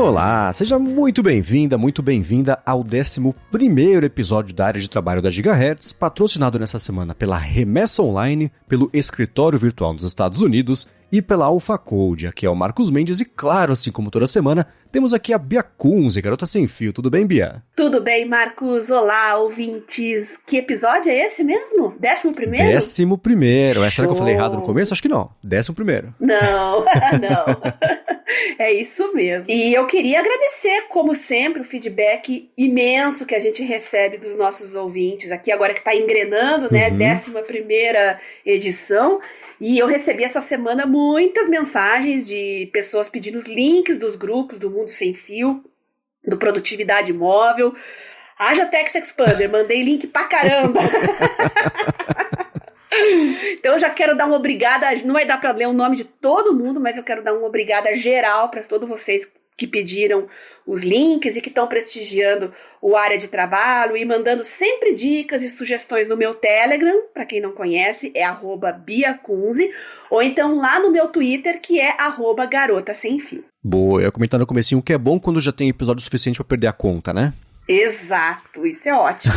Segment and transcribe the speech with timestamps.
[0.00, 3.34] Olá, seja muito bem-vinda, muito bem-vinda ao 11
[4.02, 9.58] episódio da área de trabalho da Gigahertz, patrocinado nessa semana pela Remessa Online, pelo Escritório
[9.58, 12.26] Virtual nos Estados Unidos e pela Alpha Code.
[12.26, 15.62] Aqui é o Marcos Mendes e, claro, assim como toda semana, temos aqui a Bia
[15.62, 16.92] Kunze, garota sem fio.
[16.92, 17.62] Tudo bem, Bia?
[17.76, 18.90] Tudo bem, Marcos.
[18.90, 20.38] Olá, ouvintes.
[20.46, 21.94] Que episódio é esse mesmo?
[21.98, 22.72] Décimo primeiro?
[22.72, 23.82] Décimo primeiro.
[23.82, 24.92] É, será que eu falei errado no começo?
[24.92, 25.30] Acho que não.
[25.42, 26.14] Décimo primeiro.
[26.18, 26.84] Não,
[27.20, 27.60] não.
[28.58, 29.50] É isso mesmo.
[29.50, 34.74] E eu queria agradecer, como sempre, o feedback imenso que a gente recebe dos nossos
[34.74, 36.88] ouvintes aqui, agora que está engrenando, né?
[36.88, 36.98] Uhum.
[36.98, 39.20] Décima primeira edição.
[39.60, 44.70] E eu recebi essa semana muitas mensagens de pessoas pedindo os links dos grupos do
[44.70, 45.62] Mundo Sem Fio,
[46.26, 47.74] do Produtividade Móvel.
[48.38, 50.80] Haja Tex Expander, mandei link pra caramba.
[53.52, 56.04] então eu já quero dar uma obrigada, não vai dar para ler o nome de
[56.04, 60.26] todo mundo, mas eu quero dar uma obrigada geral para todos vocês que pediram
[60.66, 65.50] os links e que estão prestigiando o área de trabalho e mandando sempre dicas e
[65.50, 68.24] sugestões no meu Telegram, para quem não conhece, é
[68.84, 69.70] @biacunze,
[70.10, 71.94] ou então lá no meu Twitter, que é
[72.50, 73.20] garota sem.
[73.62, 76.46] Boa, eu ia comentar no comecinho que é bom quando já tem episódio suficiente para
[76.46, 77.32] perder a conta, né?
[77.72, 79.32] Exato, isso é ótimo.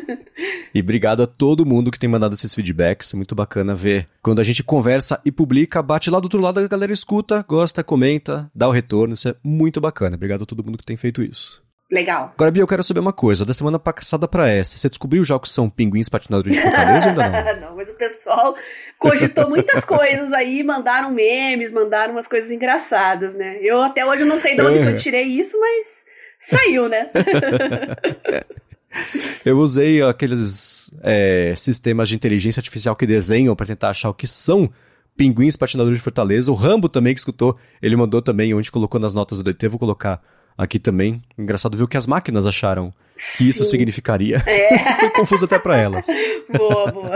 [0.74, 4.08] e obrigado a todo mundo que tem mandado esses feedbacks, muito bacana ver.
[4.22, 7.84] Quando a gente conversa e publica, bate lá do outro lado, a galera escuta, gosta,
[7.84, 10.16] comenta, dá o retorno, isso é muito bacana.
[10.16, 11.62] Obrigado a todo mundo que tem feito isso.
[11.92, 12.32] Legal.
[12.34, 13.44] Agora, Bia, eu quero saber uma coisa.
[13.44, 17.20] Da semana passada para essa, você descobriu já que são pinguins patinadores de Fortaleza ou
[17.20, 17.60] ainda não?
[17.68, 18.56] não, mas o pessoal
[18.98, 23.58] cogitou muitas coisas aí, mandaram memes, mandaram umas coisas engraçadas, né?
[23.60, 24.82] Eu até hoje não sei de onde é.
[24.82, 26.07] que eu tirei isso, mas
[26.38, 27.10] saiu, né?
[29.44, 34.26] Eu usei aqueles é, sistemas de inteligência artificial que desenham para tentar achar o que
[34.26, 34.70] são
[35.16, 36.50] pinguins patinadores de Fortaleza.
[36.50, 39.78] O Rambo também que escutou, ele mandou também onde colocou nas notas do DT, vou
[39.78, 40.22] colocar
[40.58, 41.22] aqui também.
[41.38, 43.48] Engraçado ver o que as máquinas acharam que Sim.
[43.48, 44.42] isso significaria.
[44.44, 44.94] É.
[44.98, 46.06] Foi confuso até para elas.
[46.56, 47.12] Boa, boa.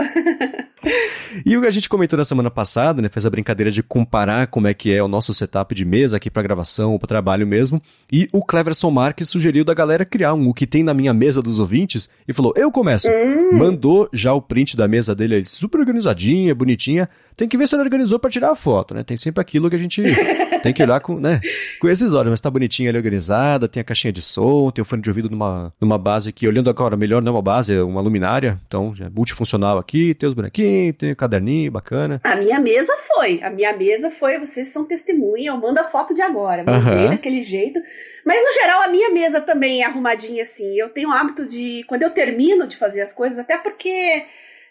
[1.43, 4.45] E o que a gente comentou na semana passada, né, fez a brincadeira de comparar
[4.45, 7.47] como é que é o nosso setup de mesa aqui para gravação ou para trabalho
[7.47, 7.81] mesmo,
[8.11, 11.41] e o Cleverson Marques sugeriu da galera criar um o que tem na minha mesa
[11.41, 13.07] dos ouvintes e falou: "Eu começo".
[13.09, 13.57] Hum.
[13.57, 17.09] Mandou já o print da mesa dele super organizadinha, bonitinha.
[17.35, 19.03] Tem que ver se ele organizou para tirar a foto, né?
[19.03, 20.03] Tem sempre aquilo que a gente
[20.63, 21.39] tem que olhar com, né,
[21.79, 24.85] com esses olhos, mas tá bonitinha ali organizada, tem a caixinha de som, tem o
[24.85, 27.81] fone de ouvido numa, numa base que olhando agora melhor não é uma base, é
[27.81, 32.21] uma luminária, então já é multifuncional aqui, tem os bonequinhos, tem o caderninho bacana.
[32.23, 33.41] A minha mesa foi.
[33.43, 36.63] A minha mesa foi, vocês são testemunha, eu mando a foto de agora.
[36.63, 37.09] Mandei uhum.
[37.11, 37.79] daquele jeito.
[38.25, 40.79] Mas no geral, a minha mesa também é arrumadinha assim.
[40.79, 44.25] Eu tenho o hábito de, quando eu termino de fazer as coisas, até porque.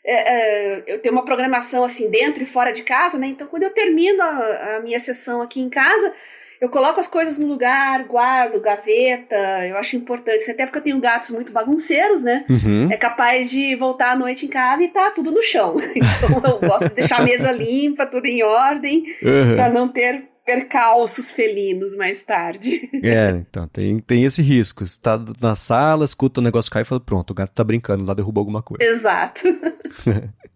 [0.05, 3.29] É, é, eu tenho uma programação assim dentro e fora de casa, né?
[3.29, 6.13] Então, quando eu termino a, a minha sessão aqui em casa,
[6.63, 9.35] eu coloco as coisas no lugar, guardo, gaveta,
[9.67, 12.45] eu acho importante, até porque eu tenho gatos muito bagunceiros, né?
[12.49, 12.89] Uhum.
[12.89, 15.77] É capaz de voltar à noite em casa e tá tudo no chão.
[15.95, 19.57] Então eu gosto de deixar a mesa limpa, tudo em ordem, uhum.
[19.57, 22.91] para não ter percalços felinos mais tarde.
[23.03, 24.87] É, então tem, tem esse risco.
[24.87, 28.05] Você tá na sala, escuta o negócio cair e fala, pronto, o gato tá brincando
[28.05, 28.85] lá, derrubou alguma coisa.
[28.85, 29.43] Exato.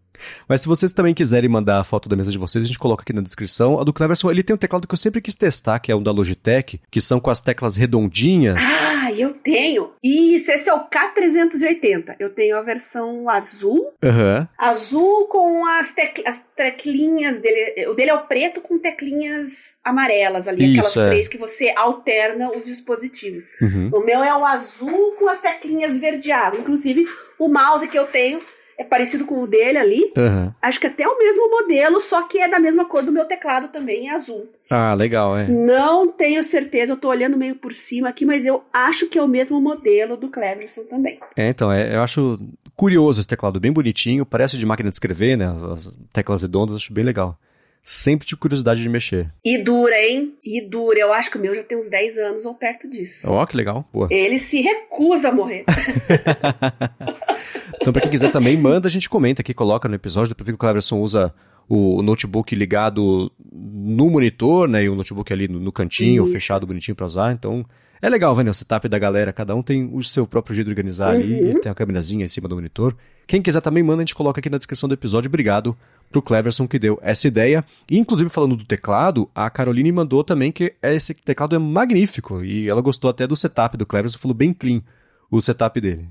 [0.49, 3.03] Mas se vocês também quiserem mandar a foto da mesa de vocês, a gente coloca
[3.03, 3.81] aqui na descrição.
[3.81, 6.03] A do Cleverson, ele tem um teclado que eu sempre quis testar, que é um
[6.03, 8.63] da Logitech, que são com as teclas redondinhas.
[9.07, 9.93] Ah, eu tenho!
[10.03, 12.17] Isso, esse é o K380.
[12.19, 13.93] Eu tenho a versão azul.
[14.03, 14.47] Uhum.
[14.59, 17.87] Azul com as, tec as teclinhas dele.
[17.89, 21.11] O dele é o preto com teclinhas amarelas ali, Isso, aquelas é.
[21.11, 23.47] três que você alterna os dispositivos.
[23.61, 23.91] Uhum.
[23.93, 26.59] O meu é o azul com as teclinhas verdeadas.
[26.59, 27.05] Inclusive,
[27.39, 28.41] o mouse que eu tenho
[28.79, 30.13] é parecido com o dele ali.
[30.17, 30.53] Uhum.
[30.61, 33.69] Acho que até o mesmo modelo, só que é da mesma cor do meu teclado
[33.69, 34.49] também, é azul.
[34.69, 35.47] Ah, legal, é.
[35.47, 39.23] Não tenho certeza, eu tô olhando meio por cima aqui, mas eu acho que é
[39.23, 41.19] o mesmo modelo do Cleverson também.
[41.37, 42.39] É, então, é, eu acho
[42.75, 45.47] curioso esse teclado, bem bonitinho, parece de máquina de escrever, né?
[45.73, 47.39] As teclas redondas, acho bem legal
[47.87, 49.33] sempre tive curiosidade de mexer.
[49.45, 50.35] E dura, hein?
[50.45, 50.99] E dura.
[50.99, 53.31] Eu acho que o meu já tem uns 10 anos ou perto disso.
[53.31, 53.89] Ó, oh, que legal.
[53.93, 54.09] Boa.
[54.11, 55.65] Ele se recusa a morrer.
[57.81, 60.31] então, pra quem quiser também, manda, a gente comenta aqui, coloca no episódio.
[60.31, 61.33] Depois que o Cleverson usa
[61.69, 64.83] o notebook ligado no monitor, né?
[64.83, 66.33] E o notebook ali no, no cantinho, Isso.
[66.33, 67.33] fechado bonitinho para usar.
[67.33, 67.65] Então,
[68.03, 70.73] é legal né, o setup da galera, cada um tem o seu próprio jeito de
[70.73, 71.21] organizar uhum.
[71.21, 72.97] ali, tem a câmerazinha em cima do monitor.
[73.27, 75.29] Quem quiser também manda, a gente coloca aqui na descrição do episódio.
[75.29, 75.77] Obrigado
[76.11, 77.65] pro Cleverson que deu essa ideia.
[77.91, 82.45] E, inclusive, falando do teclado, a Caroline mandou também que esse teclado é magnífico.
[82.45, 84.83] E ela gostou até do setup do Cleverson, falou bem clean
[85.31, 86.09] o setup dele.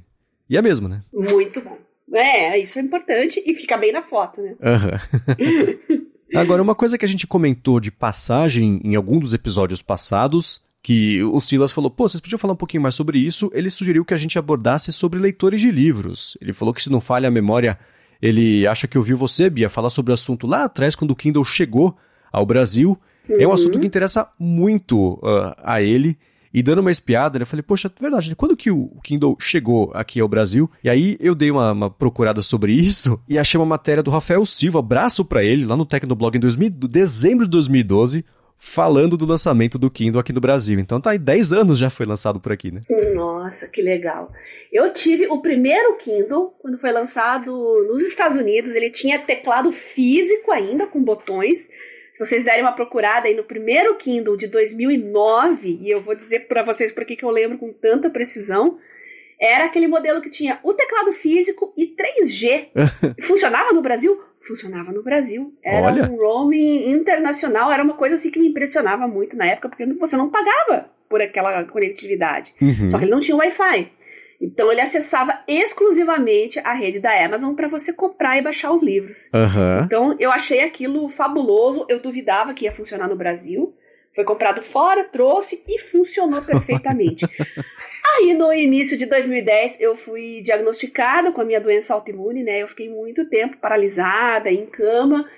[0.50, 1.02] E é mesmo, né?
[1.14, 1.78] Muito bom.
[2.14, 4.56] É, isso é importante e fica bem na foto, né?
[4.62, 6.06] Uhum.
[6.36, 11.24] Agora, uma coisa que a gente comentou de passagem em algum dos episódios passados que
[11.24, 13.50] o Silas falou, pô, vocês podiam falar um pouquinho mais sobre isso.
[13.56, 16.38] Ele sugeriu que a gente abordasse sobre leitores de livros.
[16.40, 17.80] Ele falou que se não falha a memória,
[18.22, 21.44] ele acha que ouviu você, Bia, falar sobre o assunto lá atrás, quando o Kindle
[21.44, 21.96] chegou
[22.32, 23.00] ao Brasil.
[23.30, 23.38] Uhum.
[23.40, 26.18] É um assunto que interessa muito uh, a ele.
[26.54, 30.22] E dando uma espiada, eu falei, poxa, é verdade, quando que o Kindle chegou aqui
[30.22, 30.72] ao Brasil?
[30.82, 34.46] E aí eu dei uma, uma procurada sobre isso e achei uma matéria do Rafael
[34.46, 38.24] Silva, abraço para ele, lá no Tecnoblog em 2000, dezembro de 2012,
[38.58, 40.80] falando do lançamento do Kindle aqui no Brasil.
[40.80, 42.82] Então tá aí 10 anos já foi lançado por aqui, né?
[43.14, 44.32] Nossa, que legal.
[44.72, 47.52] Eu tive o primeiro Kindle quando foi lançado
[47.88, 51.70] nos Estados Unidos, ele tinha teclado físico ainda com botões.
[52.12, 56.48] Se vocês derem uma procurada aí no primeiro Kindle de 2009, e eu vou dizer
[56.48, 58.80] para vocês por que eu lembro com tanta precisão,
[59.40, 62.70] era aquele modelo que tinha o teclado físico e 3G.
[63.22, 64.18] Funcionava no Brasil?
[64.48, 65.54] Funcionava no Brasil.
[65.64, 66.04] Era Olha.
[66.04, 70.16] um roaming internacional, era uma coisa assim que me impressionava muito na época, porque você
[70.16, 72.54] não pagava por aquela conectividade.
[72.62, 72.90] Uhum.
[72.90, 73.92] Só que ele não tinha Wi-Fi.
[74.42, 79.30] Então ele acessava exclusivamente a rede da Amazon para você comprar e baixar os livros.
[79.34, 79.86] Uhum.
[79.86, 81.86] Então eu achei aquilo fabuloso.
[81.90, 83.74] Eu duvidava que ia funcionar no Brasil.
[84.14, 87.28] Foi comprado fora, trouxe e funcionou perfeitamente.
[88.14, 92.62] Aí no início de 2010 eu fui diagnosticada com a minha doença autoimune, né?
[92.62, 95.30] Eu fiquei muito tempo paralisada, em cama.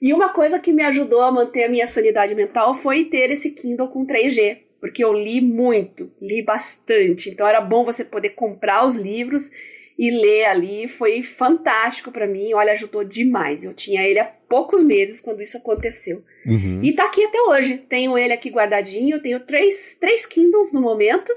[0.00, 3.50] E uma coisa que me ajudou a manter a minha sanidade mental foi ter esse
[3.50, 7.30] Kindle com 3G porque eu li muito, li bastante.
[7.30, 9.50] Então era bom você poder comprar os livros
[9.98, 10.86] e ler ali.
[10.86, 12.52] Foi fantástico para mim.
[12.52, 13.64] Olha, ajudou demais.
[13.64, 16.22] Eu tinha ele há poucos meses quando isso aconteceu.
[16.44, 16.80] Uhum.
[16.82, 17.78] E tá aqui até hoje.
[17.78, 19.16] Tenho ele aqui guardadinho.
[19.16, 21.34] Eu tenho três, três Kindles no momento.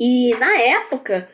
[0.00, 1.28] E na época,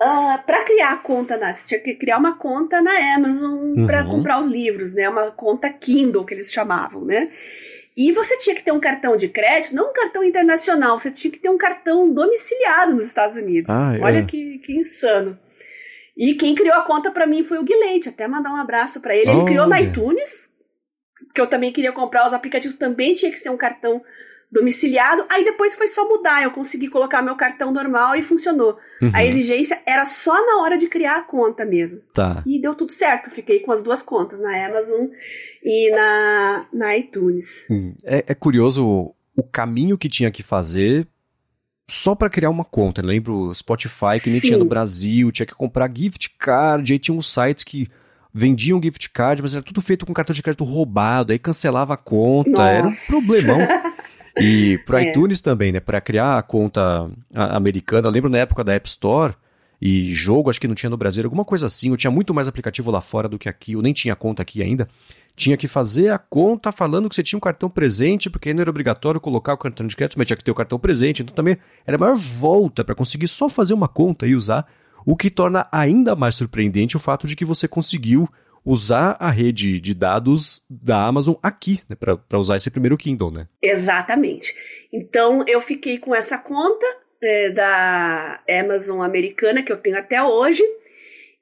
[0.00, 3.52] uh, ah, para criar a conta, na, você tinha que criar uma conta na Amazon
[3.52, 3.86] uhum.
[3.86, 5.08] para comprar os livros, né?
[5.08, 7.30] Uma conta Kindle que eles chamavam, né?
[7.96, 11.30] E você tinha que ter um cartão de crédito, não um cartão internacional, você tinha
[11.30, 13.70] que ter um cartão domiciliado nos Estados Unidos.
[13.70, 14.00] Ah, é.
[14.00, 15.38] Olha que, que insano.
[16.16, 19.14] E quem criou a conta para mim foi o Guilherme, até mandar um abraço para
[19.14, 19.30] ele.
[19.30, 20.48] Ele oh, criou na iTunes,
[21.34, 24.02] que eu também queria comprar os aplicativos, também tinha que ser um cartão
[24.50, 25.24] domiciliado.
[25.28, 28.76] Aí depois foi só mudar, eu consegui colocar meu cartão normal e funcionou.
[29.00, 29.10] Uhum.
[29.14, 32.00] A exigência era só na hora de criar a conta mesmo.
[32.12, 32.42] Tá.
[32.44, 35.06] E deu tudo certo, fiquei com as duas contas, na Amazon
[35.62, 37.66] e na, na iTunes.
[37.70, 37.94] Hum.
[38.04, 41.06] É, é curioso o caminho que tinha que fazer
[41.88, 43.00] só para criar uma conta.
[43.00, 44.48] Eu lembro Spotify que nem Sim.
[44.48, 47.88] tinha no Brasil, tinha que comprar gift card, aí tinha uns sites que
[48.32, 51.96] vendiam gift card, mas era tudo feito com cartão de crédito roubado, aí cancelava a
[51.96, 52.70] conta, Nossa.
[52.70, 53.58] era um problemão.
[54.38, 55.04] E pro é.
[55.04, 55.80] iTunes também, né?
[55.80, 59.34] Para criar a conta americana, eu lembro na época da App Store
[59.80, 61.90] e jogo, acho que não tinha no Brasil, alguma coisa assim.
[61.90, 63.72] Eu tinha muito mais aplicativo lá fora do que aqui.
[63.72, 64.86] Eu nem tinha conta aqui ainda.
[65.34, 68.70] Tinha que fazer a conta falando que você tinha um cartão presente, porque não era
[68.70, 71.22] obrigatório colocar o cartão de crédito, mas tinha que ter o cartão presente.
[71.22, 71.56] Então também
[71.86, 74.66] era a maior volta para conseguir só fazer uma conta e usar.
[75.06, 78.28] O que torna ainda mais surpreendente o fato de que você conseguiu
[78.64, 83.46] usar a rede de dados da Amazon aqui, né, para usar esse primeiro Kindle, né?
[83.62, 84.54] Exatamente.
[84.92, 86.86] Então eu fiquei com essa conta
[87.22, 90.62] é, da Amazon americana que eu tenho até hoje.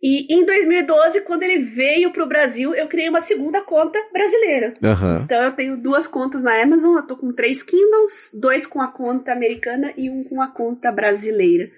[0.01, 4.73] E em 2012, quando ele veio para o Brasil, eu criei uma segunda conta brasileira.
[4.81, 5.23] Uhum.
[5.25, 8.87] Então eu tenho duas contas na Amazon, eu tô com três Kindles, dois com a
[8.87, 11.69] conta americana e um com a conta brasileira.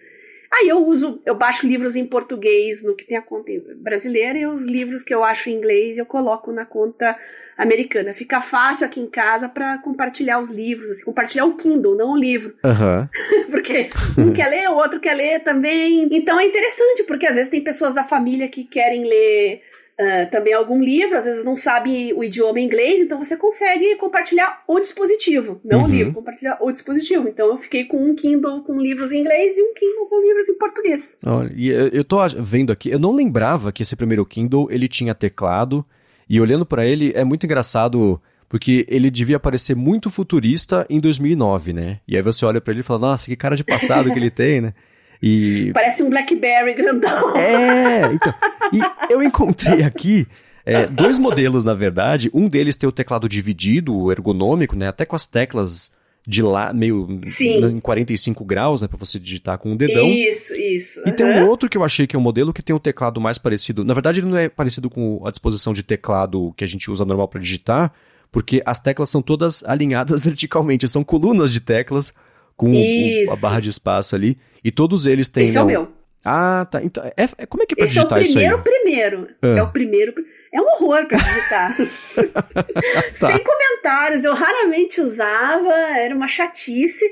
[0.53, 4.47] Aí eu uso, eu baixo livros em português no que tem a conta brasileira e
[4.47, 7.17] os livros que eu acho em inglês eu coloco na conta
[7.57, 8.13] americana.
[8.13, 12.17] Fica fácil aqui em casa para compartilhar os livros, assim, compartilhar o Kindle, não o
[12.17, 12.57] livro.
[12.65, 13.09] Uhum.
[13.51, 13.89] porque
[14.19, 16.09] um quer ler, o outro quer ler também.
[16.11, 19.63] Então é interessante, porque às vezes tem pessoas da família que querem ler
[20.01, 24.63] Uh, também algum livro, às vezes não sabe o idioma inglês, então você consegue compartilhar
[24.67, 25.85] o dispositivo, não uhum.
[25.85, 27.29] o livro, compartilhar o dispositivo.
[27.29, 30.49] Então eu fiquei com um Kindle com livros em inglês e um Kindle com livros
[30.49, 31.19] em português.
[31.27, 35.15] Olha, e eu tô vendo aqui, eu não lembrava que esse primeiro Kindle ele tinha
[35.15, 35.85] teclado,
[36.31, 41.73] e olhando para ele é muito engraçado porque ele devia parecer muito futurista em 2009,
[41.73, 41.99] né?
[42.07, 44.31] E aí você olha para ele e fala, nossa, que cara de passado que ele
[44.31, 44.75] tem, né?
[45.23, 45.71] E...
[45.73, 47.37] Parece um Blackberry grandão.
[47.37, 48.35] É, então.
[48.73, 50.27] E eu encontrei aqui
[50.65, 52.31] é, dois modelos, na verdade.
[52.33, 54.89] Um deles tem o teclado dividido, ergonômico, né?
[54.89, 55.91] Até com as teclas
[56.27, 57.65] de lá, meio Sim.
[57.65, 58.89] em 45 graus, né?
[58.89, 60.07] Pra você digitar com o um dedão.
[60.07, 61.01] Isso, isso.
[61.01, 61.17] E uhum.
[61.17, 63.21] tem um outro que eu achei que é um modelo que tem o um teclado
[63.21, 63.85] mais parecido.
[63.85, 67.05] Na verdade, ele não é parecido com a disposição de teclado que a gente usa
[67.05, 67.93] normal para digitar,
[68.31, 70.87] porque as teclas são todas alinhadas verticalmente.
[70.87, 72.13] São colunas de teclas
[72.61, 74.37] com o, a barra de espaço ali.
[74.63, 75.45] E todos eles têm.
[75.45, 75.89] Esse é o meu.
[76.23, 76.83] Ah, tá.
[76.85, 78.45] Então, é, é, como é que é pra Esse digitar isso aí?
[78.45, 79.37] É o primeiro, primeiro.
[79.41, 79.59] Ah.
[79.59, 80.15] É o primeiro.
[80.53, 81.77] É um horror pra digitar.
[83.19, 83.29] tá.
[83.29, 84.25] Sem comentários.
[84.25, 87.05] Eu raramente usava, era uma chatice.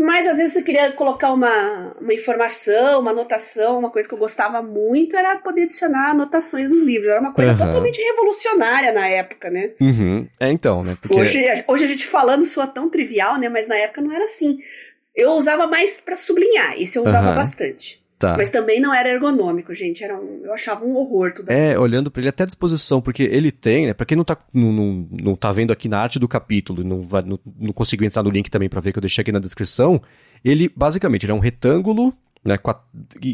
[0.00, 4.18] Mas às vezes você queria colocar uma, uma informação, uma anotação, uma coisa que eu
[4.18, 7.08] gostava muito era poder adicionar anotações nos livros.
[7.10, 7.58] Era uma coisa uhum.
[7.58, 9.72] totalmente revolucionária na época, né?
[9.78, 10.26] Uhum.
[10.40, 10.96] É então, né?
[11.00, 11.14] Porque...
[11.14, 13.50] Hoje, hoje a gente falando soa tão trivial, né?
[13.50, 14.58] Mas na época não era assim.
[15.14, 17.34] Eu usava mais para sublinhar, esse eu usava uhum.
[17.34, 18.00] bastante.
[18.20, 18.36] Tá.
[18.36, 20.04] Mas também não era ergonômico, gente.
[20.04, 23.22] Era um, eu achava um horror tudo É, olhando para ele até à disposição, porque
[23.22, 23.94] ele tem, né?
[23.94, 27.00] Pra quem não tá, não, não, não tá vendo aqui na arte do capítulo, não,
[27.00, 29.38] vai, não, não conseguiu entrar no link também para ver que eu deixei aqui na
[29.38, 30.02] descrição.
[30.44, 32.12] Ele, basicamente, ele é um retângulo,
[32.44, 32.58] né?
[32.58, 32.80] Com, a,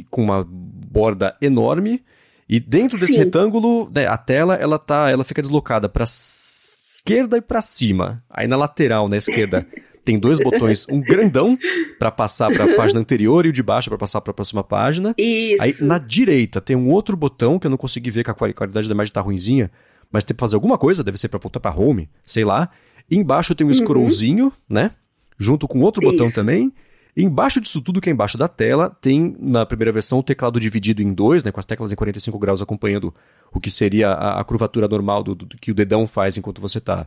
[0.08, 2.04] com uma borda enorme.
[2.48, 3.18] E dentro desse Sim.
[3.24, 8.22] retângulo, né, a tela, ela tá, ela fica deslocada para esquerda e para cima.
[8.30, 9.66] Aí na lateral, na esquerda,
[10.06, 11.58] tem dois botões, um grandão
[11.98, 14.62] para passar para a página anterior e o de baixo para passar para a próxima
[14.62, 15.12] página.
[15.18, 15.62] Isso.
[15.62, 18.88] Aí na direita tem um outro botão que eu não consegui ver que a qualidade
[18.88, 19.68] da imagem tá ruinzinha,
[20.10, 22.70] mas tem que fazer alguma coisa, deve ser para voltar para home, sei lá.
[23.10, 23.74] E embaixo tem um uhum.
[23.74, 24.92] scrollzinho, né?
[25.36, 26.36] Junto com outro botão Isso.
[26.36, 26.72] também.
[27.16, 30.60] E embaixo disso tudo, que é embaixo da tela, tem na primeira versão o teclado
[30.60, 33.12] dividido em dois, né, com as teclas em 45 graus acompanhando
[33.52, 36.78] o que seria a, a curvatura normal do, do, que o dedão faz enquanto você
[36.78, 37.06] está,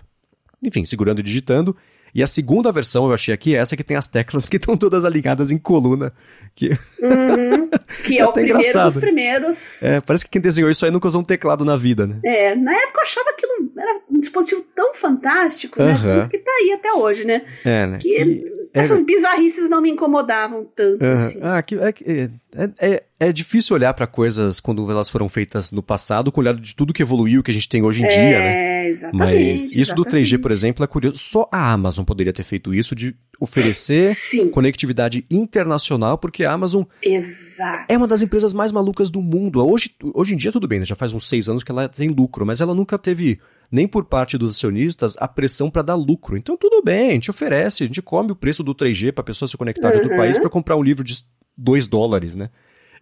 [0.66, 1.78] enfim, segurando e digitando.
[2.14, 5.06] E a segunda versão eu achei aqui, essa que tem as teclas que estão todas
[5.06, 6.14] alinhadas em coluna.
[6.56, 7.70] Que, uhum,
[8.06, 8.86] que é, é o primeiro engraçado.
[8.86, 9.84] dos primeiros.
[9.84, 12.20] É, parece que quem desenhou isso aí nunca usou um teclado na vida, né?
[12.24, 13.46] É, na época eu achava que
[13.78, 15.88] era um dispositivo tão fantástico, uhum.
[15.88, 16.28] né?
[16.30, 17.44] Que tá aí até hoje, né?
[17.64, 17.98] É, né?
[18.00, 18.60] Que e...
[18.74, 19.04] Essas é...
[19.04, 21.14] bizarrices não me incomodavam tanto, uhum.
[21.14, 21.40] assim.
[21.42, 25.82] Ah, que, é, é, é, é difícil olhar para coisas quando elas foram feitas no
[25.82, 28.10] passado com o olhar de tudo que evoluiu, que a gente tem hoje em é,
[28.10, 28.79] dia, né?
[28.90, 29.18] Exatamente.
[29.18, 30.12] Mas isso exatamente.
[30.12, 31.18] do 3G, por exemplo, é curioso.
[31.18, 34.50] Só a Amazon poderia ter feito isso de oferecer Sim.
[34.50, 37.86] conectividade internacional, porque a Amazon Exato.
[37.88, 39.66] é uma das empresas mais malucas do mundo.
[39.66, 40.86] Hoje, hoje em dia, tudo bem, né?
[40.86, 43.40] já faz uns seis anos que ela tem lucro, mas ela nunca teve
[43.72, 46.36] nem por parte dos acionistas a pressão para dar lucro.
[46.36, 49.26] Então tudo bem, a gente oferece, a gente come o preço do 3G para a
[49.26, 50.02] pessoa se conectar uhum.
[50.02, 51.24] do país para comprar um livro de
[51.58, 52.50] 2 dólares, né?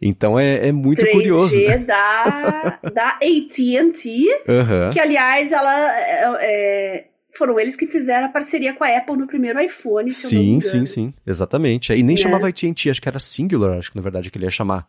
[0.01, 1.59] Então é, é muito 3G curioso.
[1.59, 4.89] 3G da, da AT&T, uhum.
[4.91, 9.27] que aliás ela é, é, foram eles que fizeram a parceria com a Apple no
[9.27, 10.09] primeiro iPhone.
[10.11, 11.93] sim, sim, sim, exatamente.
[11.93, 12.17] E nem é.
[12.17, 14.87] chamava AT&T, acho que era Singular, acho que na verdade que ele ia chamar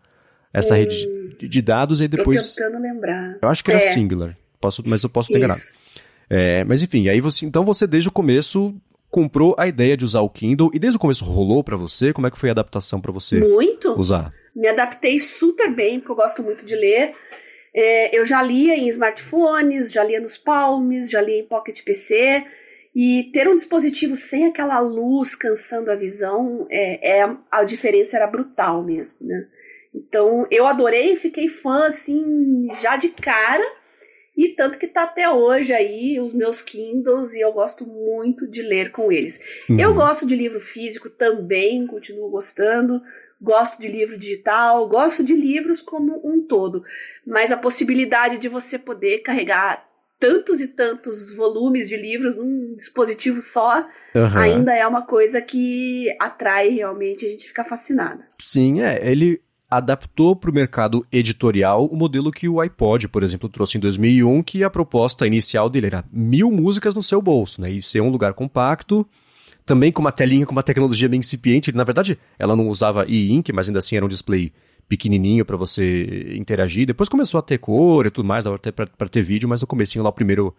[0.52, 1.06] essa hum, rede
[1.38, 2.54] de, de, dados e depois.
[2.54, 3.38] Tô tentando lembrar.
[3.40, 3.92] Eu acho que era é.
[3.92, 4.36] Singular.
[4.60, 5.60] Posso, mas eu posso ter enganado.
[6.30, 8.74] É, mas enfim, aí você, então você desde o começo
[9.10, 12.12] comprou a ideia de usar o Kindle e desde o começo rolou para você?
[12.12, 13.92] Como é que foi a adaptação para você muito.
[13.98, 14.32] usar?
[14.54, 17.12] Me adaptei super bem, porque eu gosto muito de ler.
[17.74, 22.44] É, eu já lia em smartphones, já lia nos palmes, já lia em Pocket PC.
[22.94, 28.26] E ter um dispositivo sem aquela luz cansando a visão, é, é a diferença era
[28.26, 29.46] brutal mesmo, né?
[29.94, 33.64] Então eu adorei, fiquei fã assim já de cara.
[34.38, 38.62] E tanto que tá até hoje aí os meus Kindles e eu gosto muito de
[38.62, 39.40] ler com eles.
[39.68, 39.80] Uhum.
[39.80, 43.02] Eu gosto de livro físico também, continuo gostando.
[43.42, 46.84] Gosto de livro digital, gosto de livros como um todo.
[47.26, 49.84] Mas a possibilidade de você poder carregar
[50.20, 54.38] tantos e tantos volumes de livros num dispositivo só uhum.
[54.38, 58.22] ainda é uma coisa que atrai realmente, a gente fica fascinado.
[58.40, 59.10] Sim, é.
[59.10, 63.80] Ele adaptou para o mercado editorial o modelo que o iPod, por exemplo, trouxe em
[63.80, 67.70] 2001, que a proposta inicial dele era mil músicas no seu bolso, né?
[67.70, 69.06] E ser um lugar compacto,
[69.66, 71.70] também com uma telinha com uma tecnologia bem incipiente.
[71.72, 74.52] Na verdade, ela não usava e-ink, mas ainda assim era um display
[74.88, 76.86] pequenininho para você interagir.
[76.86, 80.02] Depois começou a ter cor e tudo mais, até para ter vídeo, mas no comecinho
[80.02, 80.54] lá o primeiro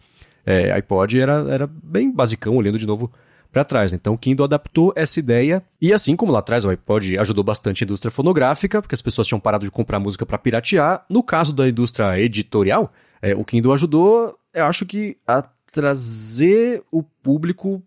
[0.46, 3.12] é, iPod era, era bem basicão, olhando de novo
[3.52, 3.94] para trás.
[3.94, 7.84] Então o Kindle adaptou essa ideia e assim como lá atrás o iPod ajudou bastante
[7.84, 11.54] a indústria fonográfica, porque as pessoas tinham parado de comprar música para piratear, no caso
[11.54, 12.92] da indústria editorial,
[13.22, 17.82] é, o Kindle ajudou, eu acho que a trazer o público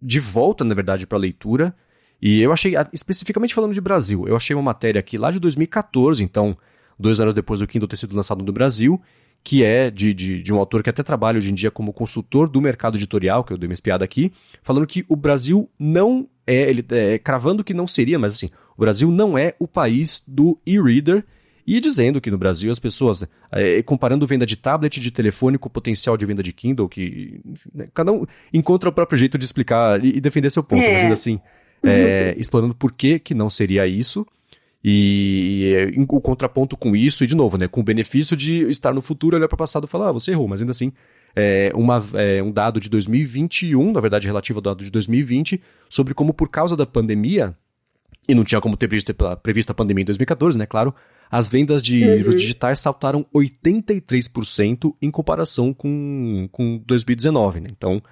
[0.00, 1.74] de volta, na verdade, para a leitura.
[2.20, 6.22] E eu achei, especificamente falando de Brasil, eu achei uma matéria aqui lá de 2014,
[6.24, 6.56] então,
[6.98, 9.00] dois anos depois do Kindle ter sido lançado no Brasil,
[9.46, 12.48] que é de, de, de, um autor que até trabalha hoje em dia como consultor
[12.48, 16.68] do mercado editorial, que eu dei uma espiada aqui, falando que o Brasil não é,
[16.68, 20.58] ele é, cravando que não seria, mas assim, o Brasil não é o país do
[20.66, 21.24] e-reader,
[21.64, 25.68] e dizendo que no Brasil as pessoas, é, comparando venda de tablet de telefone com
[25.68, 29.38] o potencial de venda de Kindle, que enfim, né, cada um encontra o próprio jeito
[29.38, 30.92] de explicar e, e defender seu ponto, é.
[30.92, 31.38] mas ainda assim,
[31.84, 34.26] é, explanando por que, que não seria isso.
[34.84, 38.94] E, e, o contraponto com isso, e de novo, né, com o benefício de estar
[38.94, 40.92] no futuro, olhar para o passado e falar, ah, você errou, mas ainda assim,
[41.34, 46.14] é, uma, é, um dado de 2021, na verdade relativo ao dado de 2020, sobre
[46.14, 47.56] como por causa da pandemia,
[48.28, 50.94] e não tinha como ter previsto, previsto a pandemia em 2014, né, claro,
[51.28, 52.14] as vendas de uhum.
[52.14, 58.02] livros digitais saltaram 83% em comparação com, com 2019, né, então...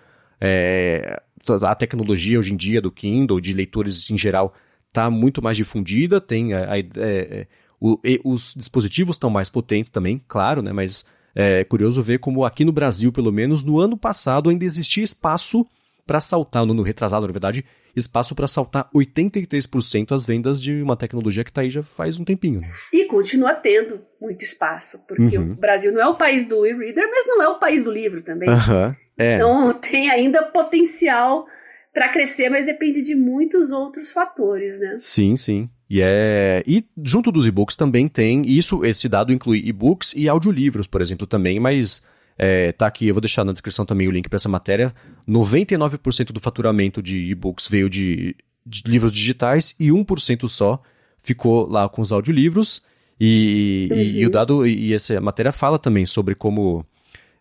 [0.40, 1.23] É,
[1.62, 4.54] a tecnologia hoje em dia do Kindle, de leitores em geral,
[4.95, 7.47] está muito mais difundida, tem a, a, é, é,
[7.81, 10.73] o, os dispositivos estão mais potentes também, claro, né?
[10.73, 15.03] Mas é curioso ver como aqui no Brasil, pelo menos, no ano passado ainda existia
[15.03, 15.67] espaço
[16.07, 17.65] para saltar, no ano retrasado, na verdade,
[17.97, 22.25] espaço para saltar 83% as vendas de uma tecnologia que está aí já faz um
[22.25, 22.61] tempinho.
[22.61, 22.71] Né?
[22.93, 25.53] E continua tendo muito espaço, porque uhum.
[25.53, 28.23] o Brasil não é o país do e-reader, mas não é o país do livro
[28.23, 28.49] também.
[28.49, 28.95] Uhum.
[29.17, 29.35] É.
[29.35, 31.47] Então tem ainda potencial
[31.95, 34.97] para crescer, mas depende de muitos outros fatores, né?
[34.99, 35.71] Sim, sim.
[35.89, 36.63] E, é...
[36.67, 41.25] e junto dos e-books também tem isso, esse dado inclui e-books e audiolivros, por exemplo,
[41.25, 42.03] também, mas
[42.37, 44.93] é, tá aqui, eu vou deixar na descrição também o link para essa matéria.
[45.29, 48.35] 99% do faturamento de e-books veio de,
[48.67, 50.83] de, livros digitais e 1% só
[51.21, 52.83] ficou lá com os audiolivros.
[53.21, 53.97] E, uhum.
[53.97, 56.85] e, e o dado, e essa matéria fala também sobre como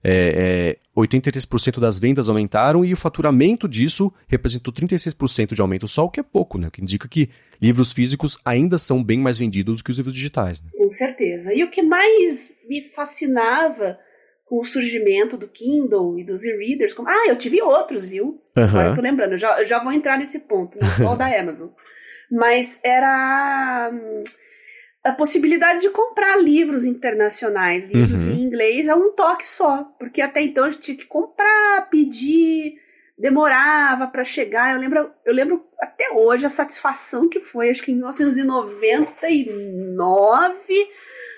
[0.04, 6.06] é, é, 83% das vendas aumentaram e o faturamento disso representou 36% de aumento só,
[6.06, 6.68] o que é pouco, né?
[6.68, 7.30] O que indica que
[7.62, 10.62] livros físicos ainda são bem mais vendidos do que os livros digitais.
[10.62, 10.70] Né?
[10.78, 11.54] Com certeza.
[11.54, 13.98] E o que mais me fascinava
[14.46, 17.10] com o surgimento do Kindle e dos e-readers, como...
[17.10, 18.42] ah, eu tive outros, viu?
[18.56, 18.64] Uhum.
[18.64, 21.28] Agora eu tô lembrando, eu já, já vou entrar nesse ponto, não só o da
[21.40, 21.70] Amazon.
[22.30, 24.24] Mas era hum,
[25.04, 28.34] a possibilidade de comprar livros internacionais, livros uhum.
[28.34, 29.84] em inglês, a um toque só.
[30.00, 32.76] Porque até então a gente tinha que comprar, pedir,
[33.18, 34.74] demorava para chegar.
[34.74, 40.88] Eu lembro, eu lembro até hoje a satisfação que foi, acho que em 1999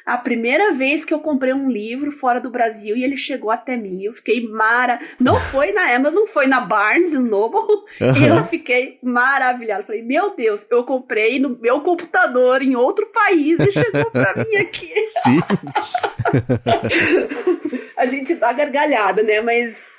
[0.06, 3.76] a primeira vez que eu comprei um livro fora do Brasil e ele chegou até
[3.76, 4.04] mim.
[4.04, 5.00] Eu fiquei mara.
[5.20, 7.60] Não foi na Amazon, foi na Barnes Noble.
[7.60, 8.22] Uhum.
[8.22, 9.84] E eu fiquei maravilhada.
[9.84, 14.56] Falei, meu Deus, eu comprei no meu computador em outro país e chegou pra mim
[14.58, 14.94] aqui.
[15.06, 15.40] Sim.
[17.98, 19.42] a gente dá gargalhada, né?
[19.42, 19.90] Mas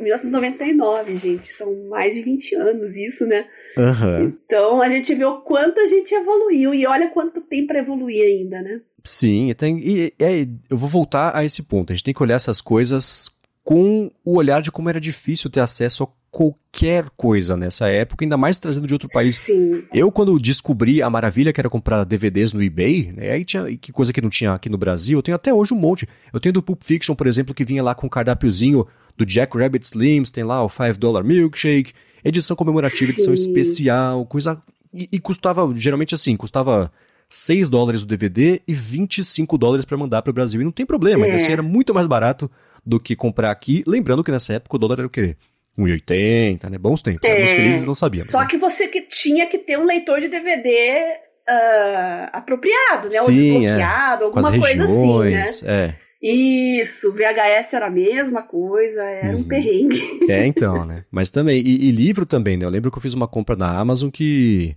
[0.00, 3.46] 1999, é, gente, são mais de 20 anos isso, né?
[3.76, 4.24] Uhum.
[4.24, 8.24] Então a gente vê o quanto a gente evoluiu e olha quanto tem para evoluir
[8.24, 8.80] ainda, né?
[9.04, 11.92] Sim, tem, e, e, eu vou voltar a esse ponto.
[11.92, 13.30] A gente tem que olhar essas coisas
[13.64, 18.38] com o olhar de como era difícil ter acesso a qualquer coisa nessa época, ainda
[18.38, 19.36] mais trazendo de outro país.
[19.36, 19.84] Sim.
[19.92, 23.92] Eu, quando descobri a maravilha que era comprar DVDs no eBay, né, aí tinha que
[23.92, 26.08] coisa que não tinha aqui no Brasil, eu tenho até hoje um monte.
[26.32, 28.86] Eu tenho do Pulp Fiction, por exemplo, que vinha lá com um cardápiozinho
[29.16, 31.92] do Jack Rabbit Slims, tem lá o 5 Dollar Milkshake,
[32.24, 33.12] edição comemorativa, Sim.
[33.12, 34.58] edição especial, coisa.
[34.92, 36.90] E, e custava, geralmente assim, custava
[37.32, 40.60] 6 dólares o DVD e 25 dólares para mandar para o Brasil.
[40.60, 41.34] E não tem problema, é.
[41.34, 42.50] assim era muito mais barato
[42.84, 43.82] do que comprar aqui.
[43.86, 45.34] Lembrando que nessa época o dólar era o quê?
[45.78, 46.76] 1,80, né?
[46.76, 47.26] Bons tempos.
[47.26, 47.46] É.
[47.46, 48.30] felizes não sabíamos.
[48.30, 48.46] Só né?
[48.46, 53.18] que você que tinha que ter um leitor de DVD uh, ah, apropriado, né?
[53.18, 54.26] Sim, Ou desbloqueado, é.
[54.26, 55.72] alguma coisa regiões, assim, né?
[55.72, 56.12] É.
[56.22, 59.40] Isso, VHS era a mesma coisa, era uhum.
[59.40, 60.30] um perrengue.
[60.30, 61.04] É, então, né?
[61.10, 62.66] Mas também, e, e, livro também, né?
[62.66, 64.76] Eu lembro que eu fiz uma compra na Amazon que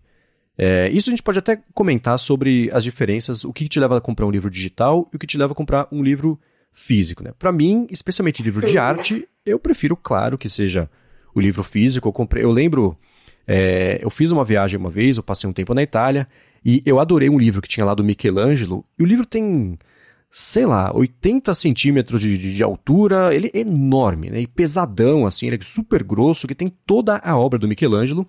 [0.57, 4.01] é, isso a gente pode até comentar sobre as diferenças, o que te leva a
[4.01, 6.39] comprar um livro digital e o que te leva a comprar um livro
[6.71, 7.23] físico.
[7.23, 7.31] Né?
[7.37, 10.89] Para mim, especialmente livro de arte, eu prefiro, claro, que seja
[11.33, 12.07] o livro físico.
[12.07, 12.97] Eu comprei, eu lembro,
[13.45, 16.27] é, eu fiz uma viagem uma vez, eu passei um tempo na Itália
[16.63, 18.85] e eu adorei um livro que tinha lá do Michelangelo.
[18.97, 19.77] E o livro tem,
[20.31, 24.41] sei lá, 80 centímetros de, de, altura, ele é enorme, né?
[24.41, 28.27] E pesadão, assim, ele é super grosso, que tem toda a obra do Michelangelo.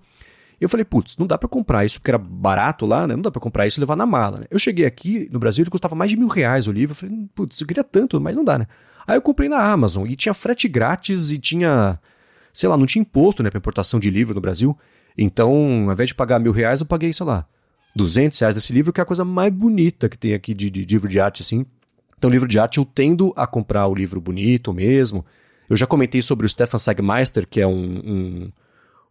[0.59, 3.15] Eu falei, putz, não dá para comprar isso, porque era barato lá, né?
[3.15, 4.45] Não dá para comprar isso e levar na mala, né?
[4.49, 6.93] Eu cheguei aqui no Brasil, ele custava mais de mil reais o livro.
[6.93, 8.67] Eu falei, putz, eu queria tanto, mas não dá, né?
[9.07, 11.99] Aí eu comprei na Amazon e tinha frete grátis e tinha,
[12.51, 14.77] sei lá, não tinha imposto, né, pra importação de livro no Brasil.
[15.17, 17.45] Então, ao invés de pagar mil reais, eu paguei, sei lá,
[17.95, 20.85] 200 reais desse livro, que é a coisa mais bonita que tem aqui de, de
[20.85, 21.65] livro de arte, assim.
[22.17, 25.25] Então, livro de arte, eu tendo a comprar o livro bonito mesmo.
[25.69, 28.51] Eu já comentei sobre o Stefan Sagmeister, que é um, um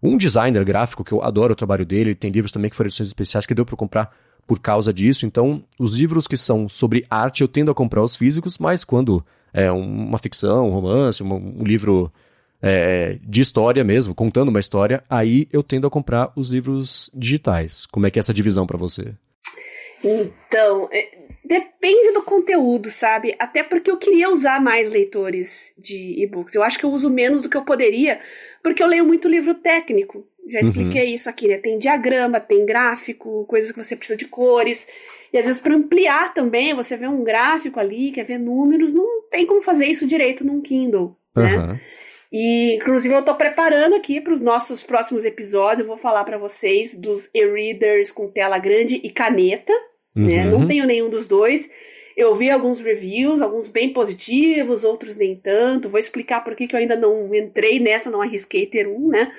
[0.02, 3.08] um designer gráfico que eu adoro o trabalho dele, tem livros também que foram edições
[3.08, 4.14] especiais que deu para comprar
[4.46, 5.26] por causa disso.
[5.26, 9.24] Então, os livros que são sobre arte eu tendo a comprar os físicos, mas quando
[9.52, 12.12] é uma ficção, um romance, um, livro
[12.60, 17.86] é, de história mesmo, contando uma história, aí eu tendo a comprar os livros digitais.
[17.86, 19.14] Como é que é essa divisão para você?
[20.04, 23.34] Então, é, depende do conteúdo, sabe?
[23.38, 26.54] Até porque eu queria usar mais leitores de e-books.
[26.54, 28.18] Eu acho que eu uso menos do que eu poderia,
[28.62, 30.26] porque eu leio muito livro técnico.
[30.48, 31.14] Já expliquei uhum.
[31.14, 31.58] isso aqui, né?
[31.58, 34.88] Tem diagrama, tem gráfico, coisas que você precisa de cores.
[35.32, 39.22] E às vezes, para ampliar também, você vê um gráfico ali, quer ver números, não
[39.30, 41.56] tem como fazer isso direito num Kindle, né?
[41.56, 41.78] Uhum.
[42.32, 45.80] E, inclusive, eu estou preparando aqui para os nossos próximos episódios.
[45.80, 49.80] Eu vou falar para vocês dos e-readers com tela grande e caneta, né?
[50.16, 50.26] Uhum.
[50.26, 50.44] né?
[50.44, 51.70] Não tenho nenhum dos dois.
[52.16, 55.90] Eu vi alguns reviews, alguns bem positivos, outros nem tanto.
[55.90, 59.30] Vou explicar por que, que eu ainda não entrei nessa, não arrisquei ter um, né?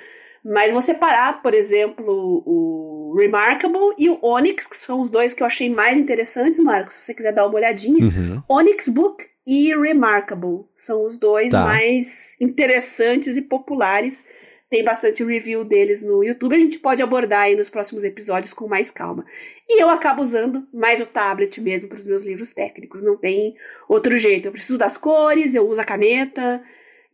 [0.44, 5.42] Mas vou separar, por exemplo, o Remarkable e o Onyx, que são os dois que
[5.42, 8.04] eu achei mais interessantes, Marcos, se você quiser dar uma olhadinha.
[8.04, 8.42] Uhum.
[8.48, 11.64] Onyx Book e Remarkable são os dois tá.
[11.64, 14.24] mais interessantes e populares.
[14.70, 16.54] Tem bastante review deles no YouTube.
[16.54, 19.24] A gente pode abordar aí nos próximos episódios com mais calma.
[19.68, 23.02] E eu acabo usando mais o tablet mesmo para os meus livros técnicos.
[23.02, 23.54] Não tem
[23.88, 24.46] outro jeito.
[24.46, 26.62] Eu preciso das cores, eu uso a caneta.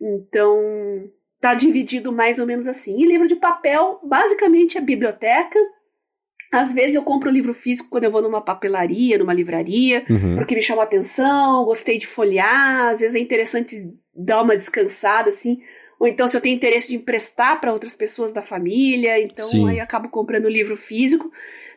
[0.00, 3.02] Então, tá dividido mais ou menos assim.
[3.02, 5.58] E livro de papel, basicamente, é biblioteca.
[6.52, 10.36] Às vezes eu compro livro físico quando eu vou numa papelaria, numa livraria, uhum.
[10.36, 15.30] porque me chamou a atenção, gostei de folhear, às vezes é interessante dar uma descansada,
[15.30, 15.60] assim.
[15.98, 19.68] Ou então, se eu tenho interesse de emprestar para outras pessoas da família, então Sim.
[19.68, 21.28] aí acabo comprando livro físico.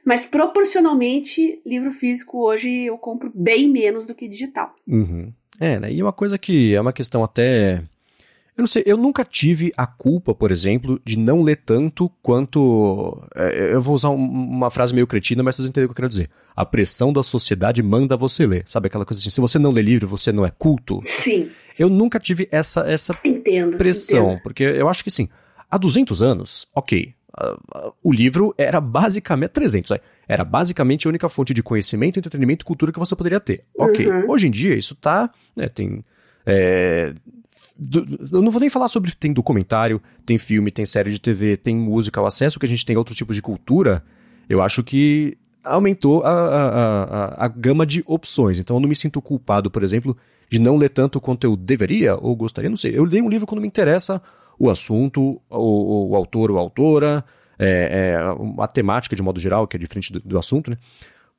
[0.07, 4.73] Mas proporcionalmente, livro físico hoje eu compro bem menos do que digital.
[4.87, 5.33] Uhum.
[5.59, 5.91] É, né?
[5.91, 7.83] E uma coisa que é uma questão até
[8.57, 13.21] eu não sei, eu nunca tive a culpa, por exemplo, de não ler tanto quanto.
[13.35, 16.07] É, eu vou usar uma frase meio cretina, mas vocês entendem o que eu quero
[16.07, 16.29] dizer.
[16.55, 18.63] A pressão da sociedade manda você ler.
[18.65, 19.29] Sabe aquela coisa assim?
[19.29, 21.01] Se você não lê livro, você não é culto?
[21.03, 21.49] Sim.
[21.77, 24.41] Eu nunca tive essa, essa entendo, pressão, entendo.
[24.43, 25.27] porque eu acho que sim.
[25.69, 27.13] Há 200 anos, ok.
[28.03, 29.51] O livro era basicamente.
[29.51, 33.39] 300, é, era basicamente a única fonte de conhecimento, entretenimento e cultura que você poderia
[33.39, 33.63] ter.
[33.77, 34.07] Ok.
[34.07, 34.29] Uhum.
[34.29, 35.29] Hoje em dia, isso tá.
[35.55, 36.03] Né, tem.
[36.45, 37.13] É,
[38.31, 39.15] eu não vou nem falar sobre.
[39.15, 42.85] Tem documentário, tem filme, tem série de TV, tem música, o acesso que a gente
[42.85, 44.03] tem a outros tipos de cultura.
[44.49, 48.57] Eu acho que aumentou a, a, a, a gama de opções.
[48.57, 50.17] Então eu não me sinto culpado, por exemplo,
[50.49, 52.69] de não ler tanto quanto eu deveria ou gostaria.
[52.69, 52.97] Não sei.
[52.97, 54.21] Eu leio um livro quando me interessa
[54.59, 57.23] o assunto, o, o autor ou autora,
[57.59, 60.77] é, é, a temática de modo geral, que é diferente do, do assunto, né?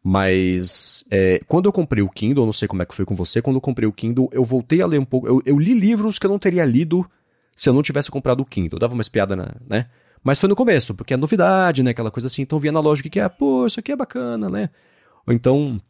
[0.03, 3.43] Mas é, quando eu comprei o Kindle, não sei como é que foi com você,
[3.43, 5.27] quando eu comprei o Kindle, eu voltei a ler um pouco.
[5.27, 7.09] Eu, eu li livros que eu não teria lido
[7.55, 8.77] se eu não tivesse comprado o Kindle.
[8.77, 9.87] Eu dava uma espiada na, né?
[10.23, 11.91] Mas foi no começo, porque é novidade, né?
[11.91, 12.43] Aquela coisa assim.
[12.43, 14.71] Então eu via na lógica que é, pô, isso aqui é bacana, né?
[15.27, 15.81] Ou então,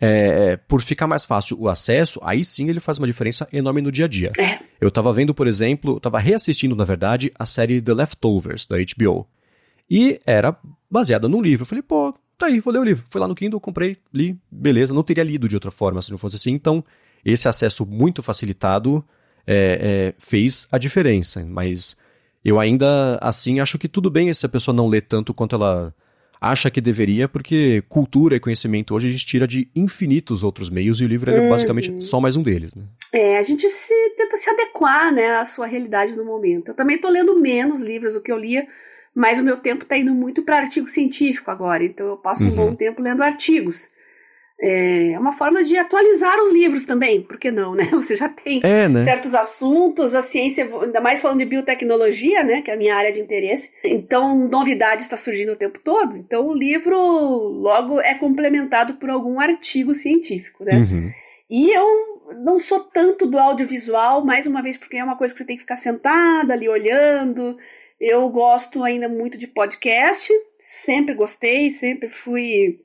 [0.00, 3.92] é, por ficar mais fácil o acesso, aí sim ele faz uma diferença enorme no
[3.92, 4.32] dia a dia.
[4.38, 4.58] É.
[4.80, 8.76] Eu tava vendo, por exemplo, eu tava reassistindo, na verdade, a série The Leftovers, da
[8.78, 9.28] HBO.
[9.90, 10.56] E era
[10.90, 11.62] baseada num livro.
[11.62, 13.04] Eu falei, pô, tá aí, vou ler o livro.
[13.10, 14.94] Fui lá no Kindle, comprei, li, beleza.
[14.94, 16.52] Não teria lido de outra forma se não fosse assim.
[16.52, 16.82] Então,
[17.22, 19.04] esse acesso muito facilitado
[19.46, 21.44] é, é, fez a diferença.
[21.44, 21.96] Mas
[22.42, 25.94] eu ainda, assim, acho que tudo bem se a pessoa não lê tanto quanto ela
[26.40, 31.00] acha que deveria, porque cultura e conhecimento hoje a gente tira de infinitos outros meios
[31.00, 31.50] e o livro é uhum.
[31.50, 32.74] basicamente só mais um deles.
[32.74, 32.84] Né?
[33.12, 36.68] É, a gente se, tenta se adequar né, à sua realidade no momento.
[36.68, 38.66] Eu também estou lendo menos livros do que eu lia
[39.14, 42.52] mas o meu tempo está indo muito para artigo científico agora, então eu passo uhum.
[42.52, 43.90] um bom tempo lendo artigos.
[44.62, 47.84] É uma forma de atualizar os livros também, por que não, né?
[47.92, 49.04] Você já tem é, né?
[49.04, 52.60] certos assuntos, a ciência, ainda mais falando de biotecnologia, né?
[52.60, 53.72] Que é a minha área de interesse.
[53.82, 56.14] Então, novidade está surgindo o tempo todo.
[56.14, 60.76] Então, o livro logo é complementado por algum artigo científico, né?
[60.76, 61.10] Uhum.
[61.48, 65.38] E eu não sou tanto do audiovisual, mais uma vez, porque é uma coisa que
[65.38, 67.56] você tem que ficar sentada ali olhando.
[67.98, 72.80] Eu gosto ainda muito de podcast, sempre gostei, sempre fui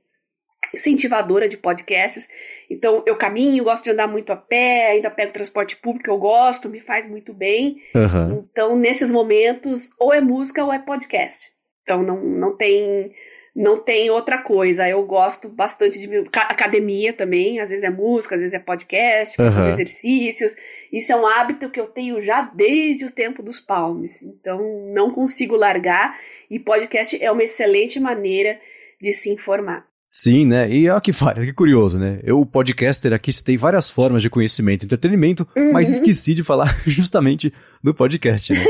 [0.76, 2.28] incentivadora de podcasts.
[2.70, 6.70] Então, eu caminho, gosto de andar muito a pé, ainda pego transporte público, eu gosto,
[6.70, 7.78] me faz muito bem.
[7.96, 8.46] Uhum.
[8.52, 11.52] Então, nesses momentos, ou é música ou é podcast.
[11.84, 13.12] Então, não, não tem
[13.56, 14.88] não tem outra coisa.
[14.88, 19.50] Eu gosto bastante de academia também, às vezes é música, às vezes é podcast, uhum.
[19.50, 20.56] fazer exercícios.
[20.92, 24.22] Isso é um hábito que eu tenho já desde o tempo dos palmes.
[24.22, 24.60] Então,
[24.94, 28.60] não consigo largar e podcast é uma excelente maneira
[29.00, 29.88] de se informar.
[30.08, 30.72] Sim, né?
[30.72, 32.20] E olha que, que curioso, né?
[32.24, 35.74] Eu, o podcaster aqui, citei várias formas de conhecimento e entretenimento, uhum.
[35.74, 37.52] mas esqueci de falar justamente
[37.84, 38.66] no podcast, né?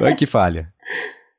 [0.00, 0.72] olha que falha.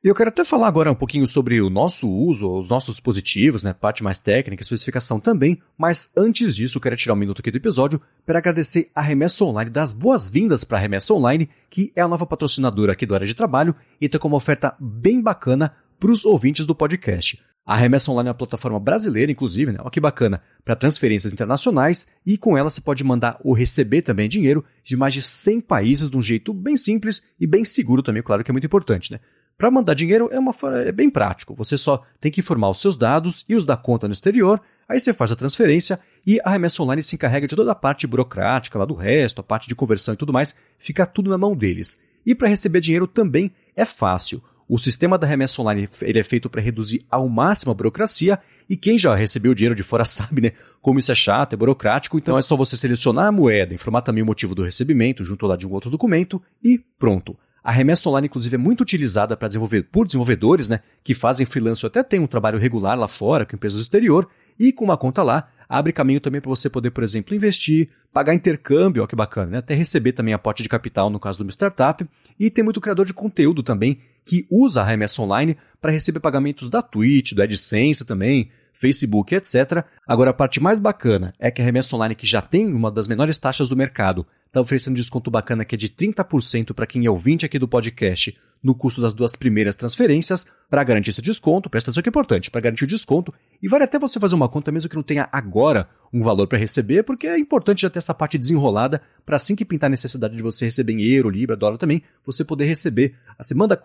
[0.04, 3.72] Eu quero até falar agora um pouquinho sobre o nosso uso, os nossos dispositivos, né,
[3.72, 7.56] parte mais técnica, especificação também, mas antes disso, eu quero tirar um minuto aqui do
[7.56, 12.00] episódio para agradecer a Remessa Online, dar as boas-vindas para a Remessa Online, que é
[12.00, 16.12] a nova patrocinadora aqui do Área de Trabalho e tem como oferta bem bacana para
[16.12, 17.42] os ouvintes do podcast.
[17.68, 19.78] A Remessa Online é uma plataforma brasileira, inclusive, né?
[19.82, 24.26] Olha que bacana, para transferências internacionais e com ela você pode mandar ou receber também
[24.26, 28.22] dinheiro de mais de 100 países de um jeito bem simples e bem seguro também,
[28.22, 29.20] claro que é muito importante, né?
[29.58, 30.52] Para mandar dinheiro é, uma,
[30.82, 31.54] é bem prático.
[31.56, 34.98] Você só tem que informar os seus dados e os da conta no exterior, aí
[34.98, 38.78] você faz a transferência e a remessa online se encarrega de toda a parte burocrática
[38.78, 42.00] lá do resto, a parte de conversão e tudo mais, fica tudo na mão deles.
[42.24, 44.42] E para receber dinheiro também é fácil.
[44.68, 48.76] O sistema da remessa online ele é feito para reduzir ao máximo a burocracia e
[48.76, 50.52] quem já recebeu dinheiro de fora sabe, né,
[50.82, 54.22] como isso é chato, é burocrático, então é só você selecionar a moeda, informar também
[54.22, 57.34] o motivo do recebimento junto lá de um outro documento e pronto.
[57.64, 61.84] A remessa online, inclusive, é muito utilizada para desenvolver por desenvolvedores, né, que fazem freelance
[61.84, 64.28] ou até tem um trabalho regular lá fora, com empresas do exterior,
[64.58, 68.34] e com uma conta lá, abre caminho também para você poder, por exemplo, investir, pagar
[68.34, 69.58] intercâmbio, ó que bacana, né?
[69.58, 72.04] até receber também aporte de capital no caso de uma startup.
[72.38, 73.98] E tem muito criador de conteúdo também
[74.28, 79.84] que usa a remessa online para receber pagamentos da Twitch, do AdSense também, Facebook, etc.
[80.06, 83.08] Agora, a parte mais bacana é que a remessa online, que já tem uma das
[83.08, 87.10] menores taxas do mercado, está oferecendo desconto bacana que é de 30% para quem é
[87.10, 90.46] ouvinte aqui do podcast no custo das duas primeiras transferências.
[90.68, 93.84] Para garantir esse desconto, presta atenção que é importante, para garantir o desconto, e vale
[93.84, 97.26] até você fazer uma conta mesmo que não tenha agora um valor para receber, porque
[97.26, 100.66] é importante já ter essa parte desenrolada para assim que pintar a necessidade de você
[100.66, 103.14] receber em euro, libra, dólar também, você poder receber.
[103.38, 103.82] Você manda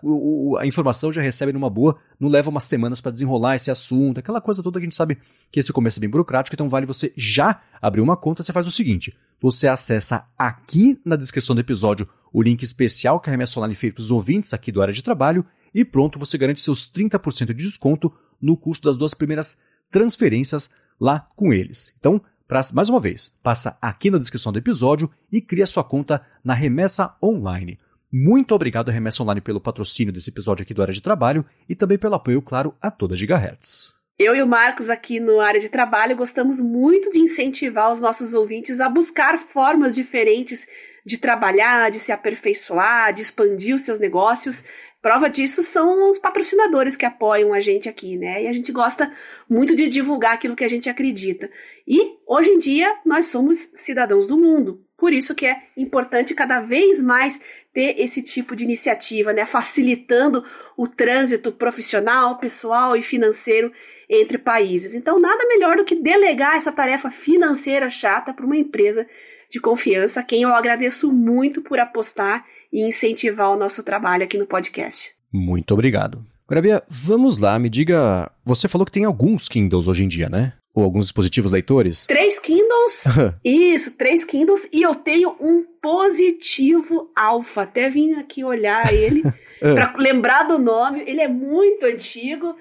[0.58, 4.40] a informação, já recebe numa boa, não leva umas semanas para desenrolar esse assunto, aquela
[4.40, 5.18] coisa toda que a gente sabe
[5.50, 8.66] que esse começo é bem burocrático, então vale você já abrir uma conta, você faz
[8.66, 13.60] o seguinte, você acessa aqui na descrição do episódio o link especial que a Remessa
[13.60, 16.90] Online fez para os ouvintes aqui do Área de Trabalho e pronto, você garante seus
[16.90, 19.58] 30% de desconto no custo das duas primeiras
[19.90, 20.70] transferências
[21.00, 21.94] lá com eles.
[21.98, 26.24] Então, pra, mais uma vez, passa aqui na descrição do episódio e cria sua conta
[26.42, 27.78] na Remessa Online.
[28.12, 31.98] Muito obrigado, Remessa Online, pelo patrocínio desse episódio aqui do Área de Trabalho e também
[31.98, 34.03] pelo apoio, claro, a toda Gigahertz.
[34.16, 38.32] Eu e o Marcos aqui no área de trabalho gostamos muito de incentivar os nossos
[38.32, 40.68] ouvintes a buscar formas diferentes
[41.04, 44.64] de trabalhar, de se aperfeiçoar, de expandir os seus negócios.
[45.02, 48.44] Prova disso são os patrocinadores que apoiam a gente aqui, né?
[48.44, 49.12] E a gente gosta
[49.50, 51.50] muito de divulgar aquilo que a gente acredita.
[51.86, 54.80] E hoje em dia nós somos cidadãos do mundo.
[54.96, 57.40] Por isso que é importante cada vez mais
[57.72, 59.44] ter esse tipo de iniciativa, né?
[59.44, 60.44] Facilitando
[60.76, 63.72] o trânsito profissional, pessoal e financeiro
[64.08, 64.94] entre países.
[64.94, 69.06] Então, nada melhor do que delegar essa tarefa financeira chata para uma empresa
[69.50, 74.36] de confiança, a quem eu agradeço muito por apostar e incentivar o nosso trabalho aqui
[74.36, 75.14] no podcast.
[75.32, 76.24] Muito obrigado.
[76.48, 78.30] Agora, vamos lá, me diga.
[78.44, 80.52] Você falou que tem alguns Kindles hoje em dia, né?
[80.74, 82.04] Ou alguns dispositivos leitores?
[82.06, 83.04] Três Kindles.
[83.44, 84.68] Isso, três Kindles.
[84.72, 87.62] E eu tenho um positivo alfa.
[87.62, 89.22] Até vim aqui olhar ele
[89.60, 91.02] para lembrar do nome.
[91.06, 92.56] Ele é muito antigo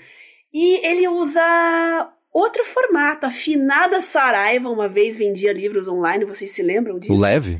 [0.53, 6.63] e ele usa Outro formato, a Finada Saraiva uma vez vendia livros online, vocês se
[6.63, 7.13] lembram disso?
[7.13, 7.59] O Leve?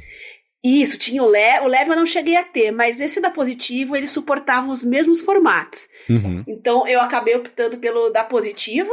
[0.63, 3.95] Isso, tinha o Leve, o Leve eu não cheguei a ter, mas esse da Positivo,
[3.95, 5.87] ele suportava os mesmos formatos.
[6.09, 6.43] Uhum.
[6.47, 8.89] Então eu acabei optando pelo da Positivo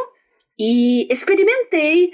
[0.59, 2.13] e experimentei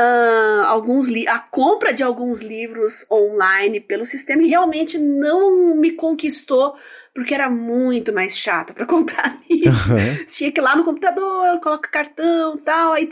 [0.00, 6.74] uh, alguns a compra de alguns livros online pelo sistema e realmente não me conquistou
[7.14, 9.70] porque era muito mais chato para comprar livro.
[9.70, 10.24] Uhum.
[10.26, 13.08] Tinha que ir lá no computador, coloca cartão tal, aí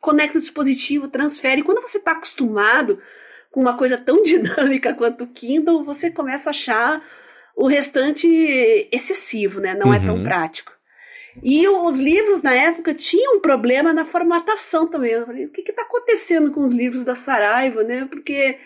[0.00, 1.60] conecta o dispositivo, transfere.
[1.60, 3.00] E quando você está acostumado
[3.50, 7.02] com uma coisa tão dinâmica quanto o Kindle, você começa a achar
[7.56, 8.28] o restante
[8.92, 9.74] excessivo, né?
[9.74, 9.94] Não uhum.
[9.94, 10.24] é tão uhum.
[10.24, 10.72] prático.
[11.42, 15.12] E os livros na época tinham um problema na formatação também.
[15.12, 18.06] Eu falei, o que está acontecendo com os livros da Saraiva, né?
[18.10, 18.58] Porque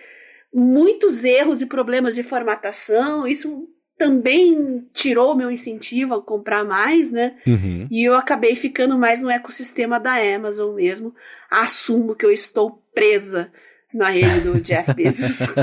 [0.53, 7.35] muitos erros e problemas de formatação, isso também tirou meu incentivo a comprar mais, né?
[7.46, 7.87] Uhum.
[7.90, 11.14] E eu acabei ficando mais no ecossistema da Amazon mesmo.
[11.50, 13.50] Assumo que eu estou presa
[13.92, 15.48] na rede do Jeff Bezos.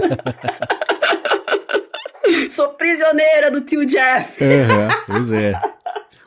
[2.49, 4.41] Sou prisioneira do tio Jeff.
[4.41, 5.53] Uhum, pois é.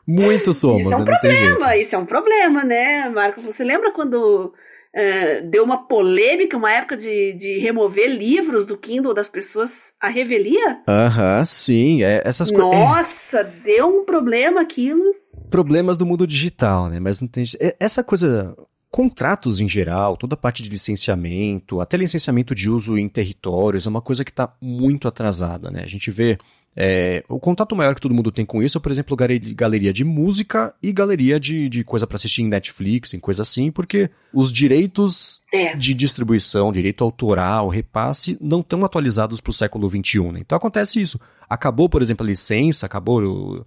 [0.06, 1.04] Muito somos, Isso é um né?
[1.06, 3.40] problema, isso é um problema, né, Marco?
[3.40, 4.52] Você lembra quando
[4.94, 10.08] é, deu uma polêmica, uma época de, de remover livros do Kindle das pessoas a
[10.08, 10.78] revelia.
[10.88, 12.04] Aham, sim.
[12.04, 12.70] É, essas coisas.
[12.70, 15.02] Nossa, deu um problema aquilo.
[15.50, 17.00] Problemas do mundo digital, né?
[17.00, 17.42] Mas não tem.
[17.60, 18.56] É, essa coisa.
[18.94, 23.90] Contratos em geral, toda a parte de licenciamento, até licenciamento de uso em territórios, é
[23.90, 25.82] uma coisa que está muito atrasada, né?
[25.82, 26.38] A gente vê
[26.76, 30.04] é, o contato maior que todo mundo tem com isso é, por exemplo, galeria de
[30.04, 34.52] música e galeria de, de coisa para assistir em Netflix, em coisa assim, porque os
[34.52, 35.74] direitos é.
[35.74, 40.20] de distribuição, direito autoral, repasse, não estão atualizados para o século XXI.
[40.30, 40.38] Né?
[40.38, 41.18] Então acontece isso.
[41.50, 43.66] Acabou, por exemplo, a licença, acabou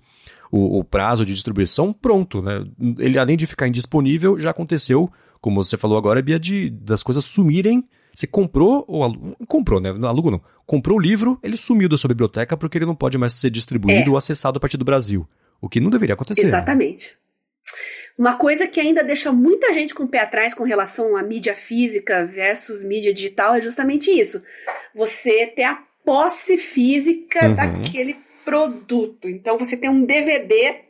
[0.51, 2.41] o, o, prazo de distribuição, pronto.
[2.41, 2.65] Né?
[2.99, 7.25] Ele, além de ficar indisponível, já aconteceu, como você falou agora, Bia, de, das coisas
[7.25, 7.83] sumirem
[8.17, 9.37] você comprou ou alu...
[9.47, 9.89] comprou, né?
[9.89, 10.41] Alugo não.
[10.65, 14.09] Comprou o livro, ele sumiu da sua biblioteca porque ele não pode mais ser distribuído
[14.09, 14.09] é.
[14.09, 15.27] ou acessado a partir do Brasil.
[15.61, 16.41] O que não deveria acontecer.
[16.41, 16.47] Né?
[16.47, 17.11] Exatamente.
[17.11, 17.17] Né?
[18.17, 21.53] Uma coisa que ainda deixa muita gente com o pé atrás com relação à mídia
[21.53, 24.41] física versus mídia digital é justamente isso.
[24.95, 27.55] Você ter a posse física uhum.
[27.55, 28.15] daquele
[28.47, 29.27] produto.
[29.27, 30.83] Então você tem um DVD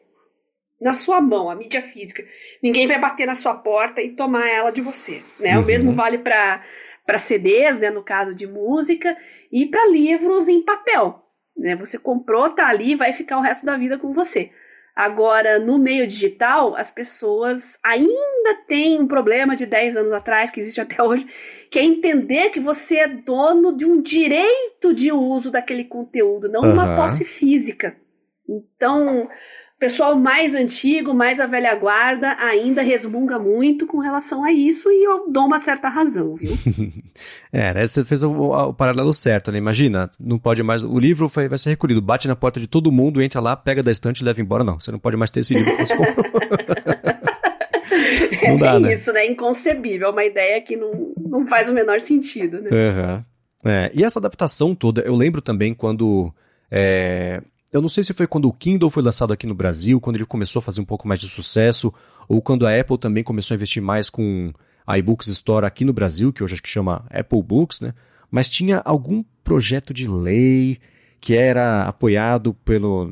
[0.79, 2.23] na sua mão, a mídia física.
[2.61, 5.23] Ninguém vai bater na sua porta e tomar ela de você.
[5.39, 5.57] Né?
[5.57, 5.63] Uhum.
[5.63, 6.63] O mesmo vale para
[7.03, 9.15] para CDs, né, no caso de música,
[9.49, 11.23] e para livros em papel.
[11.55, 11.73] Né?
[11.77, 14.51] Você comprou, tá ali, vai ficar o resto da vida com você.
[14.97, 20.59] Agora, no meio digital, as pessoas ainda têm um problema de 10 anos atrás, que
[20.59, 21.27] existe até hoje,
[21.69, 26.61] que é entender que você é dono de um direito de uso daquele conteúdo, não
[26.61, 26.73] uhum.
[26.73, 27.95] uma posse física.
[28.49, 29.29] Então,
[29.79, 35.03] pessoal mais antigo, mais a velha guarda, ainda resmunga muito com relação a isso e
[35.03, 36.51] eu dou uma certa razão, viu?
[37.53, 37.85] é, né?
[37.85, 39.57] Você fez o, o, paralelo certo, né?
[39.57, 40.83] Imagina, não pode mais.
[40.83, 43.83] O livro vai, vai ser recolhido, bate na porta de todo mundo, entra lá, pega
[43.83, 44.63] da estante e leva embora.
[44.63, 46.25] Não, você não pode mais ter esse livro que você comprou.
[48.43, 48.93] não é dá, né?
[48.93, 49.27] isso, né?
[49.27, 50.07] Inconcebível.
[50.07, 52.69] É uma ideia que não, não faz o menor sentido, né?
[52.71, 53.23] Uhum.
[53.63, 56.33] É, e essa adaptação toda, eu lembro também quando.
[56.71, 60.15] É, eu não sei se foi quando o Kindle foi lançado aqui no Brasil, quando
[60.15, 61.93] ele começou a fazer um pouco mais de sucesso,
[62.27, 64.53] ou quando a Apple também começou a investir mais com
[64.85, 67.93] a iBooks Store aqui no Brasil, que hoje acho que chama Apple Books, né?
[68.31, 70.79] Mas tinha algum projeto de lei
[71.19, 73.11] que era apoiado pelo.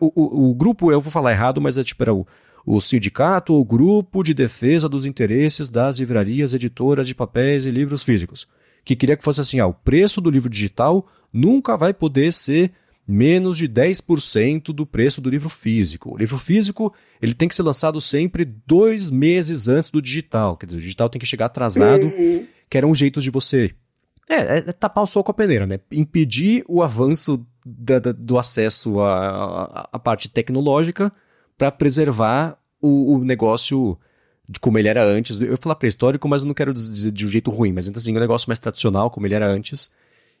[0.00, 2.26] o, o, o, grupo, eu vou falar errado, mas é tipo, era o,
[2.66, 8.02] o sindicato ou grupo de defesa dos interesses das livrarias editoras de papéis e livros
[8.02, 8.48] físicos.
[8.84, 12.72] Que queria que fosse assim: ah, o preço do livro digital nunca vai poder ser
[13.06, 16.14] menos de 10% do preço do livro físico.
[16.14, 20.56] O livro físico ele tem que ser lançado sempre dois meses antes do digital.
[20.56, 22.46] Quer dizer, o digital tem que chegar atrasado, uhum.
[22.68, 23.74] que era um jeito de você.
[24.28, 25.78] É, é, tapar o sol com a peneira, né?
[25.92, 31.12] Impedir o avanço da, da, do acesso à, à, parte tecnológica
[31.58, 33.98] para preservar o, o, negócio
[34.60, 35.38] como ele era antes.
[35.38, 38.00] Eu ia falar pré-histórico, mas eu não quero dizer de um jeito ruim, mas então,
[38.00, 39.90] assim, um negócio mais tradicional, como ele era antes.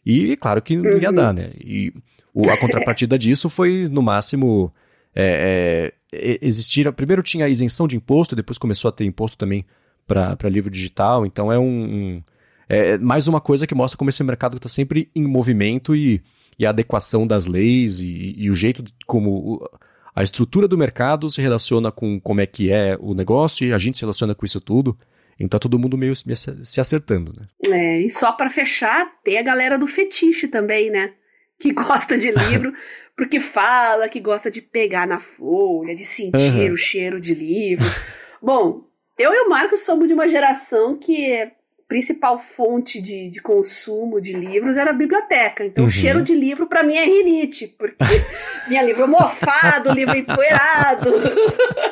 [0.04, 1.14] E claro que não ia uhum.
[1.14, 1.50] dar, né?
[1.58, 1.92] E
[2.32, 4.72] o, a contrapartida disso foi, no máximo,
[5.14, 6.90] é, é, existir.
[6.92, 9.64] Primeiro tinha a isenção de imposto, depois começou a ter imposto também
[10.06, 11.24] para livro digital.
[11.24, 12.22] Então é um, um,
[12.68, 16.20] é mais uma coisa que mostra como esse mercado está sempre em movimento e,
[16.58, 19.66] e, a adequação das leis e, e o jeito de, como
[20.14, 23.78] a estrutura do mercado se relaciona com como é que é o negócio e a
[23.78, 24.96] gente se relaciona com isso tudo.
[25.38, 27.46] Então tá todo mundo meio se acertando, né?
[27.72, 31.12] É, e só para fechar, tem a galera do fetiche também, né?
[31.58, 32.72] Que gosta de livro,
[33.16, 36.72] porque fala que gosta de pegar na folha, de sentir uhum.
[36.72, 37.86] o cheiro de livro.
[38.40, 38.84] Bom,
[39.18, 41.50] eu e o Marcos somos de uma geração que a
[41.88, 45.64] principal fonte de, de consumo de livros era a biblioteca.
[45.64, 45.88] Então, uhum.
[45.88, 48.04] o cheiro de livro para mim é rinite, porque
[48.68, 51.10] minha livro mofado, livro empoeirado.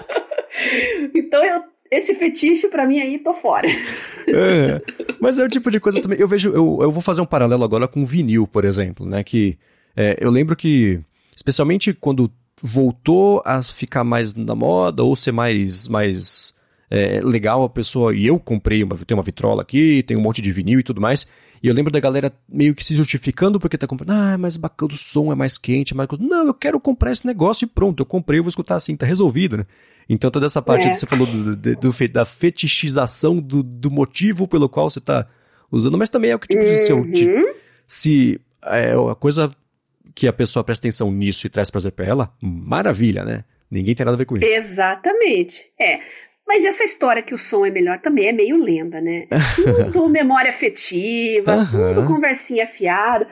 [1.15, 3.69] então, eu esse fetiche para mim aí tô fora.
[4.25, 4.81] É,
[5.21, 6.17] mas é o tipo de coisa também.
[6.17, 9.25] Eu vejo, eu, eu vou fazer um paralelo agora com vinil, por exemplo, né?
[9.25, 9.59] Que
[9.97, 11.01] é, eu lembro que,
[11.35, 12.31] especialmente quando
[12.63, 16.55] voltou a ficar mais na moda ou ser mais, mais
[16.89, 18.15] é, legal a pessoa.
[18.15, 21.01] E eu comprei uma, tenho uma vitrola aqui, tem um monte de vinil e tudo
[21.01, 21.27] mais.
[21.63, 24.11] E eu lembro da galera meio que se justificando porque tá comprando.
[24.11, 26.09] Ah, mas bacana, o som é mais quente, é mais.
[26.19, 29.07] Não, eu quero comprar esse negócio e pronto, eu comprei, eu vou escutar assim, tá
[29.07, 29.67] resolvido, né?
[30.09, 30.91] Então toda essa parte é.
[30.91, 35.29] que você falou do, do, do, da fetichização do, do motivo pelo qual você está
[35.71, 37.03] usando, mas também é o que tipo uhum.
[37.11, 37.55] de, de
[37.87, 39.51] se é a coisa
[40.15, 43.45] que a pessoa presta atenção nisso e traz prazer para ela, maravilha, né?
[43.71, 44.45] Ninguém tem nada a ver com isso.
[44.45, 45.65] Exatamente.
[45.81, 46.01] É.
[46.47, 49.27] Mas essa história que o som é melhor também é meio lenda, né?
[49.93, 51.95] Tudo memória afetiva, uhum.
[51.95, 53.27] tudo conversinha fiada.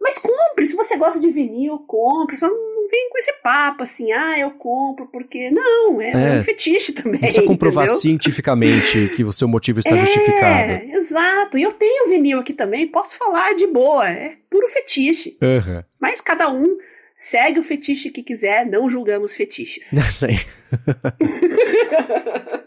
[0.00, 2.36] Mas compre, se você gosta de vinil, compre.
[2.36, 5.50] Só não vem com esse papo assim, ah, eu compro porque.
[5.50, 7.12] Não, é, é um fetiche também.
[7.12, 8.00] Não precisa comprovar entendeu?
[8.00, 10.72] cientificamente que o seu motivo está é, justificado.
[10.94, 11.56] Exato.
[11.56, 14.08] E eu tenho vinil aqui também, posso falar de boa.
[14.08, 15.38] É puro fetiche.
[15.40, 15.82] Uhum.
[15.98, 16.76] Mas cada um
[17.16, 19.86] segue o fetiche que quiser, não julgamos fetiches.
[20.12, 20.38] Sim.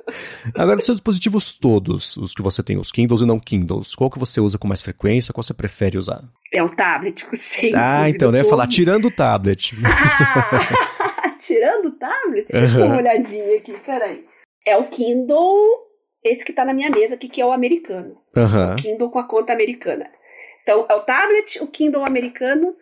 [0.55, 4.09] Agora, dos seus dispositivos todos, os que você tem, os Kindles e não Kindles, qual
[4.09, 5.33] que você usa com mais frequência?
[5.33, 6.23] Qual você prefere usar?
[6.51, 8.43] É o tablet, sem Ah, então, né?
[8.43, 9.75] Falar tirando o tablet.
[9.83, 12.51] Ah, tirando o tablet?
[12.51, 14.25] Deixa eu dar uma olhadinha aqui, peraí.
[14.65, 15.57] É o Kindle,
[16.23, 18.17] esse que tá na minha mesa aqui, que é o americano.
[18.35, 18.73] Uhum.
[18.73, 20.09] O Kindle com a conta americana.
[20.63, 22.75] Então, é o tablet, o Kindle americano,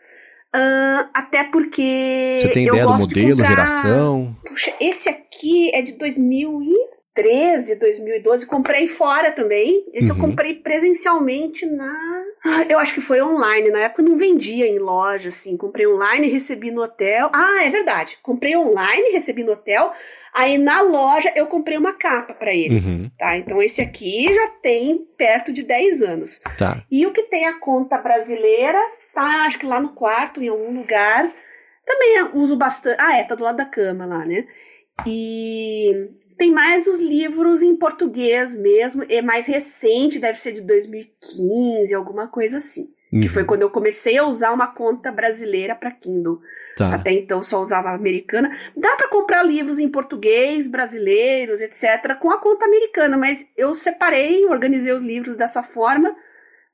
[0.55, 2.37] Uh, até porque.
[2.39, 3.49] Você tem ideia do modelo, comprar...
[3.49, 4.35] geração?
[4.45, 8.45] Puxa, esse aqui é de 2013, 2012.
[8.45, 9.83] Comprei fora também.
[9.93, 10.17] Esse uhum.
[10.17, 11.93] eu comprei presencialmente na.
[12.45, 13.69] Ah, eu acho que foi online.
[13.69, 15.57] Na época eu não vendia em loja, assim.
[15.57, 17.29] Comprei online e recebi no hotel.
[17.33, 18.17] Ah, é verdade.
[18.23, 19.91] Comprei online, recebi no hotel.
[20.33, 22.75] Aí na loja eu comprei uma capa para ele.
[22.75, 23.11] Uhum.
[23.17, 23.37] Tá?
[23.37, 26.39] Então esse aqui já tem perto de 10 anos.
[26.57, 26.81] Tá.
[26.89, 28.79] E o que tem a conta brasileira
[29.15, 31.33] tá, acho que lá no quarto, em algum lugar.
[31.85, 32.97] Também uso bastante.
[32.99, 34.45] Ah, é, tá do lado da cama lá, né?
[35.07, 41.93] E tem mais os livros em português mesmo, é mais recente, deve ser de 2015,
[41.93, 42.93] alguma coisa assim.
[43.13, 43.21] Uhum.
[43.21, 46.39] Que foi quando eu comecei a usar uma conta brasileira para Kindle.
[46.75, 46.95] Tá.
[46.95, 48.49] Até então só usava americana.
[48.75, 54.45] Dá para comprar livros em português, brasileiros, etc., com a conta americana, mas eu separei,
[54.45, 56.15] organizei os livros dessa forma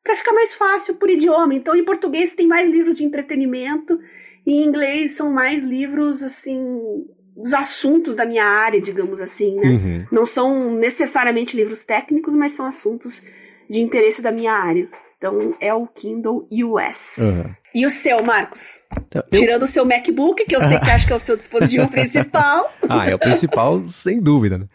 [0.03, 1.53] para ficar mais fácil por idioma.
[1.53, 3.99] Então, em português tem mais livros de entretenimento,
[4.45, 9.67] e em inglês são mais livros assim os assuntos da minha área, digamos assim, né?
[9.67, 10.05] Uhum.
[10.11, 13.21] Não são necessariamente livros técnicos, mas são assuntos
[13.69, 14.89] de interesse da minha área.
[15.17, 17.17] Então é o Kindle US.
[17.19, 17.55] Uhum.
[17.73, 18.79] E o seu, Marcos?
[19.07, 19.39] Então, eu...
[19.39, 22.71] Tirando o seu MacBook, que eu sei que acho que é o seu dispositivo principal.
[22.87, 24.65] Ah, é o principal, sem dúvida, né?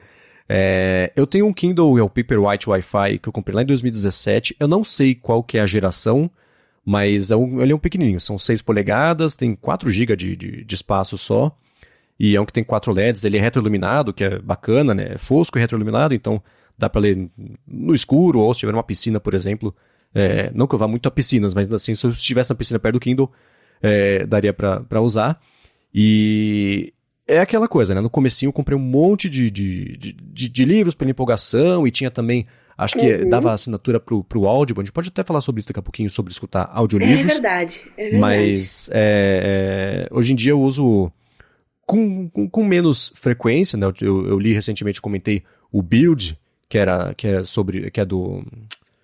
[0.48, 4.56] É, eu tenho um Kindle, é o Paperwhite Wi-Fi, que eu comprei lá em 2017.
[4.60, 6.30] Eu não sei qual que é a geração,
[6.84, 8.20] mas é um, ele é um pequenininho.
[8.20, 11.56] São 6 polegadas, tem 4 GB de, de, de, espaço só.
[12.18, 15.14] E é um que tem 4 LEDs, ele é retroiluminado, que é bacana, né?
[15.14, 16.42] É fosco e retroiluminado, então
[16.78, 17.28] dá para ler
[17.66, 19.74] no escuro, ou se tiver uma piscina, por exemplo,
[20.14, 22.78] é, não que eu vá muito a piscinas, mas assim, se eu estivesse na piscina
[22.78, 23.30] perto do Kindle,
[23.82, 25.40] é, daria para usar.
[25.94, 26.92] E
[27.26, 28.00] é aquela coisa, né?
[28.00, 31.90] No comecinho eu comprei um monte de, de, de, de, de livros pela empolgação e
[31.90, 32.46] tinha também,
[32.78, 33.28] acho que uhum.
[33.28, 34.82] dava assinatura pro, pro Audible.
[34.82, 37.32] A gente pode até falar sobre isso daqui a pouquinho, sobre escutar audiolivros.
[37.32, 38.20] É verdade, é verdade.
[38.20, 41.10] Mas é, é, hoje em dia eu uso
[41.84, 43.86] com, com, com menos frequência, né?
[44.00, 48.44] Eu, eu, li recentemente, comentei o Build, que era que é sobre que é do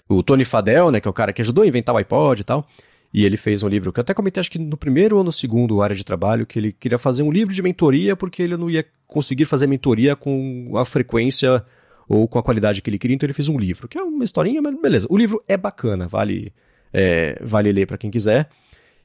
[0.08, 2.44] o Tony Fadell, né, que é o cara que ajudou a inventar o iPod e
[2.44, 2.66] tal.
[3.12, 5.30] E ele fez um livro que eu até comentei, acho que no primeiro ou no
[5.30, 8.70] segundo área de trabalho, que ele queria fazer um livro de mentoria porque ele não
[8.70, 11.62] ia conseguir fazer mentoria com a frequência
[12.08, 14.24] ou com a qualidade que ele queria, então ele fez um livro, que é uma
[14.24, 15.06] historinha, mas beleza.
[15.10, 16.52] O livro é bacana, vale,
[16.92, 18.48] é, vale ler para quem quiser.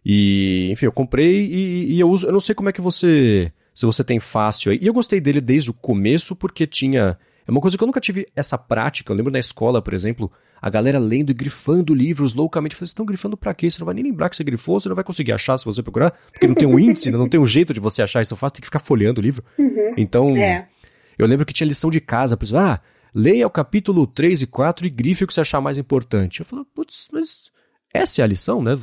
[0.05, 2.27] E, enfim, eu comprei e, e, eu uso.
[2.27, 3.51] Eu não sei como é que você.
[3.73, 4.79] Se você tem fácil aí.
[4.81, 7.17] E eu gostei dele desde o começo porque tinha
[7.47, 9.11] é uma coisa que eu nunca tive essa prática.
[9.11, 10.29] Eu lembro na escola, por exemplo,
[10.61, 12.73] a galera lendo e grifando livros loucamente.
[12.73, 13.71] Eu falei, vocês estão grifando pra quê?
[13.71, 15.81] Você não vai nem lembrar que você grifou, você não vai conseguir achar se você
[15.81, 18.55] procurar, porque não tem um índice, não tem um jeito de você achar isso fácil,
[18.55, 19.45] tem que ficar folheando o livro.
[19.57, 19.93] Uhum.
[19.95, 20.67] Então, é.
[21.17, 22.81] eu lembro que tinha lição de casa, por exemplo, ah,
[23.15, 26.41] leia o capítulo 3 e 4 e grife o que você achar mais importante.
[26.41, 27.49] Eu falei, putz, mas
[27.97, 28.75] essa é a lição, né?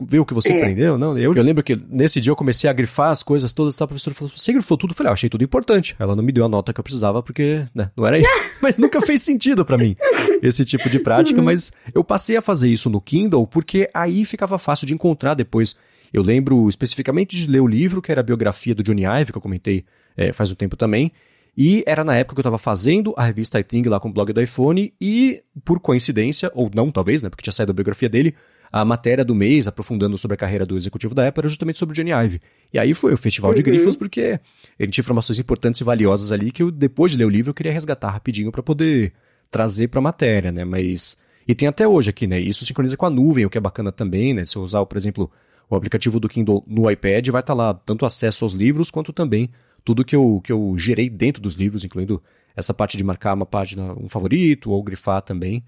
[0.00, 0.56] Ver o que você é.
[0.56, 1.18] aprendeu, não?
[1.18, 3.84] Eu, eu, lembro que nesse dia eu comecei a grifar as coisas todas, tá?
[3.84, 4.90] a professora falou, você grifou tudo?
[4.90, 5.96] Eu falei, ah, achei tudo importante.
[5.98, 8.30] Ela não me deu a nota que eu precisava porque, né, não era isso.
[8.62, 9.96] mas nunca fez sentido para mim
[10.42, 14.58] esse tipo de prática, mas eu passei a fazer isso no Kindle porque aí ficava
[14.58, 15.76] fácil de encontrar depois.
[16.12, 19.38] Eu lembro especificamente de ler o livro, que era a biografia do Johnny Ive, que
[19.38, 19.84] eu comentei
[20.16, 21.12] é, faz um tempo também,
[21.56, 24.32] e era na época que eu estava fazendo a revista iThing lá com o blog
[24.32, 28.34] do iPhone, e por coincidência, ou não talvez, né, porque tinha saído a biografia dele,
[28.70, 31.92] a matéria do mês, aprofundando sobre a carreira do executivo da Apple, era justamente sobre
[31.92, 32.40] o Johnny Ive.
[32.72, 33.56] E aí foi o Festival uhum.
[33.56, 34.38] de Grifos, porque
[34.78, 37.54] ele tinha informações importantes e valiosas ali que eu, depois de ler o livro, eu
[37.54, 39.12] queria resgatar rapidinho para poder
[39.50, 40.64] trazer para a matéria, né?
[40.64, 41.16] Mas.
[41.46, 42.38] E tem até hoje aqui, né?
[42.38, 44.44] Isso sincroniza com a nuvem, o que é bacana também, né?
[44.44, 45.30] Se eu usar, por exemplo,
[45.70, 49.12] o aplicativo do Kindle no iPad, vai estar tá lá tanto acesso aos livros quanto
[49.12, 49.50] também
[49.88, 52.22] tudo que eu, que eu gerei dentro dos livros, incluindo
[52.54, 55.64] essa parte de marcar uma página, um favorito, ou grifar também.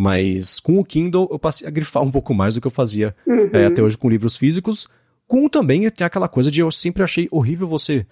[0.00, 3.16] Mas com o Kindle eu passei a grifar um pouco mais do que eu fazia
[3.26, 3.50] uhum.
[3.52, 4.86] é, até hoje com livros físicos.
[5.26, 8.06] Com também tem aquela coisa de eu sempre achei horrível você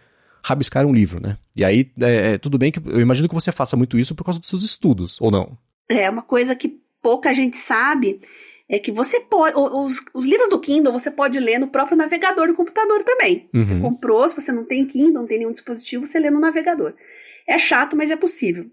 [0.44, 1.38] rabiscar um livro, né?
[1.54, 4.24] E aí, é, é, tudo bem que eu imagino que você faça muito isso por
[4.24, 5.56] causa dos seus estudos, ou não?
[5.88, 8.20] É, uma coisa que pouca gente sabe
[8.68, 9.56] é que você pode.
[9.56, 13.48] Os, os livros do Kindle você pode ler no próprio navegador do computador também.
[13.54, 13.64] Uhum.
[13.64, 16.94] Você comprou, se você não tem Kindle, não tem nenhum dispositivo, você lê no navegador.
[17.46, 18.66] É chato, mas é possível.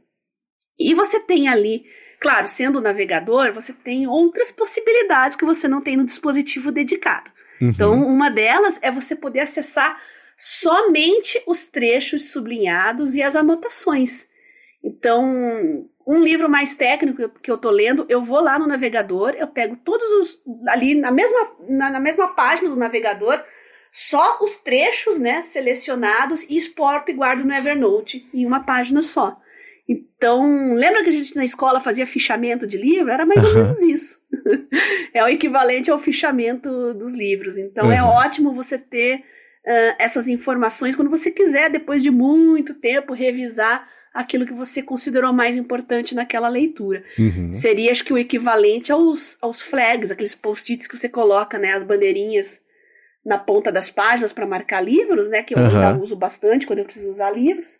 [0.80, 1.84] E você tem ali
[2.24, 7.30] Claro, sendo navegador, você tem outras possibilidades que você não tem no dispositivo dedicado.
[7.62, 7.68] Uhum.
[7.68, 10.02] Então, uma delas é você poder acessar
[10.38, 14.30] somente os trechos sublinhados e as anotações.
[14.82, 19.48] Então, um livro mais técnico que eu estou lendo, eu vou lá no navegador, eu
[19.48, 20.42] pego todos os.
[20.70, 23.44] ali na mesma, na, na mesma página do navegador,
[23.92, 29.38] só os trechos né, selecionados e exporto e guardo no Evernote em uma página só.
[29.88, 33.12] Então, lembra que a gente na escola fazia fichamento de livro?
[33.12, 34.20] Era mais ou menos isso.
[35.14, 37.58] é o equivalente ao fichamento dos livros.
[37.58, 38.10] Então, é uhum.
[38.10, 43.88] é ótimo você ter uh, essas informações quando você quiser, depois de muito tempo, revisar
[44.14, 47.04] aquilo que você considerou mais importante naquela leitura.
[47.20, 47.52] Uhum.
[47.52, 51.84] Seria, acho que, o equivalente aos, aos flags, aqueles post-its que você coloca, né, as
[51.84, 52.62] bandeirinhas
[53.26, 56.86] na ponta das páginas para marcar livros, né, que eu ainda uso bastante quando eu
[56.86, 57.80] preciso usar livros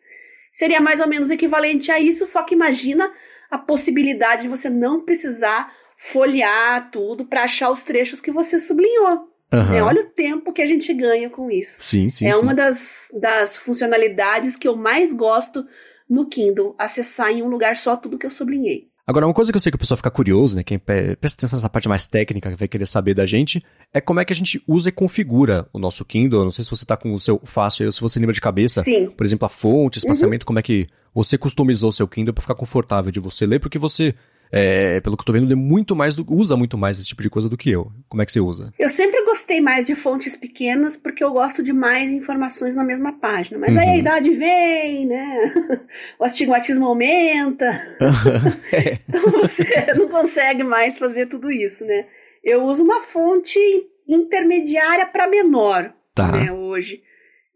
[0.54, 3.12] seria mais ou menos equivalente a isso, só que imagina
[3.50, 9.28] a possibilidade de você não precisar folhear tudo para achar os trechos que você sublinhou.
[9.52, 9.74] Uhum.
[9.76, 11.84] É, olha o tempo que a gente ganha com isso.
[11.84, 12.28] Sim, sim.
[12.28, 12.40] É sim.
[12.40, 15.66] uma das, das funcionalidades que eu mais gosto
[16.10, 18.93] no Kindle, acessar em um lugar só tudo que eu sublinhei.
[19.06, 20.64] Agora, uma coisa que eu sei que o pessoal fica curioso, né?
[20.64, 23.62] Quem presta atenção nessa parte mais técnica, que vai querer saber da gente,
[23.94, 26.40] é como é que a gente usa e configura o nosso Kindle.
[26.40, 28.82] Eu não sei se você tá com o seu fácil se você lembra de cabeça.
[28.82, 29.10] Sim.
[29.10, 30.48] Por exemplo, a fonte, espaçamento, uhum.
[30.48, 33.78] como é que você customizou o seu Kindle para ficar confortável de você ler, porque
[33.78, 34.16] você
[34.56, 37.30] é, pelo que eu tô vendo, muito mais do, usa muito mais esse tipo de
[37.30, 37.92] coisa do que eu.
[38.08, 38.72] Como é que você usa?
[38.78, 43.14] Eu sempre gostei mais de fontes pequenas porque eu gosto de mais informações na mesma
[43.14, 43.60] página.
[43.60, 43.82] Mas uhum.
[43.82, 43.98] aí a uhum.
[43.98, 45.54] idade vem, né?
[46.20, 47.66] O astigmatismo aumenta.
[48.72, 49.00] é.
[49.10, 52.06] Então você não consegue mais fazer tudo isso, né?
[52.44, 53.60] Eu uso uma fonte
[54.08, 56.32] intermediária para menor tá.
[56.32, 57.02] né, hoje.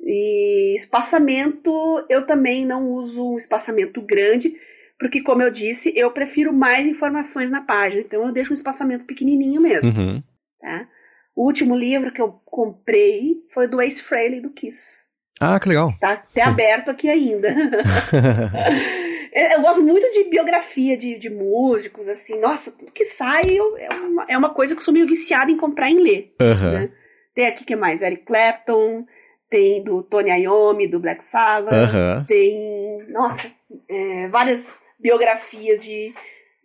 [0.01, 1.71] E espaçamento,
[2.09, 4.55] eu também não uso um espaçamento grande
[4.99, 9.05] porque, como eu disse, eu prefiro mais informações na página, então eu deixo um espaçamento
[9.05, 9.91] pequenininho mesmo.
[9.91, 10.23] Uhum.
[10.59, 10.87] Tá?
[11.35, 15.05] O último livro que eu comprei foi do Ace Frehley do Kiss.
[15.39, 15.93] Ah, que legal.
[15.99, 17.47] Tá até aberto aqui ainda.
[19.31, 22.39] eu gosto muito de biografia de, de músicos, assim.
[22.39, 25.51] Nossa, tudo que sai eu, é, uma, é uma coisa que eu sou meio viciada
[25.51, 26.33] em comprar e ler.
[26.41, 26.71] Uhum.
[26.71, 26.89] Né?
[27.35, 28.01] Tem aqui que mais?
[28.01, 29.05] Eric Clapton,
[29.47, 32.25] tem do Tony Iommi, do Black Sabbath, uhum.
[32.25, 33.47] tem, nossa,
[33.87, 36.13] é, várias biografias de,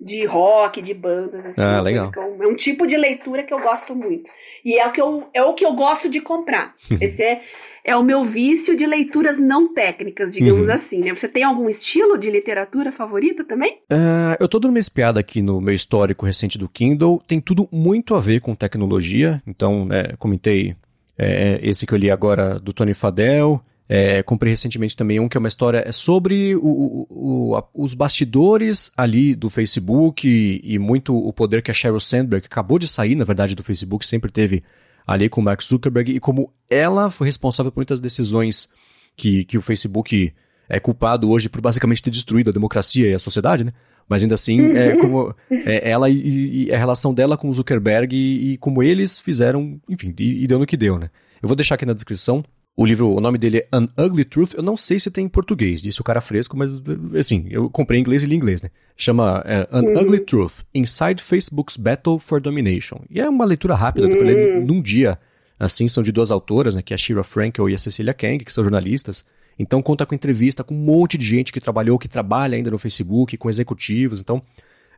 [0.01, 1.61] de rock, de bandas, assim.
[1.61, 2.11] Ah, legal.
[2.17, 4.31] É um tipo de leitura que eu gosto muito.
[4.65, 6.75] E é o que eu, é o que eu gosto de comprar.
[7.01, 7.43] Esse é,
[7.85, 10.75] é o meu vício de leituras não técnicas, digamos uhum.
[10.75, 11.15] assim, né?
[11.15, 13.79] Você tem algum estilo de literatura favorita também?
[13.91, 17.23] Uh, eu tô dando uma espiada aqui no meu histórico recente do Kindle.
[17.27, 19.43] Tem tudo muito a ver com tecnologia.
[19.47, 20.77] Então, né, comentei
[21.19, 23.61] é, esse que eu li agora do Tony Fadell.
[23.95, 27.93] É, comprei recentemente também um que é uma história é sobre o, o, o, os
[27.93, 32.89] bastidores ali do Facebook e, e, muito o poder que a Sheryl Sandberg acabou de
[32.89, 34.65] sair, na verdade, do Facebook, sempre teve
[35.07, 38.71] ali com o Mark Zuckerberg e como ela foi responsável por muitas decisões
[39.15, 40.33] que, que o Facebook
[40.71, 43.75] é culpado hoje por basicamente ter destruído a democracia e a sociedade, né?
[44.09, 48.17] Mas ainda assim, é como é, ela e, e, a relação dela com o Zuckerberg
[48.17, 51.11] e, e como eles fizeram, enfim, e, e deu no que deu, né?
[51.43, 52.43] Eu vou deixar aqui na descrição
[52.75, 54.55] o livro, o nome dele é An Ugly Truth.
[54.55, 56.71] Eu não sei se tem em português, disse o cara fresco, mas
[57.19, 58.71] assim, eu comprei em inglês e li em inglês, né?
[58.97, 60.01] Chama é, An uhum.
[60.01, 63.01] Ugly Truth: Inside Facebook's Battle for Domination.
[63.11, 64.13] E é uma leitura rápida, uhum.
[64.13, 65.19] dá pra ler num dia.
[65.59, 66.83] Assim, são de duas autoras, né?
[66.83, 69.25] Que é a Shira Frankel e a Cecilia Kang, que são jornalistas.
[69.59, 72.79] Então conta com entrevista com um monte de gente que trabalhou, que trabalha ainda no
[72.79, 74.19] Facebook, com executivos.
[74.19, 74.43] Então,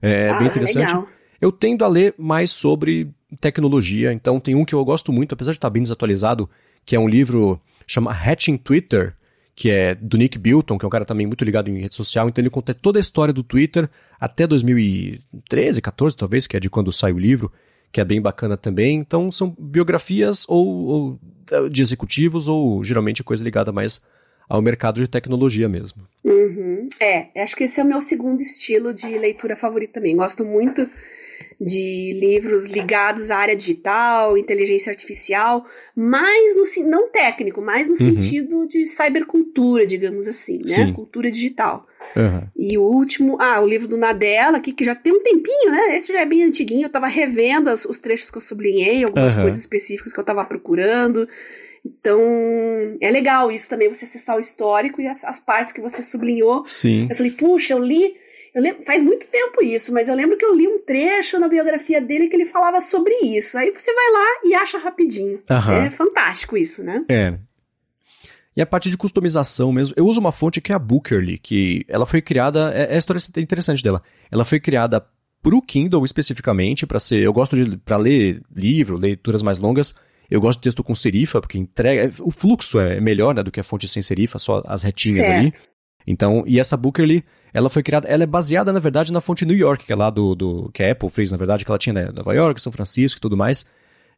[0.00, 0.88] é ah, bem interessante.
[0.88, 1.08] Legal.
[1.40, 3.10] Eu tendo a ler mais sobre
[3.40, 6.48] tecnologia, então tem um que eu gosto muito, apesar de estar bem desatualizado,
[6.84, 9.14] que é um livro chama Hatching Twitter,
[9.54, 12.28] que é do Nick Bilton, que é um cara também muito ligado em rede social,
[12.28, 16.70] então ele conta toda a história do Twitter até 2013, 14 talvez, que é de
[16.70, 17.52] quando sai o livro,
[17.92, 18.96] que é bem bacana também.
[18.96, 24.02] Então são biografias ou, ou de executivos ou geralmente coisa ligada mais
[24.48, 26.02] ao mercado de tecnologia mesmo.
[26.24, 26.88] Uhum.
[27.00, 30.16] É, acho que esse é o meu segundo estilo de leitura favorito também.
[30.16, 30.88] Gosto muito
[31.60, 35.64] de livros ligados à área digital, inteligência artificial,
[35.94, 38.14] mais no não técnico, mais no uhum.
[38.14, 40.74] sentido de cybercultura, digamos assim, né?
[40.74, 40.92] Sim.
[40.92, 41.86] Cultura digital.
[42.16, 42.48] Uhum.
[42.56, 45.96] E o último, ah, o livro do Nadella, aqui, que já tem um tempinho, né?
[45.96, 49.34] Esse já é bem antiguinho, eu tava revendo os, os trechos que eu sublinhei, algumas
[49.34, 49.42] uhum.
[49.42, 51.28] coisas específicas que eu tava procurando.
[51.84, 52.20] Então,
[53.00, 56.64] é legal isso também, você acessar o histórico e as, as partes que você sublinhou.
[56.64, 57.06] Sim.
[57.10, 58.14] Eu falei, puxa, eu li
[58.62, 62.00] lembro, faz muito tempo isso, mas eu lembro que eu li um trecho na biografia
[62.00, 63.58] dele que ele falava sobre isso.
[63.58, 65.42] Aí você vai lá e acha rapidinho.
[65.50, 65.74] Uhum.
[65.74, 67.04] É fantástico isso, né?
[67.08, 67.34] É.
[68.56, 71.84] E a parte de customização mesmo, eu uso uma fonte que é a Bookerly, que
[71.88, 74.00] ela foi criada, é, é a história interessante dela.
[74.30, 75.04] Ela foi criada
[75.42, 79.94] para o Kindle especificamente, para ser, eu gosto de para ler livro, leituras mais longas.
[80.30, 83.60] Eu gosto de texto com serifa, porque entrega, o fluxo é melhor né, do que
[83.60, 85.38] a fonte sem serifa, só as retinhas certo.
[85.38, 85.52] ali.
[86.06, 87.24] Então, e essa Bookerly,
[87.54, 90.10] ela foi criada, ela é baseada, na verdade, na fonte New York, que é lá
[90.10, 92.72] do, do que a Apple fez, na verdade, que ela tinha né, Nova York, São
[92.72, 93.64] Francisco e tudo mais.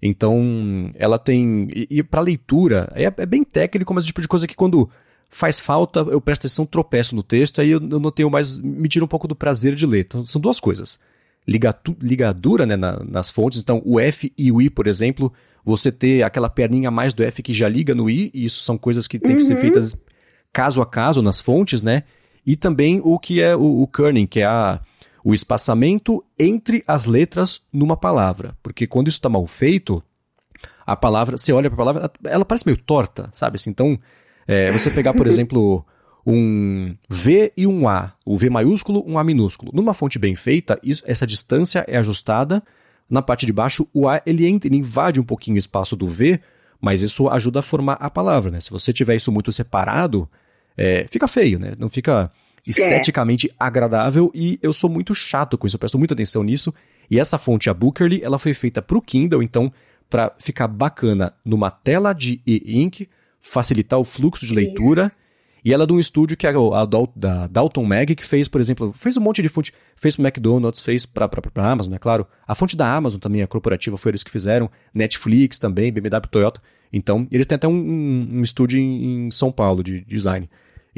[0.01, 1.68] Então, ela tem.
[1.70, 4.57] E, e para leitura, é, é, bem técnico, mas é o tipo de coisa que
[4.57, 4.89] quando
[5.28, 8.57] faz falta, eu presto atenção, tropeço no texto, aí eu, eu não tenho mais.
[8.59, 10.07] me tira um pouco do prazer de ler.
[10.07, 10.99] Então, são duas coisas.
[11.47, 15.30] Ligatu, ligadura né, na, nas fontes, então o F e o I, por exemplo,
[15.62, 18.78] você ter aquela perninha mais do F que já liga no I, e isso são
[18.78, 19.37] coisas que uhum.
[19.37, 19.61] que ser uhum.
[19.61, 20.01] feitas
[20.53, 22.05] caso a caso nas fontes, né?
[22.47, 24.80] E também o que é o, o kerning, que é a,
[25.24, 28.57] o espaçamento entre as letras numa palavra.
[28.62, 30.03] Porque quando isso está mal feito,
[30.86, 33.57] a palavra, você olha para a palavra, ela parece meio torta, sabe?
[33.57, 33.99] Assim, então,
[34.47, 35.84] é, você pegar, por exemplo,
[36.24, 39.72] um V e um A, o V maiúsculo, um A minúsculo.
[39.74, 42.62] Numa fonte bem feita, isso, essa distância é ajustada.
[43.11, 46.07] Na parte de baixo, o A ele entra, ele invade um pouquinho o espaço do
[46.07, 46.40] V,
[46.80, 48.61] mas isso ajuda a formar a palavra, né?
[48.61, 50.28] Se você tiver isso muito separado,
[50.76, 51.74] é, fica feio, né?
[51.78, 52.30] Não fica
[52.66, 53.54] esteticamente é.
[53.58, 56.74] agradável e eu sou muito chato com isso, eu presto muita atenção nisso.
[57.10, 59.72] E essa fonte, a Bookerly, ela foi feita para o Kindle, então
[60.10, 63.08] para ficar bacana numa tela de e-ink,
[63.40, 65.06] facilitar o fluxo de leitura.
[65.06, 65.16] Isso.
[65.64, 68.60] E ela é de um estúdio que é a, da Dalton Mag, que fez, por
[68.60, 72.24] exemplo, fez um monte de fonte, fez pro McDonald's, fez pra, pra Amazon, é claro.
[72.46, 74.70] A fonte da Amazon também, a corporativa, foi eles que fizeram.
[74.94, 76.62] Netflix também, BMW, Toyota.
[76.92, 80.48] Então, eles têm até um, um, um estúdio em, em, São Paulo de design.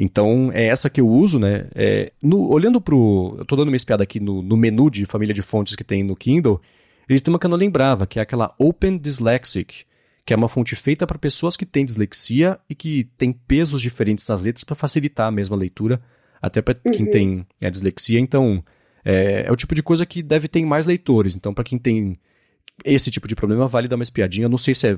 [0.01, 1.67] Então, é essa que eu uso, né?
[1.75, 3.35] É, no, olhando pro.
[3.37, 6.03] Eu tô dando uma espiada aqui no, no menu de família de fontes que tem
[6.03, 6.61] no Kindle.
[7.09, 9.83] Eles têm uma que eu não lembrava, que é aquela Open Dyslexic,
[10.25, 14.25] que é uma fonte feita para pessoas que têm dislexia e que tem pesos diferentes
[14.25, 16.01] nas letras para facilitar a mesma leitura,
[16.41, 16.91] até para uhum.
[16.93, 18.21] quem tem a é, dislexia.
[18.21, 18.63] Então,
[19.03, 21.35] é, é, o tipo de coisa que deve ter mais leitores.
[21.35, 22.17] Então, para quem tem
[22.85, 24.45] esse tipo de problema, vale dar uma espiadinha.
[24.45, 24.97] Eu não sei se é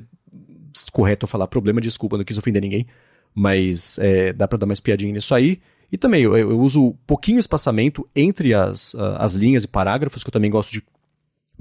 [0.91, 2.85] correto falar problema, desculpa, não quis ofender ninguém,
[3.33, 5.59] mas é, dá para dar uma espiadinha nisso aí.
[5.91, 10.33] E também eu, eu uso pouquinho espaçamento entre as, as linhas e parágrafos, que eu
[10.33, 10.81] também gosto de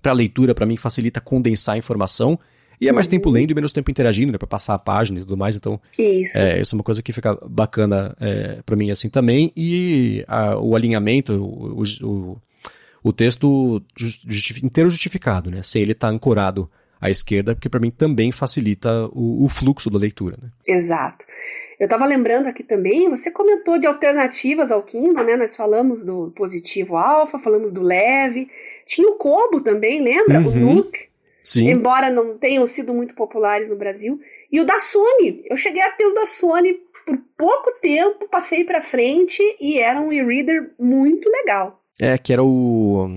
[0.00, 2.38] para leitura, para mim, facilita condensar a informação.
[2.80, 3.10] E é mais uhum.
[3.10, 4.38] tempo lendo e menos tempo interagindo, né?
[4.38, 5.54] Pra passar a página e tudo mais.
[5.54, 9.52] Então, isso é, isso é uma coisa que fica bacana é, para mim assim também.
[9.54, 12.38] E a, o alinhamento, o, o,
[13.02, 13.82] o texto
[14.62, 15.62] inteiro justificado, né?
[15.62, 16.70] Se ele tá ancorado
[17.01, 20.51] à esquerda, porque para mim também facilita o, o, fluxo da leitura, né?
[20.68, 21.24] Exato.
[21.78, 25.36] Eu estava lembrando aqui também, você comentou de alternativas ao Kindle, né?
[25.36, 28.48] Nós falamos do positivo alfa, falamos do leve.
[28.86, 30.40] Tinha o Kobo também, lembra?
[30.40, 30.48] Uhum.
[30.48, 31.09] O Nook.
[31.42, 31.70] Sim.
[31.70, 34.20] Embora não tenham sido muito populares no Brasil.
[34.53, 35.42] E o da Sony.
[35.48, 36.74] Eu cheguei a ter o da Sony
[37.07, 41.82] por pouco tempo, passei para frente e era um e-reader muito legal.
[41.98, 43.09] É, que era o.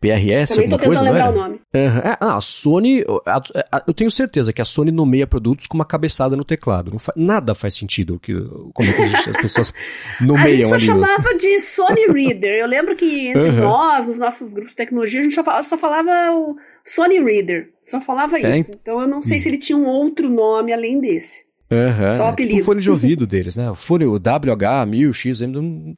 [0.00, 1.60] PRS, Também alguma tô coisa, lembrar o nome.
[1.74, 2.00] Uhum.
[2.18, 5.84] Ah, a Sony, a, a, eu tenho certeza que a Sony nomeia produtos com uma
[5.84, 6.98] cabeçada no teclado.
[6.98, 8.32] Fa, nada faz sentido que,
[8.72, 9.74] como é que as pessoas
[10.20, 10.74] nomeiam ali.
[10.74, 12.60] A gente só chamava de Sony Reader.
[12.60, 13.60] Eu lembro que entre uhum.
[13.60, 17.70] nós, nos nossos grupos de tecnologia, a gente só falava, só falava o Sony Reader.
[17.84, 18.70] Só falava é, isso.
[18.70, 19.40] Então eu não sei hum.
[19.40, 21.49] se ele tinha um outro nome além desse.
[21.70, 22.14] Uhum.
[22.14, 22.54] Só o apelido.
[22.54, 23.70] É tipo o fone de ouvido deles, né?
[23.70, 25.40] O fone, o WH, 1000, X,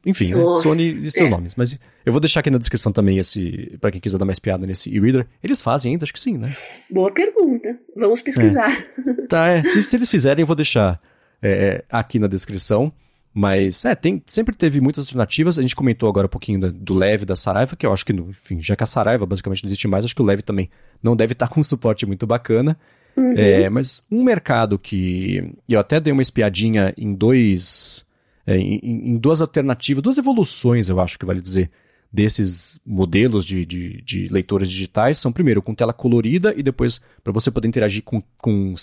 [0.04, 0.40] enfim, né?
[0.62, 1.30] Sony e seus é.
[1.30, 1.54] nomes.
[1.54, 4.66] Mas eu vou deixar aqui na descrição também esse, para quem quiser dar mais piada
[4.66, 5.26] nesse e-reader.
[5.42, 6.04] Eles fazem ainda?
[6.04, 6.54] Acho que sim, né?
[6.90, 7.78] Boa pergunta.
[7.96, 8.70] Vamos pesquisar.
[8.70, 8.92] É.
[9.28, 9.62] Tá, é.
[9.62, 11.00] Se, se, eles fizerem, eu vou deixar
[11.40, 12.92] é, é, aqui na descrição.
[13.32, 15.58] Mas, é, tem, sempre teve muitas alternativas.
[15.58, 18.12] A gente comentou agora um pouquinho do, do Leve da Saraiva, que eu acho que,
[18.12, 20.68] enfim, já que a Saraiva basicamente não existe mais, acho que o Leve também
[21.02, 22.76] não deve estar com um suporte muito bacana.
[23.16, 23.34] Uhum.
[23.36, 28.06] É, mas um mercado que eu até dei uma espiadinha em dois.
[28.46, 31.70] É, em, em, duas alternativas, duas evoluções, eu acho que vale dizer,
[32.12, 37.32] desses modelos de, de, de leitores digitais são, primeiro, com tela colorida e depois para
[37.32, 38.74] você poder interagir com, com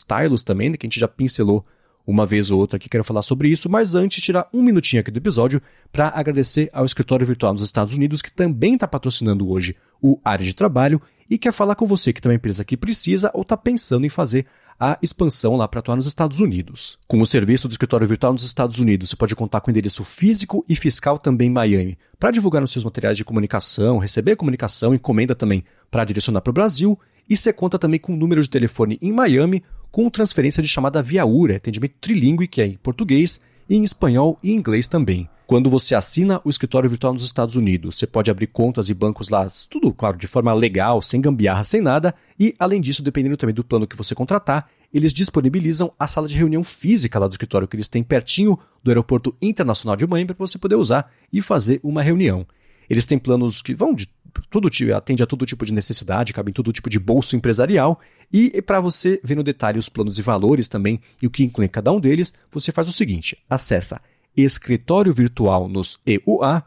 [0.46, 1.66] também, né, que a gente já pincelou
[2.10, 5.12] uma vez ou outra aqui, quero falar sobre isso, mas antes tirar um minutinho aqui
[5.12, 9.76] do episódio para agradecer ao escritório virtual nos Estados Unidos, que também está patrocinando hoje
[10.02, 11.00] o Área de Trabalho
[11.30, 14.10] e quer falar com você que tem uma empresa que precisa ou está pensando em
[14.10, 14.48] fazer
[14.80, 16.98] a expansão lá para atuar nos Estados Unidos.
[17.08, 20.66] Com o serviço do escritório virtual nos Estados Unidos, você pode contar com endereço físico
[20.68, 25.36] e fiscal também em Miami, para divulgar nos seus materiais de comunicação, receber comunicação, encomenda
[25.36, 26.98] também para direcionar para o Brasil,
[27.30, 31.02] e você conta também com um número de telefone em Miami, com transferência de chamada
[31.02, 35.30] via URA, atendimento trilingue, que é em português, em espanhol e inglês também.
[35.50, 39.30] Quando você assina o escritório virtual nos Estados Unidos, você pode abrir contas e bancos
[39.30, 43.56] lá, tudo, claro, de forma legal, sem gambiarra, sem nada, e além disso, dependendo também
[43.56, 47.68] do plano que você contratar, eles disponibilizam a sala de reunião física lá do escritório
[47.68, 51.80] que eles têm pertinho do Aeroporto Internacional de Miami para você poder usar e fazer
[51.82, 52.46] uma reunião.
[52.88, 54.08] Eles têm planos que vão de
[54.50, 58.00] todo tipo, atende a todo tipo de necessidade, cabe em todo tipo de bolso empresarial.
[58.32, 61.68] E para você ver no detalhe os planos e valores também e o que inclui
[61.68, 64.02] cada um deles, você faz o seguinte: acessa
[64.36, 66.60] escritório virtual nos eua.com.br.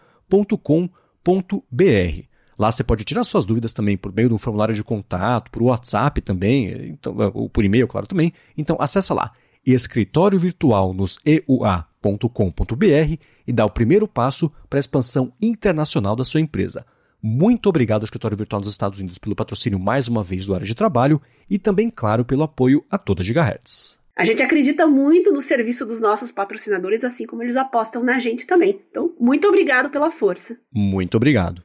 [2.59, 5.63] Lá você pode tirar suas dúvidas também por meio de um formulário de contato, por
[5.63, 8.33] WhatsApp também, então, ou por e-mail, claro, também.
[8.57, 9.33] Então acessa lá,
[9.65, 16.41] escritório virtual nos eua.com.br e dá o primeiro passo para a expansão internacional da sua
[16.41, 16.85] empresa.
[17.23, 20.67] Muito obrigado ao Escritório Virtual dos Estados Unidos pelo patrocínio mais uma vez do área
[20.67, 23.97] de trabalho e também, claro, pelo apoio a toda Gigahertz.
[24.17, 28.45] A gente acredita muito no serviço dos nossos patrocinadores, assim como eles apostam na gente
[28.45, 28.81] também.
[28.91, 30.59] Então, muito obrigado pela força.
[30.73, 31.63] Muito obrigado.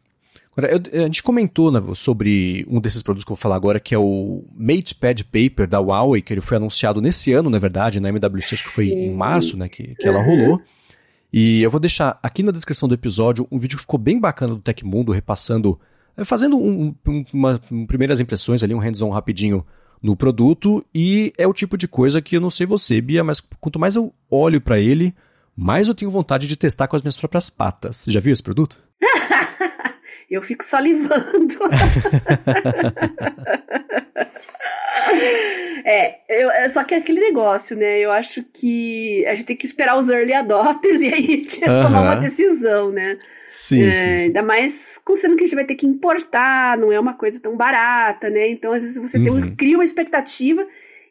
[0.55, 3.79] Agora, eu, a gente comentou né, sobre um desses produtos que eu vou falar agora,
[3.79, 7.99] que é o MatePad Paper da Huawei, que ele foi anunciado nesse ano, na verdade,
[7.99, 9.07] na MWC, acho que foi Sim.
[9.07, 10.61] em março, né, que, que ela rolou.
[11.31, 14.53] E eu vou deixar aqui na descrição do episódio um vídeo que ficou bem bacana
[14.53, 15.79] do Tecmundo, repassando,
[16.15, 19.65] eh, fazendo um, um, uma, um, primeiras impressões ali, um hands-on rapidinho
[20.01, 23.41] no produto e é o tipo de coisa que eu não sei você, Bia, mas
[23.59, 25.13] quanto mais eu olho para ele,
[25.55, 27.97] mais eu tenho vontade de testar com as minhas próprias patas.
[27.97, 28.77] Você já viu esse produto?
[30.29, 31.55] eu fico salivando.
[35.89, 37.97] É, eu, é, só que é aquele negócio, né?
[37.99, 41.81] Eu acho que a gente tem que esperar os early adopters e aí uhum.
[41.81, 43.17] tomar uma decisão, né?
[43.47, 46.91] Sim, é, sim, sim, Ainda mais considerando que a gente vai ter que importar, não
[46.91, 48.49] é uma coisa tão barata, né?
[48.49, 49.41] Então, às vezes, você uhum.
[49.41, 50.67] tem, cria uma expectativa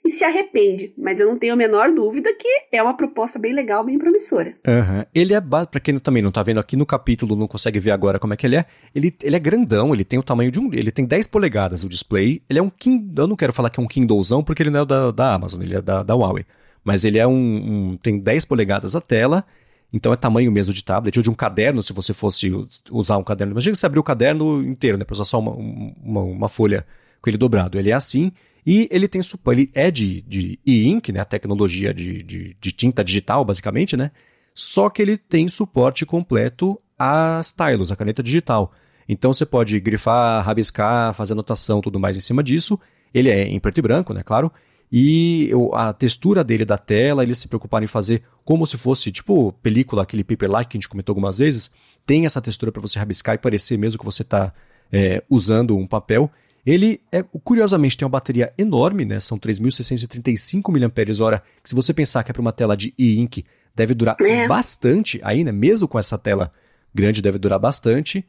[0.07, 0.93] e se arrepende.
[0.97, 4.55] Mas eu não tenho a menor dúvida que é uma proposta bem legal, bem promissora.
[4.67, 5.05] Uhum.
[5.15, 8.19] Ele é, para quem também não tá vendo aqui no capítulo, não consegue ver agora
[8.19, 10.73] como é que ele é, ele, ele é grandão, ele tem o tamanho de um,
[10.73, 13.81] ele tem 10 polegadas o display, ele é um Kindle, eu não quero falar que
[13.81, 16.45] é um Kindlezão porque ele não é da, da Amazon, ele é da, da Huawei,
[16.85, 19.45] mas ele é um, um, tem 10 polegadas a tela,
[19.93, 22.51] então é tamanho mesmo de tablet, ou de um caderno, se você fosse
[22.91, 23.53] usar um caderno.
[23.53, 26.87] Imagina você abrir o caderno inteiro, né, para usar só uma, uma, uma folha
[27.21, 27.79] com ele dobrado.
[27.79, 28.33] Ele é assim,
[28.67, 32.73] e ele tem suporte, ele é de, de e-ink, né, a tecnologia de, de, de,
[32.73, 34.11] tinta digital, basicamente, né?
[34.53, 38.73] Só que ele tem suporte completo a stylus, a caneta digital.
[39.09, 42.77] Então você pode grifar, rabiscar, fazer anotação, tudo mais em cima disso.
[43.15, 44.51] Ele é em preto e branco, né, claro.
[44.91, 49.53] E a textura dele da tela, eles se preocuparam em fazer como se fosse, tipo,
[49.63, 51.71] película, aquele paper-like que a gente comentou algumas vezes.
[52.05, 54.53] Tem essa textura para você rabiscar e parecer mesmo que você está
[54.93, 56.31] é, usando um papel.
[56.67, 59.21] Ele, é, curiosamente, tem uma bateria enorme, né?
[59.21, 63.45] São 3.635 mAh, que se você pensar que é para uma tela de e-ink,
[63.75, 64.49] deve durar é.
[64.49, 65.53] bastante aí, né?
[65.53, 66.53] Mesmo com essa tela
[66.93, 68.27] grande, deve durar bastante.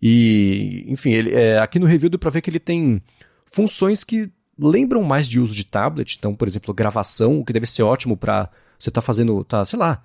[0.00, 3.02] E, enfim, ele, é, aqui no review deu para ver que ele tem
[3.44, 6.16] funções que lembram mais de uso de tablet.
[6.16, 9.64] Então, por exemplo, gravação, o que deve ser ótimo para você estar tá fazendo, tá,
[9.64, 10.00] sei lá,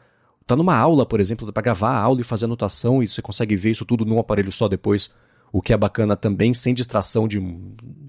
[0.47, 3.55] tá numa aula, por exemplo, para gravar a aula e fazer anotação e você consegue
[3.55, 5.11] ver isso tudo num aparelho só depois
[5.55, 7.41] o que é bacana também, sem distração de,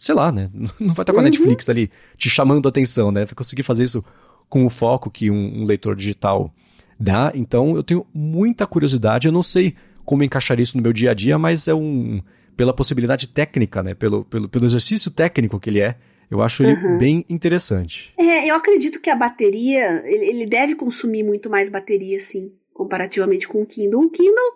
[0.00, 0.50] sei lá, né?
[0.80, 1.26] Não vai estar com a uhum.
[1.26, 3.24] Netflix ali te chamando a atenção, né?
[3.24, 4.04] Vai conseguir fazer isso
[4.48, 6.52] com o foco que um, um, leitor digital
[6.98, 7.30] dá.
[7.36, 9.28] Então eu tenho muita curiosidade.
[9.28, 12.20] Eu não sei como encaixar isso no meu dia a dia, mas é um.
[12.56, 13.94] pela possibilidade técnica, né?
[13.94, 15.94] Pelo, pelo, pelo exercício técnico que ele é.
[16.28, 16.98] Eu acho ele uhum.
[16.98, 18.12] bem interessante.
[18.18, 23.46] É, eu acredito que a bateria, ele, ele deve consumir muito mais bateria, sim, comparativamente
[23.46, 24.02] com o Kindle.
[24.02, 24.54] O Kindle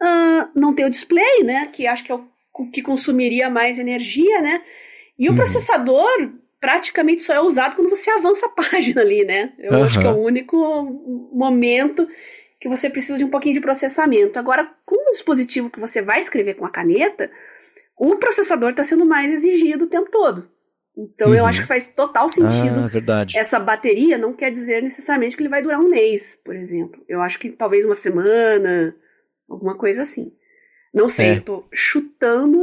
[0.00, 1.68] Uh, não tem o display, né?
[1.72, 2.24] Que acho que é o
[2.72, 4.62] que consumiria mais energia, né?
[5.18, 5.36] E o uhum.
[5.36, 9.52] processador praticamente só é usado quando você avança a página ali, né?
[9.58, 9.84] Eu uhum.
[9.84, 10.56] acho que é o único
[11.32, 12.08] momento
[12.60, 14.38] que você precisa de um pouquinho de processamento.
[14.38, 17.30] Agora, com o dispositivo que você vai escrever com a caneta,
[17.96, 20.48] o processador está sendo mais exigido o tempo todo.
[20.96, 21.34] Então uhum.
[21.34, 22.80] eu acho que faz total sentido.
[22.84, 23.38] Ah, verdade.
[23.38, 27.00] Essa bateria não quer dizer necessariamente que ele vai durar um mês, por exemplo.
[27.08, 28.96] Eu acho que talvez uma semana,
[29.48, 30.32] Alguma coisa assim.
[30.92, 31.36] Não sei, é.
[31.38, 32.58] eu tô chutando.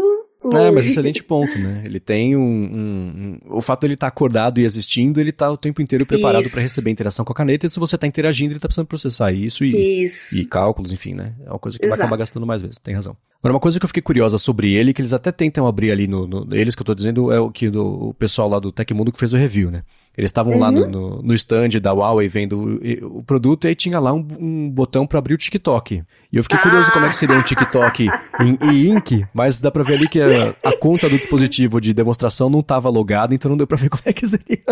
[0.54, 1.82] É, mas excelente ponto, né?
[1.86, 2.42] Ele tem um.
[2.42, 5.82] um, um o fato de ele estar tá acordado e existindo, ele está o tempo
[5.82, 8.68] inteiro preparado para receber interação com a caneta, e se você está interagindo, ele está
[8.68, 11.34] precisando processar isso e, isso e, cálculos, enfim, né?
[11.46, 11.98] É uma coisa que Exato.
[11.98, 13.18] vai acabar gastando mais vezes, tem razão.
[13.40, 16.08] Agora, uma coisa que eu fiquei curiosa sobre ele, que eles até tentam abrir ali
[16.08, 16.28] no.
[16.28, 19.12] no eles que eu tô dizendo é o que do, o pessoal lá do Tecmundo
[19.12, 19.84] que fez o review, né?
[20.18, 20.60] Eles estavam uhum.
[20.60, 20.90] lá no, uhum.
[20.90, 24.70] no, no, stand da Huawei vendo o, o produto e aí tinha lá um, um
[24.70, 26.04] botão para abrir o TikTok.
[26.32, 26.62] E eu fiquei ah.
[26.62, 28.10] curioso como é que seria um TikTok
[28.40, 32.50] em e-ink, mas dá pra ver ali que a, a, conta do dispositivo de demonstração
[32.50, 34.64] não estava logada, então não deu pra ver como é que seria.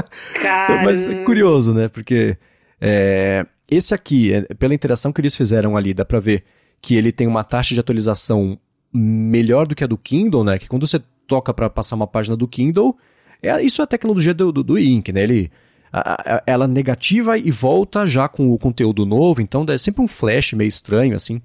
[0.41, 0.83] Caramba.
[0.83, 1.89] Mas é curioso, né?
[1.89, 2.37] Porque
[2.79, 6.43] é, esse aqui, é, pela interação que eles fizeram ali, dá pra ver
[6.81, 8.57] que ele tem uma taxa de atualização
[8.93, 10.57] melhor do que a do Kindle, né?
[10.57, 12.95] Que quando você toca para passar uma página do Kindle
[13.43, 15.23] é, isso é a tecnologia do, do, do Ink, né?
[15.23, 15.51] Ele,
[15.91, 20.07] a, a, ela negativa e volta já com o conteúdo novo, então é sempre um
[20.07, 21.41] flash meio estranho, assim.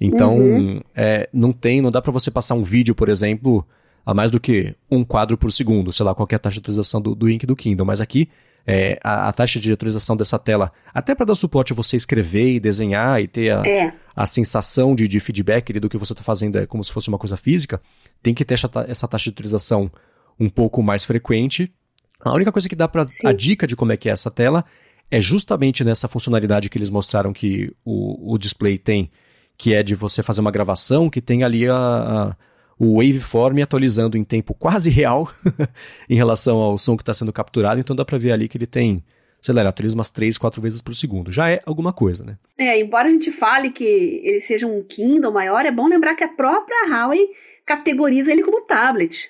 [0.00, 0.80] Então, uhum.
[0.94, 3.66] é, não tem, não dá para você passar um vídeo, por exemplo,
[4.04, 6.60] a mais do que um quadro por segundo, sei lá, qual é a taxa de
[6.60, 8.28] atualização do, do Ink do Kindle, mas aqui
[8.66, 12.50] é, a, a, taxa de atualização dessa tela, até para dar suporte a você escrever
[12.50, 13.94] e desenhar e ter a, é.
[14.14, 17.16] a sensação de, de feedback do que você está fazendo, é como se fosse uma
[17.16, 17.80] coisa física,
[18.22, 19.90] tem que ter essa, essa taxa de atualização
[20.38, 21.72] um pouco mais frequente.
[22.20, 24.64] A única coisa que dá para a dica de como é que é essa tela
[25.10, 29.10] é justamente nessa funcionalidade que eles mostraram que o, o display tem,
[29.56, 32.36] que é de você fazer uma gravação, que tem ali a, a
[32.78, 35.28] o waveform atualizando em tempo quase real
[36.08, 38.66] em relação ao som que está sendo capturado, então dá para ver ali que ele
[38.68, 39.02] tem,
[39.40, 41.32] sei lá, ele atualiza umas 3, 4 vezes por segundo.
[41.32, 42.38] Já é alguma coisa, né?
[42.56, 46.22] É, embora a gente fale que ele seja um Kindle maior, é bom lembrar que
[46.22, 47.28] a própria Huawei
[47.66, 49.28] categoriza ele como tablet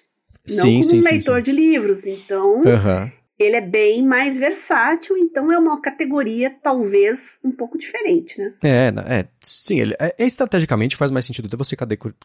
[0.57, 2.07] não sim, como sim, um leitor sim, de livros.
[2.07, 3.11] Então, uhum.
[3.39, 8.53] ele é bem mais versátil, então é uma categoria talvez um pouco diferente, né?
[8.63, 11.77] É, é sim, ele, é, estrategicamente faz mais sentido até você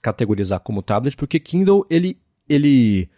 [0.01, 2.17] categorizar como tablet, porque Kindle, ele,
[2.47, 3.09] ele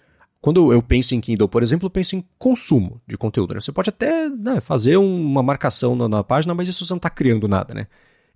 [0.45, 3.55] quando eu penso em Kindle, por exemplo, eu penso em consumo de conteúdo.
[3.55, 3.59] Né?
[3.59, 7.09] Você pode até né, fazer uma marcação na, na, página, mas isso você não está
[7.09, 7.87] criando nada, né?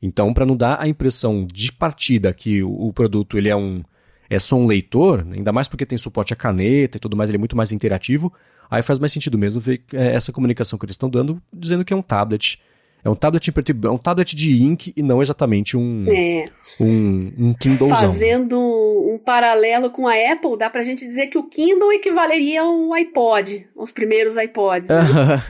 [0.01, 3.83] Então, para não dar a impressão de partida que o, o, produto ele é um
[4.29, 7.37] é só um leitor, ainda mais porque tem suporte a caneta e tudo mais, ele
[7.37, 8.31] é muito mais interativo,
[8.69, 11.93] aí faz mais sentido mesmo ver é, essa comunicação que eles estão dando, dizendo que
[11.93, 12.61] é um tablet
[13.03, 16.45] é um tablet é um tablet de ink e não exatamente um, é.
[16.79, 17.95] um, um Kindlezão.
[17.95, 22.69] Fazendo um paralelo com a Apple, dá pra gente dizer que o Kindle equivaleria a
[22.69, 24.89] um iPod, os primeiros iPods.
[24.89, 24.95] Né?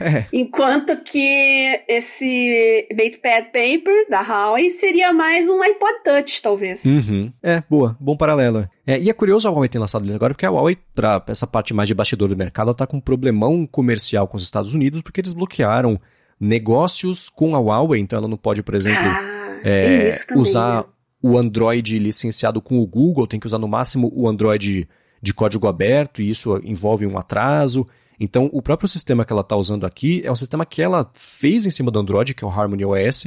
[0.00, 0.26] é.
[0.32, 6.84] Enquanto que esse MatePad Paper da Huawei seria mais um iPod Touch, talvez.
[6.84, 7.32] Uhum.
[7.42, 8.68] É, boa, bom paralelo.
[8.86, 11.46] É, e é curioso a Huawei ter lançado ele agora, porque a Huawei, pra essa
[11.46, 14.74] parte mais de bastidor do mercado, ela tá com um problemão comercial com os Estados
[14.74, 16.00] Unidos, porque eles bloquearam
[16.40, 20.86] negócios com a Huawei, então ela não pode, por exemplo, ah, é, usar
[21.22, 24.88] o Android licenciado com o Google, tem que usar no máximo o Android
[25.20, 27.86] de código aberto, e isso envolve um atraso.
[28.18, 31.66] Então, o próprio sistema que ela está usando aqui é um sistema que ela fez
[31.66, 33.26] em cima do Android, que é o Harmony OS,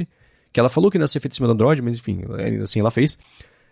[0.52, 2.64] que ela falou que não ia ser feito em cima do Android, mas enfim, ainda
[2.64, 3.18] assim ela fez.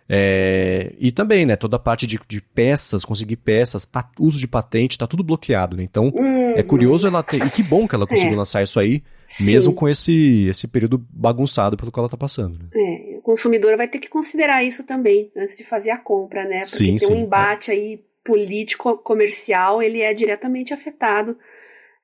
[0.07, 3.89] É, e também, né, toda a parte de, de peças, conseguir peças,
[4.19, 5.83] uso de patente, tá tudo bloqueado, né?
[5.83, 6.51] Então, uhum.
[6.55, 7.45] é curioso ela ter.
[7.45, 8.37] E que bom que ela conseguiu é.
[8.37, 9.45] lançar isso aí, Sim.
[9.45, 12.59] mesmo com esse, esse período bagunçado pelo qual ela tá passando.
[12.59, 12.67] Né?
[12.73, 16.59] É, o consumidor vai ter que considerar isso também, antes de fazer a compra, né?
[16.59, 17.73] Porque sim, tem sim, um embate é.
[17.73, 21.37] aí político, comercial, ele é diretamente afetado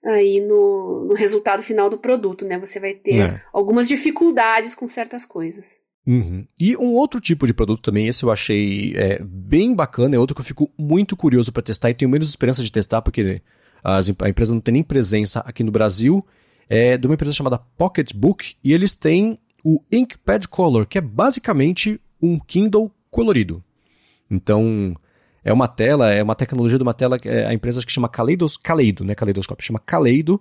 [0.04, 2.58] aí no, no resultado final do produto, né?
[2.60, 3.42] Você vai ter é.
[3.54, 5.82] algumas dificuldades com certas coisas.
[6.08, 6.46] Uhum.
[6.60, 10.36] E um outro tipo de produto também, esse eu achei é, bem bacana, é outro
[10.36, 13.42] que eu fico muito curioso para testar e tenho menos esperança de testar, porque
[13.84, 16.26] as, a empresa não tem nem presença aqui no Brasil,
[16.70, 22.00] é de uma empresa chamada Pocketbook, e eles têm o Inkpad Color, que é basicamente
[22.22, 23.64] um Kindle colorido.
[24.30, 24.96] Então,
[25.44, 28.56] é uma tela, é uma tecnologia de uma tela, é a empresa que chama Kaleidos,
[28.56, 29.16] Kaleido, né?
[29.16, 30.40] Kaleidoscópio, chama Kaleido,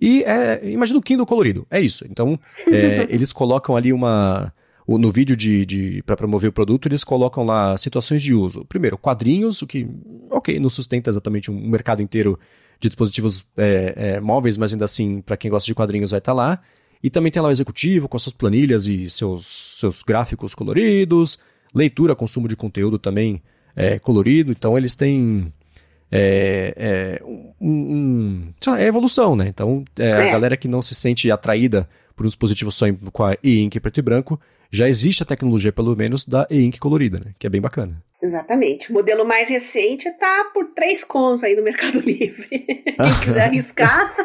[0.00, 2.04] e é, imagina o Kindle colorido, é isso.
[2.10, 4.52] Então, é, eles colocam ali uma
[4.88, 8.64] no vídeo de, de para promover o produto, eles colocam lá situações de uso.
[8.64, 9.86] Primeiro, quadrinhos, o que,
[10.30, 12.38] ok, não sustenta exatamente um mercado inteiro
[12.80, 16.32] de dispositivos é, é, móveis, mas ainda assim, para quem gosta de quadrinhos, vai estar
[16.32, 16.60] tá lá.
[17.02, 21.38] E também tem lá o executivo com suas planilhas e seus, seus gráficos coloridos,
[21.74, 23.42] leitura, consumo de conteúdo também
[23.74, 24.50] é, colorido.
[24.50, 25.52] Então eles têm
[26.10, 29.48] é, é, um, um, lá, é evolução, né?
[29.48, 30.32] Então é, a é.
[30.32, 34.02] galera que não se sente atraída por um dispositivo só com a e-ink preto e
[34.02, 37.32] branco já existe a tecnologia, pelo menos, da e-ink colorida, né?
[37.38, 38.02] Que é bem bacana.
[38.20, 38.90] Exatamente.
[38.90, 42.48] O modelo mais recente está por três contos aí no Mercado Livre.
[42.48, 44.14] Quem quiser arriscar.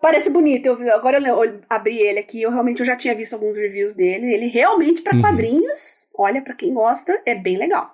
[0.00, 0.66] Parece bonito.
[0.66, 3.94] Eu, agora eu, eu, abri ele aqui, eu realmente eu já tinha visto alguns reviews
[3.94, 4.34] dele.
[4.34, 5.22] Ele realmente, para uhum.
[5.22, 7.90] quadrinhos, olha, para quem gosta, é bem legal.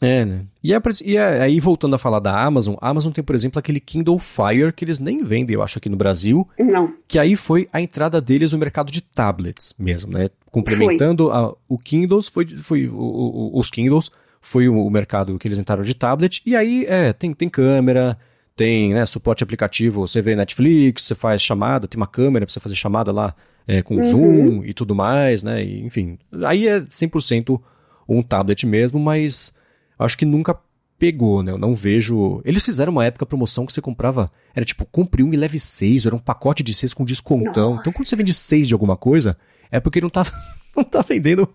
[0.00, 0.44] É, né?
[0.62, 3.58] E, é, e é, aí, voltando a falar da Amazon, a Amazon tem, por exemplo,
[3.58, 6.48] aquele Kindle Fire que eles nem vendem, eu acho, aqui no Brasil.
[6.58, 6.92] Não.
[7.06, 10.28] Que aí foi a entrada deles no mercado de tablets mesmo, né?
[10.50, 15.48] Complementando a, o Kindles, foi, foi o, o, os Kindles, foi o, o, mercado que
[15.48, 16.42] eles entraram de tablet.
[16.44, 18.18] E aí, é, tem, tem câmera,
[18.56, 22.60] tem né, suporte aplicativo, você vê Netflix, você faz chamada, tem uma câmera pra você
[22.60, 23.34] fazer chamada lá
[23.66, 24.02] é, com uhum.
[24.02, 25.64] zoom e tudo mais, né?
[25.64, 27.60] E, enfim, aí é 100%
[28.08, 29.54] um tablet mesmo, mas
[29.98, 30.58] acho que nunca
[30.98, 31.52] pegou, né?
[31.52, 32.40] Eu não vejo.
[32.44, 34.30] Eles fizeram uma época promoção que você comprava.
[34.54, 37.70] Era tipo, compre um e leve seis, era um pacote de seis com descontão.
[37.70, 37.80] Nossa.
[37.82, 39.36] Então quando você vende seis de alguma coisa,
[39.70, 40.22] é porque não tá,
[40.76, 41.48] não tá vendendo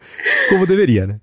[0.49, 1.19] como deveria, né?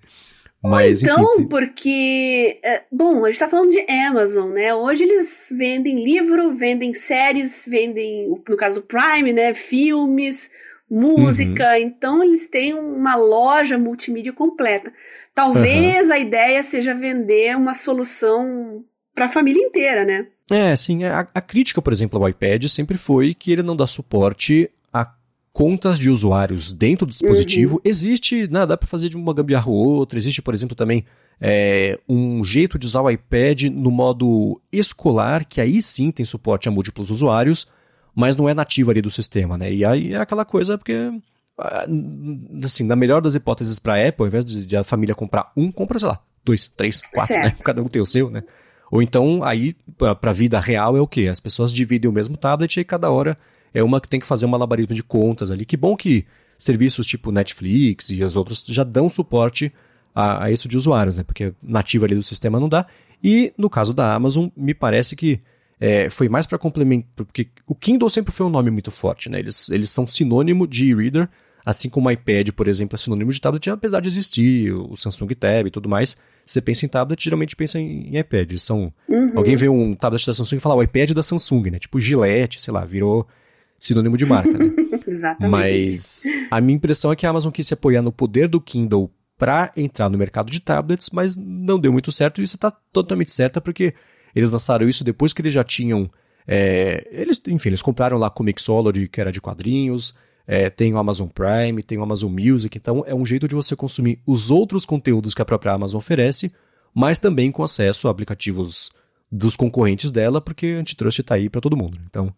[0.62, 2.58] Mas, então, enfim, porque.
[2.62, 4.74] É, bom, a gente tá falando de Amazon, né?
[4.74, 9.54] Hoje eles vendem livro, vendem séries, vendem, no caso do Prime, né?
[9.54, 10.50] Filmes,
[10.90, 11.72] música.
[11.72, 11.76] Uhum.
[11.78, 14.92] Então eles têm uma loja multimídia completa.
[15.34, 16.12] Talvez uhum.
[16.12, 18.84] a ideia seja vender uma solução
[19.14, 20.26] para a família inteira, né?
[20.50, 21.04] É, sim.
[21.04, 24.70] É, a, a, crítica, por exemplo, ao iPad sempre foi que ele não dá suporte
[24.92, 25.10] a
[25.52, 27.76] contas de usuários dentro do dispositivo.
[27.76, 27.80] Uhum.
[27.84, 30.18] Existe, né, dá para fazer de uma gambiarra ou outra.
[30.18, 31.04] Existe, por exemplo, também
[31.40, 36.68] é, um jeito de usar o iPad no modo escolar, que aí sim tem suporte
[36.68, 37.66] a múltiplos usuários,
[38.16, 39.70] mas não é nativo ali do sistema, né?
[39.70, 40.94] E aí é aquela coisa porque
[41.58, 41.86] ah,
[42.64, 45.52] assim, na melhor das hipóteses para a Apple, ao invés de, de, a família comprar
[45.54, 47.54] um, compra, sei lá, dois, três, quatro, né?
[47.62, 48.42] Cada um tem o seu, né?
[48.90, 51.28] Ou então, aí, para a vida real é o quê?
[51.28, 53.36] As pessoas dividem o mesmo tablet e cada hora
[53.74, 55.66] é uma que tem que fazer um malabarismo de contas ali.
[55.66, 56.24] Que bom que
[56.56, 59.70] serviços tipo Netflix e as outras já dão suporte
[60.14, 61.24] a, a isso de usuários, né?
[61.24, 62.86] Porque nativo ali do sistema não dá.
[63.22, 65.40] E no caso da Amazon, me parece que
[65.80, 69.38] é, foi mais para complementar, porque o Kindle sempre foi um nome muito forte, né?
[69.38, 71.28] Eles, eles são sinônimo de e-reader,
[71.66, 75.34] Assim como o iPad, por exemplo, é sinônimo de tablet, apesar de existir o Samsung
[75.34, 78.56] Tab e tudo mais, você pensa em tablet, geralmente pensa em, iPad.
[78.58, 79.32] São, uhum.
[79.34, 81.80] Alguém vê um tablet da Samsung e fala o iPad da Samsung, né?
[81.80, 83.26] Tipo Gillette, sei lá, virou
[83.76, 84.70] sinônimo de marca, né?
[85.08, 85.50] Exatamente.
[85.50, 86.22] Mas
[86.52, 89.72] a minha impressão é que a Amazon quis se apoiar no poder do Kindle para
[89.76, 93.60] entrar no mercado de tablets, mas não deu muito certo, e isso está totalmente certo,
[93.60, 93.92] porque
[94.36, 96.10] eles lançaram isso depois que eles já tinham.
[96.46, 100.14] É, eles, enfim, eles compraram lá Comixology, que era de quadrinhos,
[100.46, 103.74] é, tem o Amazon Prime, tem o Amazon Music, então é um jeito de você
[103.74, 106.52] consumir os outros conteúdos que a própria Amazon oferece,
[106.94, 108.92] mas também com acesso a aplicativos
[109.32, 111.98] dos concorrentes dela, porque antitrust está aí para todo mundo.
[112.08, 112.32] Então,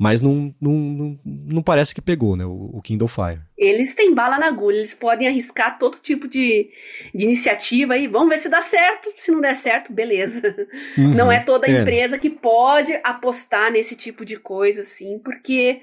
[0.00, 3.42] mas não, não, não, não, parece que pegou, né, o, o, Kindle Fire.
[3.54, 6.70] Eles têm bala na agulha, eles podem arriscar todo tipo de,
[7.14, 10.56] de iniciativa aí, vamos ver se dá certo, se não der certo, beleza.
[10.96, 11.82] Uhum, não é toda é.
[11.82, 15.82] empresa que pode apostar nesse tipo de coisa, assim, porque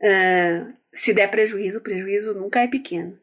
[0.00, 3.18] uh, se der prejuízo, o prejuízo nunca é pequeno.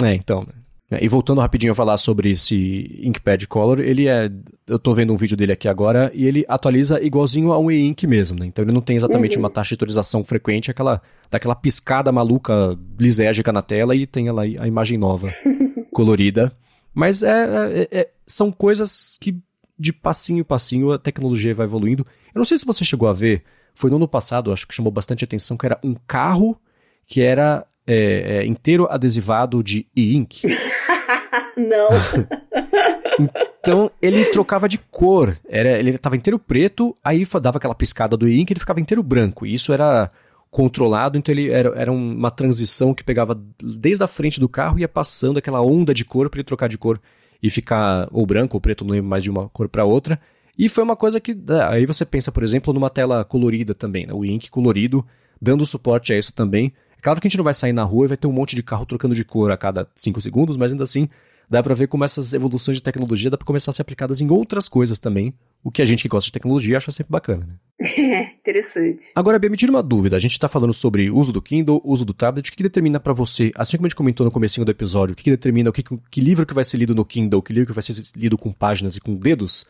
[0.00, 0.52] É, então, né?
[1.00, 4.28] E voltando rapidinho a falar sobre esse Inkpad Color, ele é.
[4.66, 8.08] Eu tô vendo um vídeo dele aqui agora e ele atualiza igualzinho a um e-ink
[8.08, 8.46] mesmo, né?
[8.46, 9.44] Então ele não tem exatamente uhum.
[9.44, 14.42] uma taxa de atualização frequente, aquela daquela piscada maluca lisérgica na tela e tem ela
[14.42, 15.32] a imagem nova,
[15.94, 16.52] colorida.
[16.92, 17.28] Mas é,
[17.82, 19.38] é, é, são coisas que
[19.78, 22.04] de passinho em passinho a tecnologia vai evoluindo.
[22.34, 24.90] Eu não sei se você chegou a ver, foi no ano passado, acho que chamou
[24.90, 26.60] bastante atenção, que era um carro
[27.06, 30.46] que era é, é, inteiro adesivado de e-ink.
[31.56, 31.88] Não.
[33.60, 35.36] então ele trocava de cor.
[35.48, 39.46] Era, ele estava inteiro preto, aí dava aquela piscada do e-ink ele ficava inteiro branco.
[39.46, 40.10] E isso era
[40.50, 44.82] controlado, então ele era, era uma transição que pegava desde a frente do carro e
[44.82, 47.00] ia passando aquela onda de cor para ele trocar de cor
[47.42, 50.20] e ficar ou branco ou preto, não lembro mais de uma cor para outra.
[50.58, 54.06] E foi uma coisa que é, aí você pensa, por exemplo, numa tela colorida também,
[54.06, 54.12] né?
[54.12, 55.06] o ink colorido,
[55.40, 56.72] dando suporte a isso também.
[57.00, 58.62] Claro que a gente não vai sair na rua e vai ter um monte de
[58.62, 61.08] carro trocando de cor a cada 5 segundos, mas ainda assim
[61.50, 64.30] dá para ver como essas evoluções de tecnologia dá para começar a ser aplicadas em
[64.30, 65.34] outras coisas também,
[65.64, 67.54] o que a gente que gosta de tecnologia acha sempre bacana, né?
[67.98, 69.06] É, interessante.
[69.16, 70.16] Agora, Bia, me tira uma dúvida.
[70.16, 72.48] A gente está falando sobre uso do Kindle, uso do tablet.
[72.48, 75.12] O que, que determina para você, assim como a gente comentou no comecinho do episódio,
[75.12, 77.52] o que, que determina o que, que livro que vai ser lido no Kindle, que
[77.52, 79.66] livro que vai ser lido com páginas e com dedos?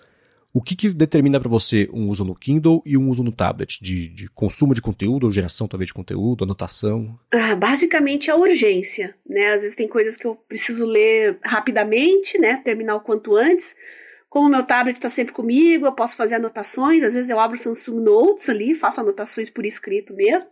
[0.52, 3.78] O que, que determina para você um uso no Kindle e um uso no tablet?
[3.80, 7.16] De, de, consumo de conteúdo, ou geração talvez de conteúdo, anotação?
[7.30, 9.52] Ah, basicamente a urgência, né?
[9.52, 12.60] Às vezes tem coisas que eu preciso ler rapidamente, né?
[12.64, 13.76] Terminar o quanto antes.
[14.28, 17.04] Como o meu tablet está sempre comigo, eu posso fazer anotações.
[17.04, 20.48] Às vezes eu abro o Samsung Notes ali, faço anotações por escrito mesmo.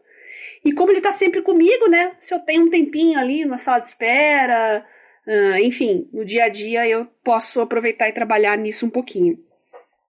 [0.64, 2.12] E como ele está sempre comigo, né?
[2.20, 4.84] Se eu tenho um tempinho ali numa sala de espera,
[5.26, 9.47] uh, enfim, no dia a dia eu posso aproveitar e trabalhar nisso um pouquinho.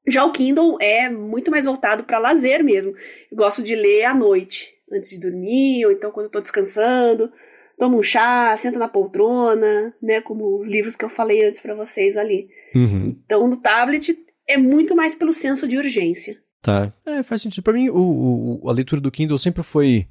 [0.07, 2.93] Já o Kindle é muito mais voltado para lazer mesmo.
[3.31, 7.31] Eu gosto de ler à noite, antes de dormir, ou então quando eu tô descansando.
[7.77, 10.19] Toma um chá, senta na poltrona, né?
[10.21, 12.49] Como os livros que eu falei antes para vocês ali.
[12.75, 13.17] Uhum.
[13.23, 16.37] Então, no tablet é muito mais pelo senso de urgência.
[16.61, 16.91] Tá.
[17.05, 17.63] É, faz sentido.
[17.63, 20.07] Para mim, o, o, a leitura do Kindle sempre foi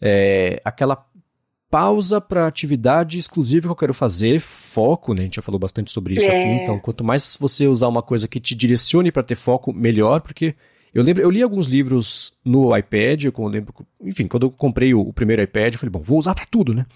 [0.00, 1.06] é, aquela
[1.76, 5.20] pausa para atividade exclusiva que eu quero fazer, foco, né?
[5.20, 6.38] A gente já falou bastante sobre isso é.
[6.38, 6.62] aqui.
[6.62, 10.54] Então, quanto mais você usar uma coisa que te direcione para ter foco, melhor, porque
[10.94, 15.00] eu lembro, eu li alguns livros no iPad, eu lembro, enfim, quando eu comprei o,
[15.00, 16.86] o primeiro iPad, eu falei, bom, vou usar para tudo, né?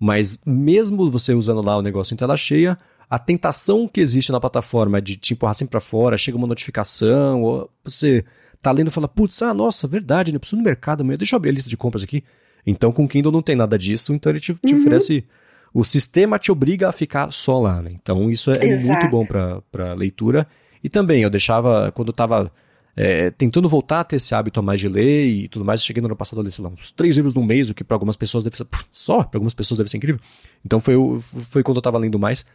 [0.00, 2.78] Mas mesmo você usando lá o negócio em tela cheia,
[3.10, 7.42] a tentação que existe na plataforma de te empurrar sempre para fora, chega uma notificação,
[7.42, 8.24] ou você
[8.62, 10.38] tá lendo e fala, putz, ah, nossa, verdade, né?
[10.38, 12.24] Preciso ir no mercado amanhã, deixa eu abrir a lista de compras aqui.
[12.66, 14.80] Então com o Kindle não tem nada disso, então ele te, te uhum.
[14.80, 15.24] oferece.
[15.72, 17.90] O sistema te obriga a ficar só lá, né?
[17.92, 20.46] Então isso é, é muito bom para leitura.
[20.82, 22.52] E também eu deixava, quando eu tava
[22.96, 26.00] é, tentando voltar a ter esse hábito a mais de ler e tudo mais, cheguei
[26.00, 27.94] no ano passado a ler, sei lá, uns três livros no mês, o que para
[27.96, 28.66] algumas pessoas deve ser.
[28.92, 30.20] Só, para algumas pessoas deve ser incrível.
[30.64, 32.46] Então foi, foi quando eu tava lendo mais.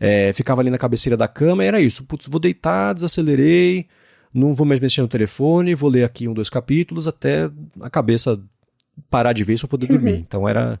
[0.00, 2.04] É, ficava ali na cabeceira da cama e era isso.
[2.04, 3.86] Putz, vou deitar, desacelerei,
[4.32, 7.50] não vou mais mexer no telefone, vou ler aqui um, dois capítulos até
[7.80, 8.40] a cabeça
[9.10, 10.12] parar de vez para poder dormir.
[10.12, 10.18] Uhum.
[10.18, 10.80] Então era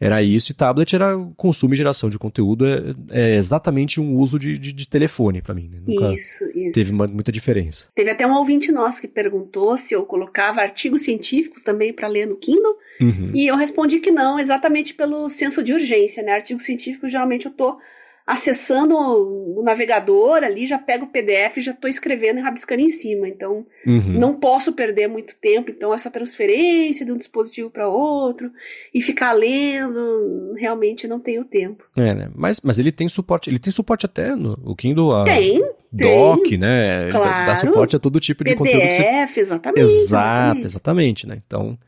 [0.00, 4.38] era isso, e tablet era consumo e geração de conteúdo, é, é exatamente um uso
[4.38, 5.70] de, de, de telefone para mim.
[5.72, 5.78] Né?
[5.86, 6.72] Nunca isso, isso.
[6.72, 7.86] Teve uma, muita diferença.
[7.94, 12.26] Teve até um ouvinte nosso que perguntou se eu colocava artigos científicos também para ler
[12.26, 13.30] no Kindle, uhum.
[13.34, 16.32] e eu respondi que não, exatamente pelo senso de urgência, né?
[16.32, 17.78] Artigos científicos geralmente eu tô
[18.26, 22.88] acessando o navegador ali, já pego o PDF e já estou escrevendo e rabiscando em
[22.88, 23.28] cima.
[23.28, 24.18] Então, uhum.
[24.18, 25.70] não posso perder muito tempo.
[25.70, 28.50] Então, essa transferência de um dispositivo para outro
[28.94, 31.84] e ficar lendo, realmente não tenho tempo.
[31.94, 32.30] É, né?
[32.34, 35.14] Mas, mas ele tem suporte, ele tem suporte até no o Kindle.
[35.14, 35.24] A...
[35.24, 35.60] Tem.
[35.92, 37.10] Doc, tem, né?
[37.10, 37.24] Claro.
[37.28, 38.80] Dá, dá, suporte a todo tipo de PDF, conteúdo.
[38.80, 39.40] PDF, você...
[39.40, 39.80] exatamente.
[39.80, 41.40] Exato, exatamente, né?
[41.46, 41.78] Então,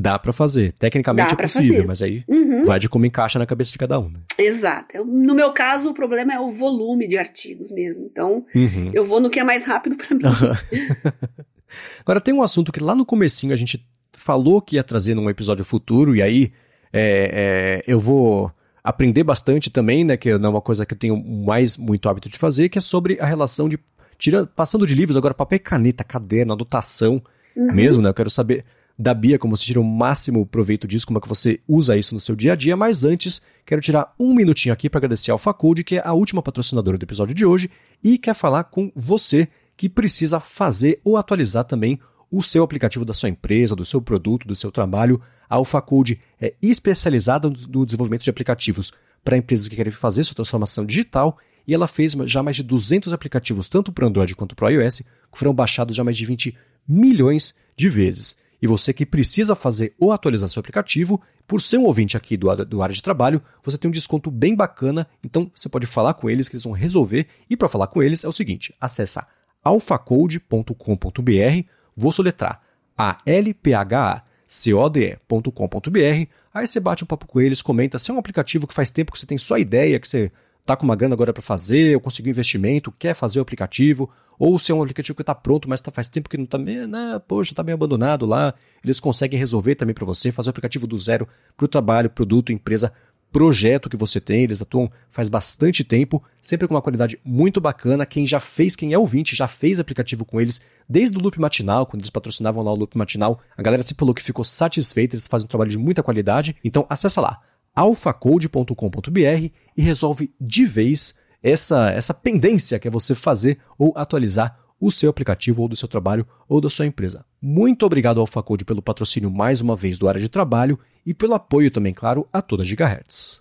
[0.00, 0.70] Dá para fazer.
[0.74, 1.86] Tecnicamente Dá é possível, fazer.
[1.88, 2.64] mas aí uhum.
[2.64, 4.08] vai de como encaixa na cabeça de cada um.
[4.08, 4.20] Né?
[4.38, 5.04] Exato.
[5.04, 8.06] No meu caso, o problema é o volume de artigos mesmo.
[8.08, 8.92] Então, uhum.
[8.94, 10.22] eu vou no que é mais rápido para mim.
[12.00, 15.28] Agora, tem um assunto que lá no comecinho a gente falou que ia trazer num
[15.28, 16.52] episódio futuro, e aí
[16.92, 18.52] é, é, eu vou
[18.84, 20.16] aprender bastante também, né?
[20.16, 22.80] Que não é uma coisa que eu tenho mais muito hábito de fazer, que é
[22.80, 23.76] sobre a relação de.
[24.16, 27.20] Tira, passando de livros, agora papel e caneta, caderno, anotação
[27.56, 27.72] uhum.
[27.72, 28.10] mesmo, né?
[28.10, 28.64] Eu quero saber
[28.98, 32.12] da Bia como você tira o máximo proveito disso, como é que você usa isso
[32.12, 35.38] no seu dia a dia, mas antes quero tirar um minutinho aqui para agradecer ao
[35.38, 37.70] Facode, que é a última patrocinadora do episódio de hoje,
[38.02, 39.46] e quer falar com você
[39.76, 44.48] que precisa fazer ou atualizar também o seu aplicativo da sua empresa, do seu produto,
[44.48, 45.20] do seu trabalho.
[45.48, 48.92] A AlphaCode é especializada no desenvolvimento de aplicativos
[49.24, 53.12] para empresas que querem fazer sua transformação digital e ela fez já mais de 200
[53.12, 57.54] aplicativos, tanto para Android quanto para iOS, que foram baixados já mais de 20 milhões
[57.76, 58.36] de vezes.
[58.60, 62.64] E você que precisa fazer ou atualizar seu aplicativo, por ser um ouvinte aqui do,
[62.64, 66.28] do área de trabalho, você tem um desconto bem bacana, então você pode falar com
[66.28, 67.26] eles que eles vão resolver.
[67.48, 69.26] E para falar com eles é o seguinte: acessa
[69.62, 72.60] alphacode.com.br, vou soletrar
[72.96, 76.30] a l p h a c o d e.com.br.
[76.52, 79.12] Aí você bate um papo com eles, comenta se é um aplicativo que faz tempo
[79.12, 80.32] que você tem só ideia, que você
[80.68, 84.58] tá com uma grana agora para fazer, ou conseguiu investimento, quer fazer o aplicativo, ou
[84.58, 86.86] se é um aplicativo que está pronto, mas tá, faz tempo que não está meio,
[86.86, 88.52] né, poxa, está meio abandonado lá,
[88.84, 92.52] eles conseguem resolver também para você, fazer o aplicativo do zero para o trabalho, produto,
[92.52, 92.92] empresa,
[93.32, 98.06] projeto que você tem, eles atuam faz bastante tempo, sempre com uma qualidade muito bacana.
[98.06, 101.84] Quem já fez, quem é ouvinte, já fez aplicativo com eles desde o Loop Matinal,
[101.84, 103.38] quando eles patrocinavam lá o Loop Matinal.
[103.54, 106.56] A galera se falou que ficou satisfeita, eles fazem um trabalho de muita qualidade.
[106.64, 107.38] Então acessa lá
[107.78, 114.90] alphacode.com.br e resolve de vez essa, essa pendência que é você fazer ou atualizar o
[114.90, 117.24] seu aplicativo ou do seu trabalho ou da sua empresa.
[117.40, 120.76] Muito obrigado ao AlphaCode pelo patrocínio mais uma vez do área de trabalho
[121.06, 123.40] e pelo apoio também, claro, a toda Gigahertz.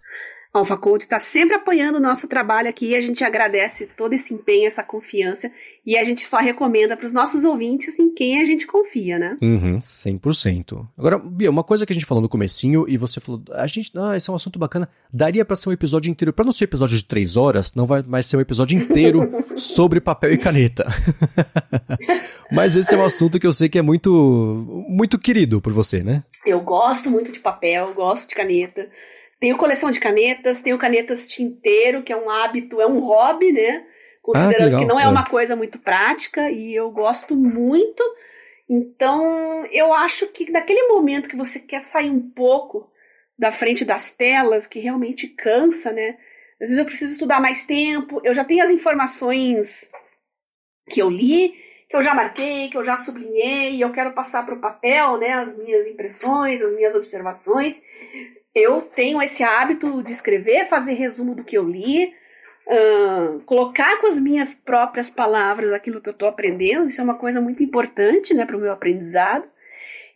[0.53, 4.33] A AlphaCode está sempre apoiando o nosso trabalho aqui e a gente agradece todo esse
[4.33, 5.51] empenho, essa confiança
[5.85, 9.37] e a gente só recomenda para os nossos ouvintes em quem a gente confia, né?
[9.41, 10.85] Uhum, 100%.
[10.97, 13.91] Agora, Bia, uma coisa que a gente falou no comecinho e você falou, a gente,
[13.95, 16.65] ah, esse é um assunto bacana, daria para ser um episódio inteiro, para não ser
[16.65, 19.21] um episódio de três horas, não vai mais ser um episódio inteiro
[19.55, 20.85] sobre papel e caneta.
[22.51, 26.03] Mas esse é um assunto que eu sei que é muito, muito querido por você,
[26.03, 26.23] né?
[26.45, 28.89] Eu gosto muito de papel, gosto de caneta.
[29.39, 33.85] Tenho coleção de canetas, tenho canetas tinteiro, que é um hábito, é um hobby, né?
[34.21, 38.03] Considerando ah, que, que, não é, é uma coisa muito prática e eu gosto muito.
[38.67, 42.91] Então, eu acho que naquele momento que você quer sair um pouco
[43.37, 46.17] da frente das telas, que realmente cansa, né?
[46.59, 49.89] Às vezes eu preciso estudar mais tempo, eu já tenho as informações
[50.89, 51.53] que eu li,
[51.87, 55.17] que eu já marquei, que eu já sublinhei, e eu quero passar para o papel,
[55.17, 57.81] né, as minhas impressões, as minhas observações
[58.57, 62.13] eu tenho esse hábito de escrever, fazer resumo do que eu li,
[62.65, 66.87] uh, colocar com as minhas próprias palavras aquilo que eu estou aprendendo.
[66.87, 69.47] Isso é uma coisa muito importante né, para o meu aprendizado.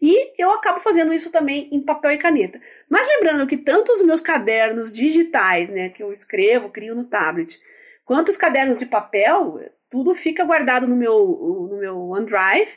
[0.02, 2.60] E eu acabo fazendo isso também em papel e caneta.
[2.90, 7.62] Mas lembrando que tanto os meus cadernos digitais, né, que eu escrevo, crio no tablet,
[8.04, 12.72] quanto os cadernos de papel, tudo fica guardado no meu, no meu OneDrive.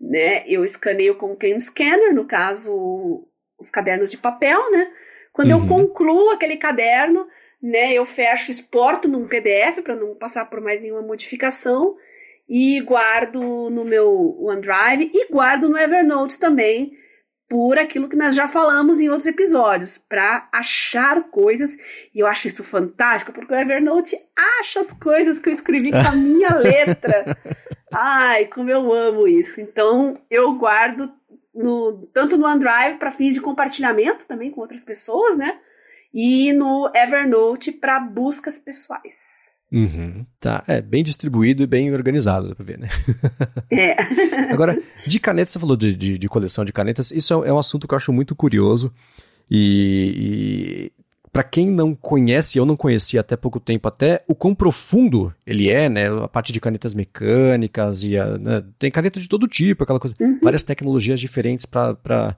[0.00, 0.44] Né?
[0.48, 3.24] Eu escaneio com o Cam Scanner, no caso,
[3.58, 4.90] os cadernos de papel, né?
[5.34, 5.62] Quando uhum.
[5.62, 7.26] eu concluo aquele caderno,
[7.60, 11.96] né, eu fecho, exporto num PDF para não passar por mais nenhuma modificação
[12.48, 16.92] e guardo no meu OneDrive e guardo no Evernote também,
[17.48, 21.76] por aquilo que nós já falamos em outros episódios, para achar coisas.
[22.14, 24.16] E eu acho isso fantástico, porque o Evernote
[24.60, 27.36] acha as coisas que eu escrevi com a minha letra.
[27.92, 29.60] Ai, como eu amo isso.
[29.60, 31.10] Então, eu guardo
[31.54, 35.58] no, tanto no OneDrive para fins de compartilhamento também com outras pessoas, né?
[36.12, 39.44] E no Evernote para buscas pessoais.
[39.72, 42.88] Uhum, tá, é bem distribuído e bem organizado, dá pra ver, né?
[43.72, 43.96] É.
[44.52, 47.58] Agora, de canetas, você falou de, de, de, coleção de canetas, isso é, é, um
[47.58, 48.94] assunto que eu acho muito curioso
[49.50, 51.03] e, e
[51.34, 55.68] para quem não conhece, eu não conhecia até pouco tempo, até o quão profundo ele
[55.68, 56.06] é, né?
[56.22, 58.62] A parte de canetas mecânicas e a, né?
[58.78, 60.38] tem caneta de todo tipo, aquela coisa, uhum.
[60.40, 62.36] várias tecnologias diferentes para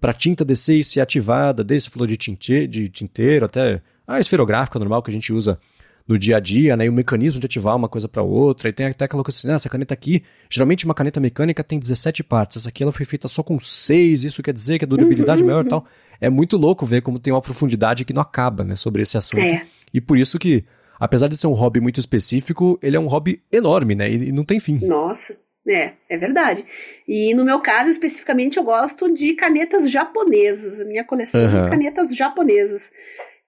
[0.00, 4.18] para tinta descer e ser ativada, desde você falou de, tinte, de tinteiro até a
[4.20, 5.58] esferográfica normal que a gente usa
[6.06, 6.86] no dia a dia, né?
[6.86, 8.70] E o mecanismo de ativar uma coisa para outra.
[8.70, 11.78] E tem até aquela coisa assim, ah, essa caneta aqui, geralmente uma caneta mecânica tem
[11.78, 14.88] 17 partes, essa aqui ela foi feita só com 6, isso quer dizer que a
[14.88, 15.48] durabilidade uhum.
[15.48, 15.84] maior e tal.
[16.20, 19.42] É muito louco ver como tem uma profundidade que não acaba, né, sobre esse assunto.
[19.42, 19.64] É.
[19.92, 20.64] E por isso que,
[20.98, 24.10] apesar de ser um hobby muito específico, ele é um hobby enorme, né?
[24.10, 24.78] E, não tem fim.
[24.84, 25.38] Nossa.
[25.66, 26.64] É, é verdade.
[27.06, 30.80] E no meu caso, especificamente, eu gosto de canetas japonesas.
[30.80, 31.64] A minha coleção uhum.
[31.64, 32.90] de canetas japonesas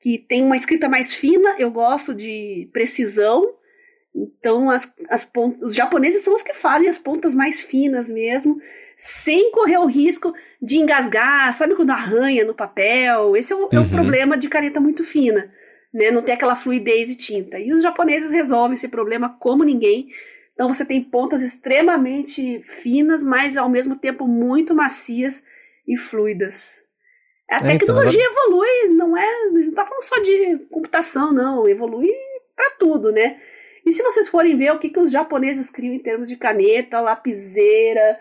[0.00, 3.54] que tem uma escrita mais fina, eu gosto de precisão
[4.14, 8.58] Então, as, as pontas, os japoneses são os que fazem as pontas mais finas mesmo,
[9.02, 13.34] sem correr o risco de engasgar, sabe quando arranha no papel?
[13.34, 13.68] Esse é o, uhum.
[13.72, 15.50] é o problema de caneta muito fina,
[15.90, 16.10] né?
[16.10, 17.58] Não tem aquela fluidez de tinta.
[17.58, 20.08] E os japoneses resolvem esse problema como ninguém.
[20.52, 25.42] Então, você tem pontas extremamente finas, mas ao mesmo tempo muito macias
[25.88, 26.84] e fluidas.
[27.50, 32.12] A é, tecnologia então, evolui, não é, não tá falando só de computação, não, evolui
[32.54, 33.40] para tudo, né?
[33.86, 37.00] E se vocês forem ver o que, que os japoneses criam em termos de caneta,
[37.00, 38.20] lapiseira,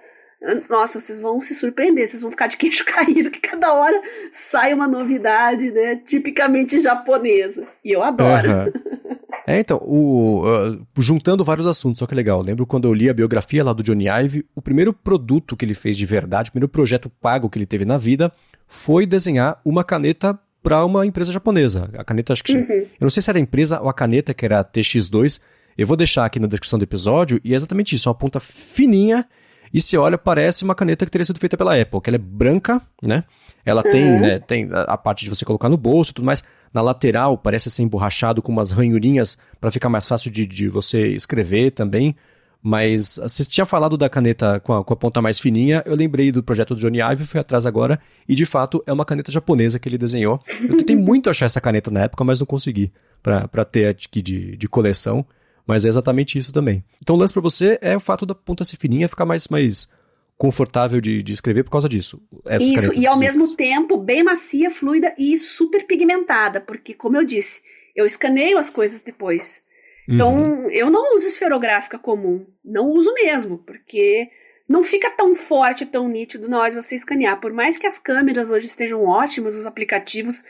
[0.70, 4.02] nossa, vocês vão se surpreender, vocês vão ficar de queixo caído, que cada hora
[4.32, 7.68] sai uma novidade, né, tipicamente japonesa.
[7.84, 8.50] E eu adoro.
[8.50, 9.10] Uhum.
[9.46, 12.42] É, então, o, uh, juntando vários assuntos, só que legal.
[12.42, 15.74] lembro quando eu li a biografia lá do Johnny Ive, o primeiro produto que ele
[15.74, 18.32] fez de verdade, o primeiro projeto pago que ele teve na vida,
[18.68, 21.90] foi desenhar uma caneta para uma empresa japonesa.
[21.98, 22.56] A caneta, acho que.
[22.56, 22.68] Uhum.
[22.70, 25.42] Eu não sei se era a empresa ou a caneta, que era a TX2.
[25.78, 29.26] Eu vou deixar aqui na descrição do episódio, e é exatamente isso: uma ponta fininha.
[29.74, 32.20] E se olha, parece uma caneta que teria sido feita pela Apple, que ela é
[32.20, 33.24] branca, né?
[33.66, 33.92] Ela uhum.
[33.92, 36.44] tem, né, tem a parte de você colocar no bolso e tudo mais.
[36.74, 41.08] Na lateral parece ser emborrachado com umas ranhurinhas para ficar mais fácil de, de você
[41.10, 42.16] escrever também.
[42.62, 46.30] Mas você tinha falado da caneta com a, com a, ponta mais fininha, eu lembrei
[46.30, 47.98] do projeto do Johnny Ive, fui atrás agora,
[48.28, 50.40] e de fato é uma caneta japonesa que ele desenhou.
[50.62, 52.92] Eu tentei muito achar essa caneta na época, mas não consegui
[53.24, 55.26] para ter aqui de, de coleção.
[55.70, 56.84] Mas é exatamente isso também.
[57.00, 59.88] Então o lance para você é o fato da ponta ser fininha ficar mais, mais
[60.36, 62.20] confortável de, de escrever por causa disso.
[62.60, 67.62] Isso, e ao mesmo tempo bem macia, fluida e super pigmentada, porque, como eu disse,
[67.96, 69.64] eu escaneio as coisas depois.
[70.08, 70.72] Então, uhum.
[70.72, 72.48] eu não uso esferográfica comum.
[72.66, 74.28] Não uso mesmo, porque
[74.68, 77.40] não fica tão forte, tão nítido na hora de você escanear.
[77.40, 80.44] Por mais que as câmeras hoje estejam ótimas, os aplicativos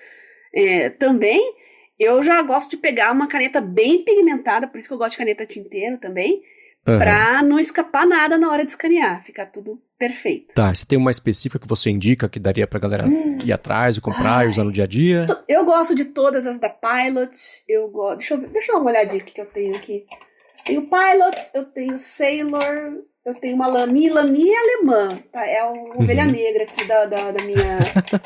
[0.54, 1.42] é, também,
[2.00, 5.18] eu já gosto de pegar uma caneta bem pigmentada, por isso que eu gosto de
[5.18, 6.42] caneta tinteiro também,
[6.88, 6.98] uhum.
[6.98, 10.56] pra não escapar nada na hora de escanear, ficar tudo perfeito.
[10.56, 13.38] Tá, você tem uma específica que você indica que daria pra galera hum.
[13.44, 14.46] ir atrás e comprar Ai.
[14.46, 15.26] e usar no dia a dia?
[15.48, 17.36] Eu gosto de todas as da Pilot,
[17.68, 18.20] eu gosto.
[18.20, 20.06] Deixa eu, deixa eu dar uma olhadinha que eu tenho aqui.
[20.64, 25.46] Tenho Pilot, eu tenho Sailor, eu tenho uma Lamy, Lamy é alemã, tá?
[25.46, 26.32] É a ovelha uhum.
[26.32, 27.78] negra aqui da, da, da minha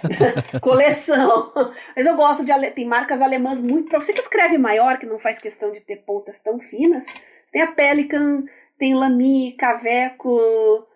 [0.61, 1.51] coleção.
[1.95, 5.19] Mas eu gosto de, tem marcas alemãs muito, pra você que escreve maior, que não
[5.19, 7.05] faz questão de ter pontas tão finas,
[7.51, 8.43] tem a Pelican,
[8.77, 10.88] tem Lamy, Caveco,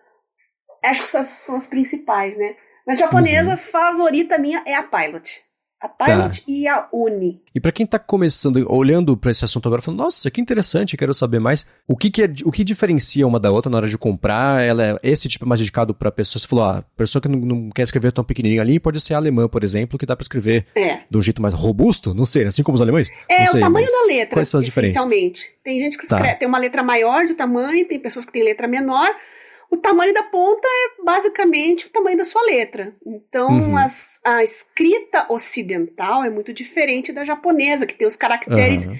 [0.83, 2.55] acho que essas são as principais, né?
[2.85, 3.57] Mas japonesa uhum.
[3.57, 5.46] favorita minha é a Pilot.
[5.79, 6.45] A Pilot tá.
[6.47, 7.39] e a Uni.
[7.53, 11.13] E para quem tá começando, olhando para esse assunto agora, falando, nossa, que interessante, quero
[11.13, 11.67] saber mais.
[11.87, 14.63] O que, que é, o que diferencia uma da outra na hora de comprar?
[14.63, 16.41] Ela é esse tipo é mais dedicado para pessoas.
[16.41, 19.47] Você falou, ah, pessoa que não, não, quer escrever tão pequenininho ali, pode ser alemã,
[19.47, 21.01] por exemplo, que dá para escrever é.
[21.07, 23.11] de um jeito mais robusto, não sei, assim como os alemães?
[23.29, 25.43] É, sei, o tamanho da letra, quais são as essencialmente.
[25.63, 26.15] Tem gente que tá.
[26.15, 29.07] escreve, tem uma letra maior de tamanho, tem pessoas que têm letra menor
[29.69, 32.95] o tamanho da ponta é basicamente o tamanho da sua letra.
[33.05, 33.77] Então, uhum.
[33.77, 38.97] as, a escrita ocidental é muito diferente da japonesa, que tem os caracteres uhum.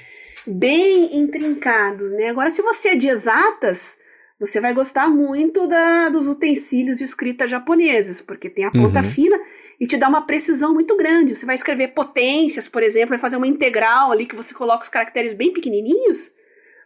[0.47, 2.29] bem intrincados, né?
[2.29, 3.97] Agora, se você é de exatas,
[4.39, 9.09] você vai gostar muito da, dos utensílios de escrita japoneses, porque tem a ponta uhum.
[9.09, 9.39] fina
[9.79, 11.35] e te dá uma precisão muito grande.
[11.35, 14.89] Você vai escrever potências, por exemplo, vai fazer uma integral ali que você coloca os
[14.89, 16.31] caracteres bem pequenininhos.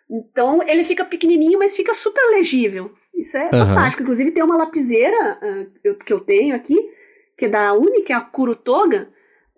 [0.09, 2.91] Então, ele fica pequenininho, mas fica super legível.
[3.21, 3.65] Isso é uhum.
[3.65, 4.03] fantástico.
[4.03, 6.77] Inclusive, tem uma lapiseira uh, que eu tenho aqui,
[7.37, 9.09] que é da Uni, que é a Kurutoga.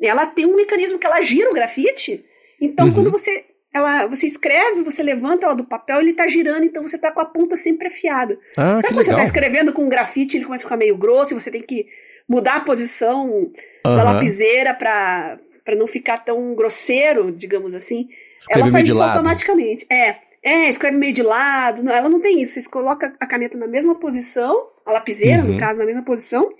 [0.01, 2.25] Ela tem um mecanismo que ela gira o grafite.
[2.59, 2.93] Então, uhum.
[2.93, 6.95] quando você ela, você escreve, você levanta ela do papel, ele tá girando, então você
[6.95, 8.37] tá com a ponta sempre afiada.
[8.55, 9.05] Ah, Sabe quando legal.
[9.05, 11.63] você tá escrevendo com um grafite, ele começa a ficar meio grosso e você tem
[11.63, 11.87] que
[12.29, 13.51] mudar a posição uhum.
[13.83, 15.39] da lapiseira para
[15.75, 18.09] não ficar tão grosseiro, digamos assim.
[18.39, 19.17] Escreve ela faz isso lado.
[19.17, 19.87] automaticamente.
[19.91, 20.17] É.
[20.43, 21.81] É, escreve meio de lado.
[21.81, 22.61] Não, ela não tem isso.
[22.61, 25.53] Você coloca a caneta na mesma posição, a lapiseira, uhum.
[25.53, 26.51] no caso, na mesma posição,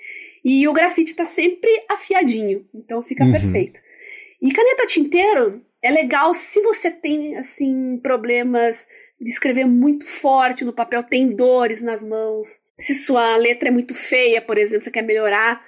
[0.43, 2.65] e o grafite está sempre afiadinho.
[2.73, 3.34] Então fica uhum.
[3.34, 3.81] perfeito.
[4.41, 8.88] E caneta tinteiro é legal se você tem, assim, problemas
[9.19, 12.49] de escrever muito forte no papel, tem dores nas mãos.
[12.80, 15.61] Se sua letra é muito feia, por exemplo, você quer melhorar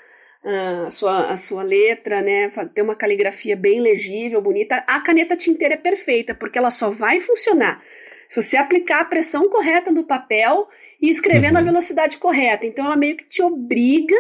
[0.43, 2.49] uh, a, sua, a sua letra, né?
[2.73, 4.83] Ter uma caligrafia bem legível, bonita.
[4.87, 7.81] A caneta tinteira é perfeita, porque ela só vai funcionar
[8.29, 10.67] se você aplicar a pressão correta no papel
[11.01, 11.53] e escrever uhum.
[11.53, 12.65] na velocidade correta.
[12.65, 14.15] Então, ela meio que te obriga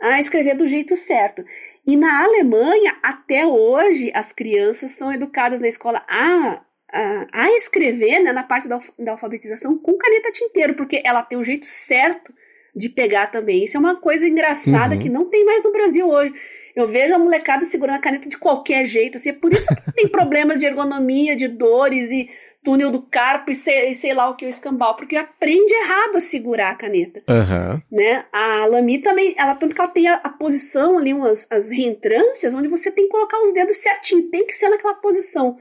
[0.00, 1.44] a escrever do jeito certo.
[1.86, 6.60] E na Alemanha, até hoje, as crianças são educadas na escola a,
[6.92, 11.38] a, a escrever né, na parte da, da alfabetização com caneta tinteiro, porque ela tem
[11.38, 12.32] o jeito certo
[12.74, 13.64] de pegar também.
[13.64, 15.00] Isso é uma coisa engraçada uhum.
[15.00, 16.32] que não tem mais no Brasil hoje.
[16.76, 19.92] Eu vejo a molecada segurando a caneta de qualquer jeito, assim, é por isso que
[19.92, 22.30] tem problemas de ergonomia, de dores e
[22.62, 26.16] túnel do carpo e sei, sei, lá o que é o escambau, porque aprende errado
[26.16, 27.22] a segurar a caneta.
[27.28, 27.80] Uhum.
[27.90, 28.24] Né?
[28.32, 32.54] A Lamy também, ela tanto que ela tem a, a posição ali, umas as reentrâncias,
[32.54, 35.58] onde você tem que colocar os dedos certinho, tem que ser naquela posição.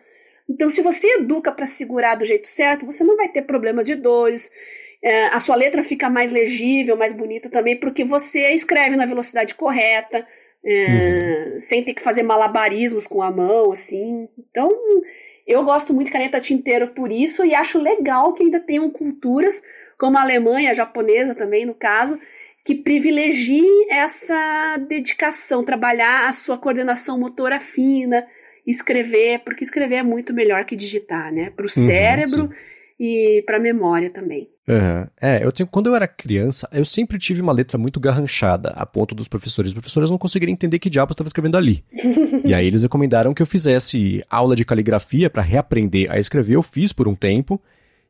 [0.50, 3.96] Então, se você educa para segurar do jeito certo, você não vai ter problemas de
[3.96, 4.50] dores.
[5.04, 9.54] É, a sua letra fica mais legível, mais bonita também, porque você escreve na velocidade
[9.54, 10.26] correta,
[10.66, 11.60] é, uhum.
[11.60, 14.28] sem ter que fazer malabarismos com a mão, assim.
[14.38, 14.72] Então,
[15.48, 19.64] eu gosto muito de caneta tinteiro por isso e acho legal que ainda tenham culturas,
[19.98, 22.20] como a Alemanha, a japonesa também, no caso,
[22.66, 28.28] que privilegiem essa dedicação, trabalhar a sua coordenação motora fina,
[28.66, 31.50] escrever, porque escrever é muito melhor que digitar, né?
[31.52, 32.54] Para o uhum, cérebro sim.
[33.00, 34.50] e para a memória também.
[34.68, 35.08] Uhum.
[35.22, 38.86] É, eu tenho, quando eu era criança, eu sempre tive uma letra muito garranchada, a
[38.86, 39.70] ponto dos professores.
[39.70, 41.84] Os professores não conseguiriam entender que diabo estava escrevendo ali.
[42.44, 46.56] e aí eles recomendaram que eu fizesse aula de caligrafia para reaprender a escrever.
[46.56, 47.62] Eu fiz por um tempo.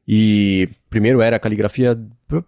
[0.09, 1.99] E primeiro era a caligrafia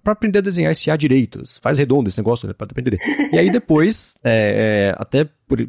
[0.01, 1.59] para aprender a desenhar esse A direitos.
[1.61, 2.97] Faz redondo esse negócio, né, para aprender.
[3.33, 5.67] E aí depois, é, é, até por, é,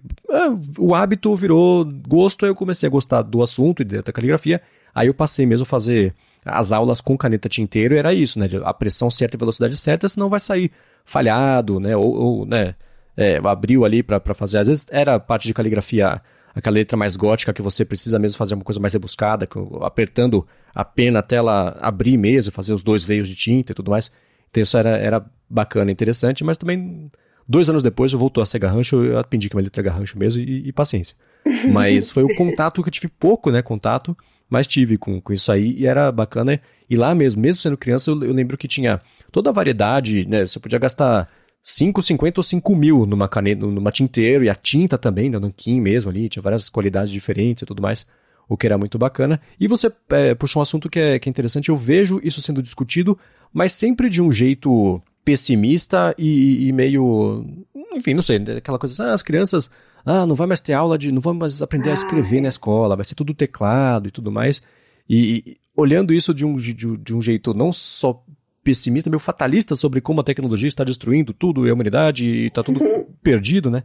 [0.79, 4.63] o hábito virou gosto, aí eu comecei a gostar do assunto e da caligrafia.
[4.95, 6.15] Aí eu passei mesmo a fazer
[6.45, 8.47] as aulas com caneta tinteiro era isso, né?
[8.65, 10.71] A pressão certa e velocidade certa, senão vai sair
[11.05, 11.97] falhado, né?
[11.97, 12.75] Ou, ou né?
[13.17, 14.59] É, abriu ali para fazer.
[14.59, 16.23] Às vezes era parte de caligrafia,
[16.55, 19.47] aquela letra mais gótica que você precisa mesmo fazer uma coisa mais rebuscada,
[19.83, 23.91] apertando a pena até ela abrir mesmo, fazer os dois veios de tinta e tudo
[23.91, 24.11] mais.
[24.51, 27.11] Então isso era, era bacana, interessante, mas também
[27.47, 29.85] dois anos depois eu voltou a ser garrancho, eu aprendi que a minha letra é
[29.85, 31.17] garrancho mesmo e, e paciência.
[31.73, 33.63] Mas foi o contato que eu tive pouco, né?
[33.63, 34.15] Contato
[34.51, 36.61] mas tive com, com isso aí e era bacana.
[36.89, 39.01] E lá mesmo, mesmo sendo criança, eu, eu lembro que tinha
[39.31, 40.45] toda a variedade, né?
[40.45, 41.29] Você podia gastar
[41.63, 45.81] 5, 50 ou 5 mil numa caneta, numa tinteiro, e a tinta também, né, nanquim
[45.81, 48.07] mesmo ali, tinha várias qualidades diferentes e tudo mais,
[48.49, 49.41] o que era muito bacana.
[49.59, 52.63] E você é, puxou um assunto que é, que é interessante, eu vejo isso sendo
[52.63, 53.17] discutido,
[53.53, 57.45] mas sempre de um jeito pessimista e, e meio.
[57.93, 59.71] Enfim, não sei, aquela coisa ah, as crianças
[60.05, 61.13] ah, não vai mais ter aula de.
[61.13, 64.63] não vamos mais aprender a escrever na escola, vai ser tudo teclado e tudo mais.
[65.09, 68.23] E, e olhando isso de um, de, de um jeito não só
[68.63, 72.63] pessimista, meio fatalista sobre como a tecnologia está destruindo tudo e a humanidade e está
[72.63, 72.81] tudo
[73.23, 73.83] perdido, né?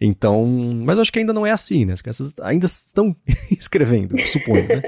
[0.00, 0.44] Então,
[0.84, 1.92] mas eu acho que ainda não é assim, né?
[1.92, 3.14] As crianças ainda estão
[3.50, 4.82] escrevendo, suponho, né?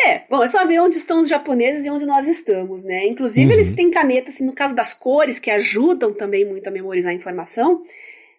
[0.00, 3.06] É, bom, é só ver onde estão os japoneses e onde nós estamos, né?
[3.06, 3.52] Inclusive, uhum.
[3.52, 7.14] eles têm canetas, assim, no caso das cores, que ajudam também muito a memorizar a
[7.14, 7.82] informação,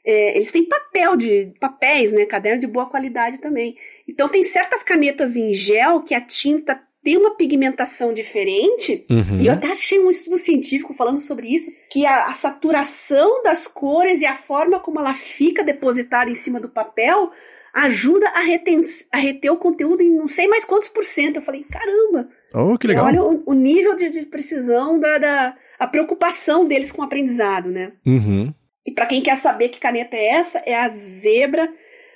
[0.06, 2.26] é, eles têm papel de papéis, né?
[2.26, 3.76] Caderno de boa qualidade também.
[4.08, 9.40] Então tem certas canetas em gel que a tinta tem uma pigmentação diferente, uhum.
[9.40, 13.68] e eu até achei um estudo científico falando sobre isso, que a, a, saturação das
[13.68, 17.32] cores e a forma como ela fica depositada em cima do papel
[17.76, 18.80] ajuda a, reten
[19.12, 21.36] a reter o conteúdo em não sei mais quantos por cento.
[21.36, 22.28] Eu falei, caramba!
[22.52, 23.06] Oh, que legal!
[23.06, 27.70] Olha o, o nível de, de, precisão da, da a preocupação deles com o aprendizado,
[27.70, 27.92] né?
[28.04, 28.52] Uhum.
[28.86, 31.74] E para quem quer saber que caneta é essa, é a Zebra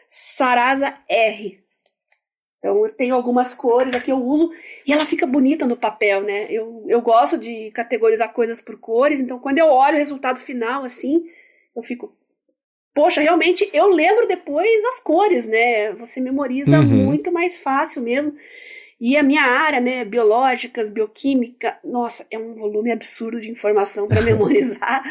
[0.08, 1.60] Sarasa R.
[2.60, 4.52] Então eu tenho algumas cores aqui eu uso
[4.86, 6.48] e ela fica bonita no papel, né?
[6.50, 10.84] Eu, eu gosto de categorizar coisas por cores, então quando eu olho o resultado final
[10.84, 11.24] assim,
[11.76, 12.14] eu fico
[12.94, 15.94] Poxa, realmente eu lembro depois as cores, né?
[15.94, 17.06] Você memoriza uhum.
[17.06, 18.36] muito mais fácil mesmo.
[19.00, 24.22] E a minha área, né, biológicas, bioquímica, nossa, é um volume absurdo de informação para
[24.24, 25.04] memorizar.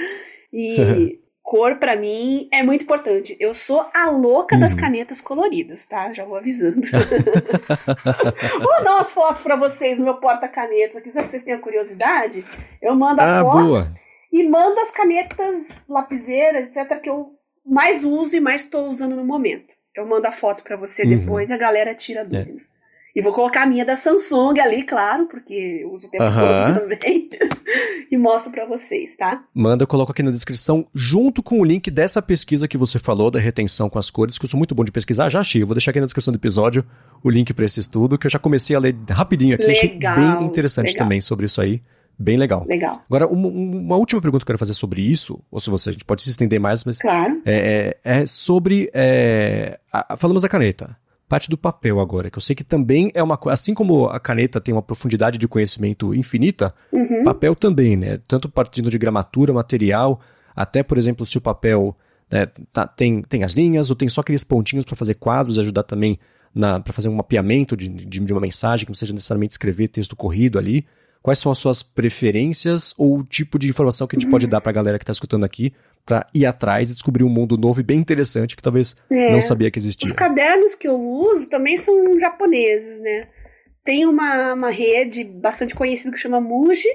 [0.53, 1.19] E
[1.49, 3.35] cor para mim é muito importante.
[3.41, 4.61] Eu sou a louca uhum.
[4.61, 6.13] das canetas coloridas, tá?
[6.13, 6.83] Já vou avisando.
[8.61, 12.45] vou dar umas fotos para vocês no meu porta-canetas aqui, só que vocês tenham curiosidade.
[12.83, 13.95] Eu mando a ah, foto boa.
[14.31, 17.33] e mando as canetas lapiseiras, etc, que eu
[17.65, 19.73] mais uso e mais estou usando no momento.
[19.97, 21.19] Eu mando a foto para você uhum.
[21.19, 22.61] depois e a galera tira a dúvida.
[22.61, 22.78] É.
[23.19, 26.29] E vou colocar a minha da Samsung ali, claro, porque eu uso o tempo uh
[26.29, 26.73] -huh.
[26.73, 27.29] todo também.
[28.09, 29.43] e mostro para vocês, tá?
[29.53, 33.29] Manda, eu coloco aqui na descrição, junto com o link dessa pesquisa que você falou,
[33.29, 35.61] da retenção com as cores, que eu sou muito bom de pesquisar, já achei.
[35.61, 36.85] Eu vou deixar aqui na descrição do episódio
[37.21, 39.67] o link para esse estudo, que eu já comecei a ler rapidinho aqui.
[39.67, 41.05] Legal, achei bem interessante legal.
[41.05, 41.83] também sobre isso aí.
[42.17, 42.65] Bem legal.
[42.69, 43.03] Legal.
[43.07, 45.93] Agora, uma, uma, última pergunta que eu quero fazer sobre isso, ou se você, a
[45.93, 47.01] gente pode se estender mais, mas.
[47.01, 47.43] Claro.
[47.45, 48.89] É, é, é sobre.
[48.95, 50.97] É, a, falamos da caneta
[51.29, 54.19] parte do papel agora, que eu sei que também é uma coisa, assim como a
[54.19, 57.25] caneta tem uma profundidade de conhecimento infinita, uhum.
[57.25, 58.19] papel também, né?
[58.27, 60.21] Tanto partindo de gramatura, material,
[60.57, 61.97] até, por exemplo, se o papel
[62.31, 65.83] né, tá, tem, tem as linhas ou tem só aqueles pontinhos para fazer quadros, ajudar
[65.83, 66.19] também
[66.83, 70.17] para fazer um mapeamento de, de, de, uma mensagem, que não seja necessariamente escrever texto
[70.17, 70.85] corrido ali.
[71.23, 74.61] Quais são as suas preferências ou o tipo de informação que a gente pode dar
[74.61, 75.73] para a galera que está escutando aqui
[76.07, 79.31] para ir atrás e descobrir um mundo novo e bem interessante que talvez é.
[79.31, 80.07] não sabia que existia.
[80.07, 83.29] Os cadernos que eu uso também são japoneses, né?
[83.89, 86.91] tem uma, uma rede bastante conhecida que chama Muji,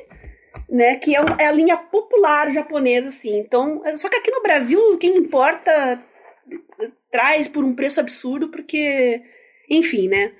[0.69, 0.95] né?
[0.97, 3.35] Que é, é, a linha popular japonesa, assim.
[3.39, 5.99] Então, só que aqui no Brasil, quem importa
[7.09, 9.23] traz por um preço absurdo, porque,
[9.67, 10.33] enfim, né?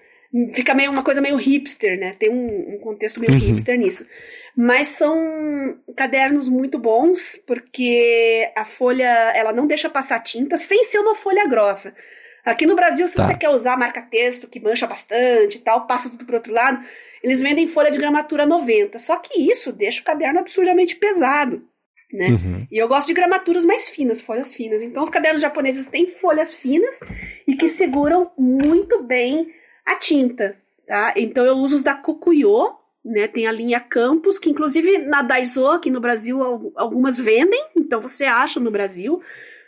[0.53, 2.15] Fica meio uma coisa meio hipster, né?
[2.17, 3.39] Tem um, um contexto meio uhum.
[3.39, 4.07] hipster nisso.
[4.55, 10.99] Mas são cadernos muito bons, porque a folha ela não deixa passar tinta sem ser
[10.99, 11.95] uma folha grossa.
[12.43, 13.25] Aqui no Brasil, se tá.
[13.25, 16.83] você quer usar marca-texto que mancha bastante e tal, passa tudo pro outro lado,
[17.23, 18.97] eles vendem folha de gramatura 90.
[18.97, 21.63] Só que isso deixa o caderno absurdamente pesado.
[22.11, 22.27] Né?
[22.27, 22.67] Uhum.
[22.71, 24.81] E eu gosto de gramaturas mais finas, folhas finas.
[24.81, 26.99] Então, os cadernos japoneses têm folhas finas
[27.47, 29.47] e que seguram muito bem
[29.85, 30.55] a tinta.
[30.87, 31.13] Tá?
[31.17, 33.27] Então, eu uso os da Kokuyo, né?
[33.27, 38.25] Tem a linha Campus, que inclusive na Daiso, aqui no Brasil, algumas vendem, então você
[38.25, 39.21] acha no Brasil.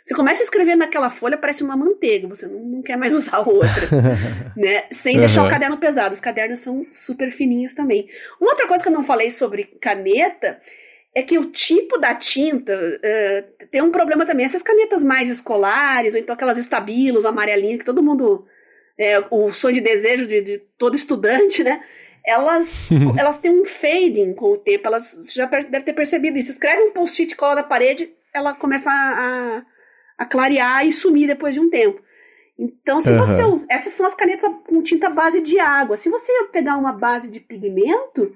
[0.04, 3.40] Você começa a escrever naquela folha, parece uma manteiga, você não, não quer mais usar
[3.40, 3.88] outra,
[4.56, 4.84] né?
[4.90, 5.20] Sem uhum.
[5.20, 6.14] deixar o caderno pesado.
[6.14, 8.08] Os cadernos são super fininhos também.
[8.40, 10.60] Uma outra coisa que eu não falei sobre caneta
[11.12, 14.46] é que o tipo da tinta uh, tem um problema também.
[14.46, 18.46] Essas canetas mais escolares, ou então aquelas estabilos, amarelinhas, que todo mundo.
[18.98, 21.82] É, o sonho de desejo de, de todo estudante, né?
[22.26, 24.86] elas, elas têm um fading com o tempo.
[24.88, 26.50] Elas, você já deve ter percebido isso.
[26.50, 29.62] Escreve um post-it, cola na parede, ela começa a,
[30.18, 32.04] a clarear e sumir depois de um tempo.
[32.58, 33.18] Então, se uhum.
[33.18, 33.66] você usa.
[33.70, 35.96] Essas são as canetas com tinta base de água.
[35.96, 38.34] Se você pegar uma base de pigmento,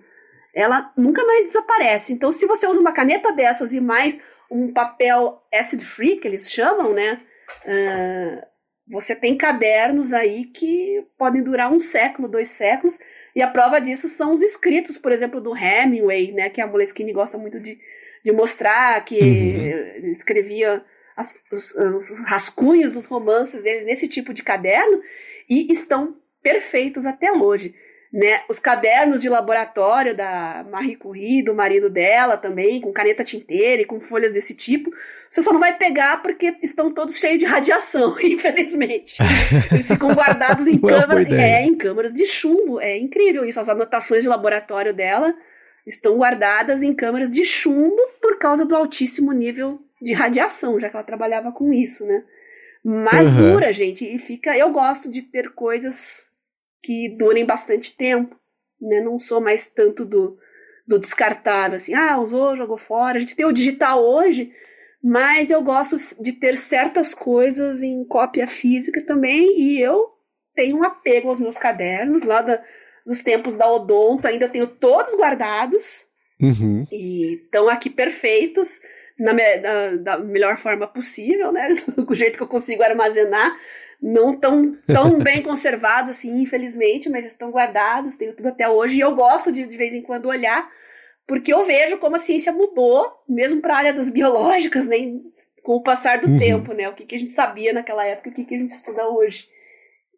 [0.55, 2.13] ela nunca mais desaparece.
[2.13, 4.21] Então, se você usa uma caneta dessas e mais
[4.51, 7.21] um papel acid free, que eles chamam, né?
[7.65, 8.47] Uh,
[8.91, 12.99] você tem cadernos aí que podem durar um século, dois séculos.
[13.35, 16.51] E a prova disso são os escritos, por exemplo, do Hemingway, né?
[16.51, 17.79] Que a Moleskine gosta muito de,
[18.25, 20.11] de mostrar, que uhum.
[20.11, 20.85] escrevia
[21.17, 25.01] as, os, os rascunhos dos romances deles nesse tipo de caderno
[25.49, 27.75] e estão perfeitos até hoje.
[28.13, 33.83] Né, os cadernos de laboratório da Marie Curie, do marido dela também, com caneta tinteira
[33.83, 34.91] e com folhas desse tipo,
[35.29, 39.17] você só não vai pegar porque estão todos cheios de radiação, infelizmente.
[39.71, 42.81] Eles ficam guardados em, câmaras, é, em câmaras de chumbo.
[42.81, 43.61] É incrível isso.
[43.61, 45.33] As anotações de laboratório dela
[45.87, 50.97] estão guardadas em câmaras de chumbo por causa do altíssimo nível de radiação, já que
[50.97, 52.25] ela trabalhava com isso, né?
[52.83, 53.53] Mas uhum.
[53.53, 54.57] dura, gente, e fica.
[54.57, 56.23] Eu gosto de ter coisas
[56.83, 58.37] que durem bastante tempo,
[58.81, 59.01] né?
[59.01, 60.39] Não sou mais tanto do,
[60.87, 63.17] do descartável, assim, ah, usou, jogou fora.
[63.17, 64.53] A gente tem o digital hoje,
[65.03, 70.07] mas eu gosto de ter certas coisas em cópia física também, e eu
[70.55, 72.63] tenho um apego aos meus cadernos lá da,
[73.07, 76.07] dos tempos da Odonto, ainda tenho todos guardados.
[76.41, 76.87] Uhum.
[76.91, 78.81] E estão aqui perfeitos
[79.19, 81.77] na, da, da, melhor forma possível, né?
[81.97, 83.55] Do jeito que eu consigo armazenar.
[84.03, 88.97] Não tão, tão bem conservados assim, infelizmente, mas estão guardados, tenho tudo até hoje.
[88.97, 90.71] E eu gosto de, de vez em quando, olhar,
[91.27, 94.97] porque eu vejo como a ciência mudou, mesmo para a área das biológicas, né?
[95.63, 96.39] Com o passar do uhum.
[96.39, 96.89] tempo, né?
[96.89, 99.09] O que, que a gente sabia naquela época e o que, que a gente estuda
[99.09, 99.47] hoje.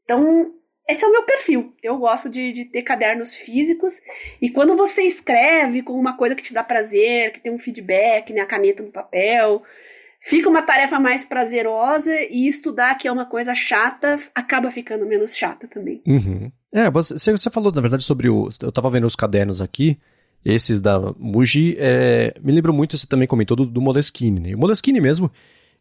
[0.05, 0.55] Então,
[0.89, 1.75] esse é o meu perfil.
[1.83, 4.01] Eu gosto de, de, ter cadernos físicos.
[4.41, 8.33] E quando você escreve com uma coisa que te dá prazer, que tem um feedback,
[8.33, 9.63] né, a caneta no papel,
[10.23, 15.37] fica uma tarefa mais prazerosa e estudar, que é uma coisa chata, acaba ficando menos
[15.37, 16.01] chata também.
[16.07, 16.51] Uhum.
[16.73, 18.49] É, você, você falou, na verdade, sobre o.
[18.63, 19.99] Eu tava vendo os cadernos aqui.
[20.45, 24.41] Esses da Muji, é, me lembro muito, você também comentou do, do Moleskine.
[24.41, 24.55] Né?
[24.55, 25.31] O Moleskine mesmo,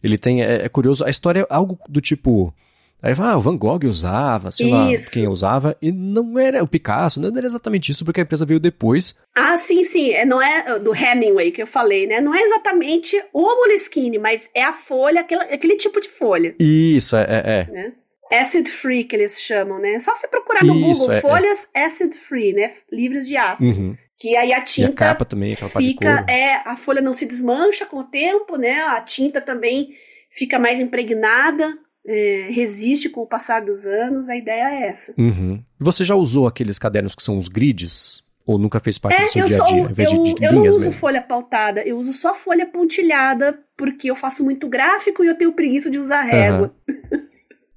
[0.04, 0.44] ele tem.
[0.44, 2.54] É, é curioso, a história é algo do tipo
[3.02, 4.76] Aí fala, ah, o Van Gogh usava, sei isso.
[4.76, 8.46] lá quem usava, e não era o Picasso, não era exatamente isso, porque a empresa
[8.46, 9.16] veio depois.
[9.36, 12.22] Ah, sim, sim, é, não é do Hemingway que eu falei, né?
[12.22, 16.56] Não é exatamente o Moleskine, mas é a folha, aquele, aquele tipo de folha.
[16.60, 17.44] Isso, é, é.
[17.46, 17.72] é.
[17.72, 17.94] Né?
[18.32, 19.98] Acid free, que eles chamam, né?
[20.00, 21.22] Só você procurar no isso, Google, é, é.
[21.22, 22.72] folhas acid free, né?
[22.92, 23.82] Livres de ácido.
[23.82, 23.98] Uhum.
[24.18, 24.90] Que aí a tinta.
[24.90, 28.56] E a capa também, aquela fica, É, a folha não se desmancha com o tempo,
[28.58, 28.84] né?
[28.84, 29.90] A tinta também
[30.30, 31.76] fica mais impregnada
[32.06, 35.14] é, resiste com o passar dos anos, a ideia é essa.
[35.18, 35.64] Uhum.
[35.80, 38.24] Você já usou aqueles cadernos que são os grids?
[38.46, 39.82] Ou nunca fez parte é, do seu dia a dia?
[39.82, 40.94] Invés eu, de, de eu não uso mesmo?
[40.94, 45.54] folha pautada, eu uso só folha pontilhada, porque eu faço muito gráfico e eu tenho
[45.54, 46.74] preguiça de usar régua.
[46.90, 47.28] Uhum.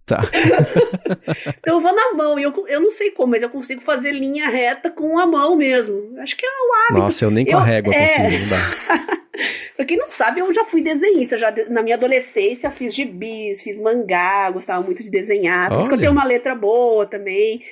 [0.06, 0.20] Tá.
[1.58, 4.12] então eu vou na mão, e eu, eu não sei como, mas eu consigo fazer
[4.12, 6.18] linha reta com a mão mesmo.
[6.18, 6.98] Acho que é o hábito.
[6.98, 8.02] Nossa, eu nem com a régua é...
[8.02, 9.18] consigo, não dá.
[9.76, 11.38] pra quem não sabe, eu já fui desenhista.
[11.38, 15.70] Já, na minha adolescência fiz gibis, fiz mangá, gostava muito de desenhar.
[15.70, 17.62] Por isso que eu tenho uma letra boa também.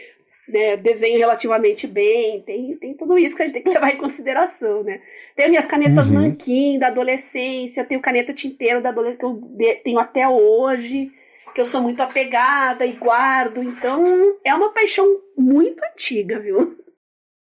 [0.48, 3.96] Né, desenho relativamente bem, tem, tem tudo isso que a gente tem que levar em
[3.96, 5.00] consideração, né?
[5.36, 6.14] Tenho minhas canetas uhum.
[6.14, 11.12] nanquim da adolescência, tenho caneta tinteiro da adolescência que eu tenho até hoje
[11.54, 13.62] que eu sou muito apegada e guardo.
[13.62, 14.04] Então,
[14.44, 15.06] é uma paixão
[15.36, 16.76] muito antiga, viu?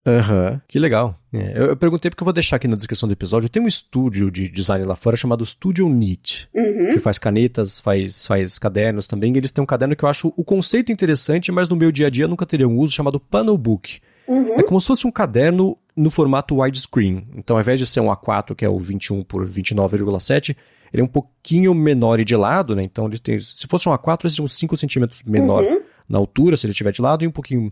[0.07, 1.19] Aham, uhum, que legal.
[1.33, 3.49] É, eu, eu, perguntei porque eu vou deixar aqui na descrição do episódio.
[3.49, 6.93] Tem um estúdio de design lá fora chamado Studio Knit, uhum.
[6.93, 9.35] que faz canetas, faz, faz cadernos também.
[9.35, 12.09] Eles têm um caderno que eu acho o conceito interessante, mas no meu dia a
[12.09, 13.99] dia nunca teria um uso, chamado Panel Book.
[14.27, 14.59] Uhum.
[14.59, 17.27] É como se fosse um caderno no formato widescreen.
[17.35, 20.55] Então, ao invés de ser um A4, que é o 21 por 29,7,
[20.93, 22.83] ele é um pouquinho menor e de lado, né?
[22.83, 25.81] Então, ele tem, se fosse um A4, ele seria uns 5 centímetros menor uhum.
[26.07, 27.71] na altura, se ele estiver de lado, e um pouquinho...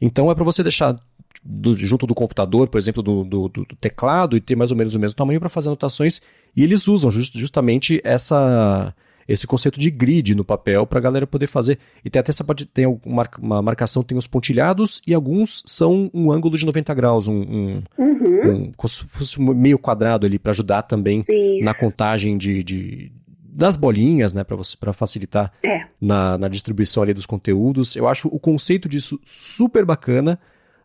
[0.00, 0.98] Então, é para você deixar
[1.42, 4.94] do, junto do computador, por exemplo, do, do, do, teclado e ter mais ou menos
[4.94, 6.20] o mesmo tamanho para fazer anotações.
[6.56, 8.94] E eles usam just, justamente essa
[9.32, 11.78] esse conceito de grid no papel para a galera poder fazer.
[12.04, 16.32] E tem até essa parte, tem uma, marcação, tem os pontilhados e alguns são um
[16.32, 18.52] ângulo de 90 graus, um, um, uhum.
[18.52, 21.64] um como se fosse meio quadrado ali para ajudar também Isso.
[21.64, 25.84] na contagem de, de, das bolinhas, né, para você para facilitar é.
[26.00, 27.94] na, na distribuição ali dos conteúdos.
[27.94, 30.40] Eu acho o conceito disso super bacana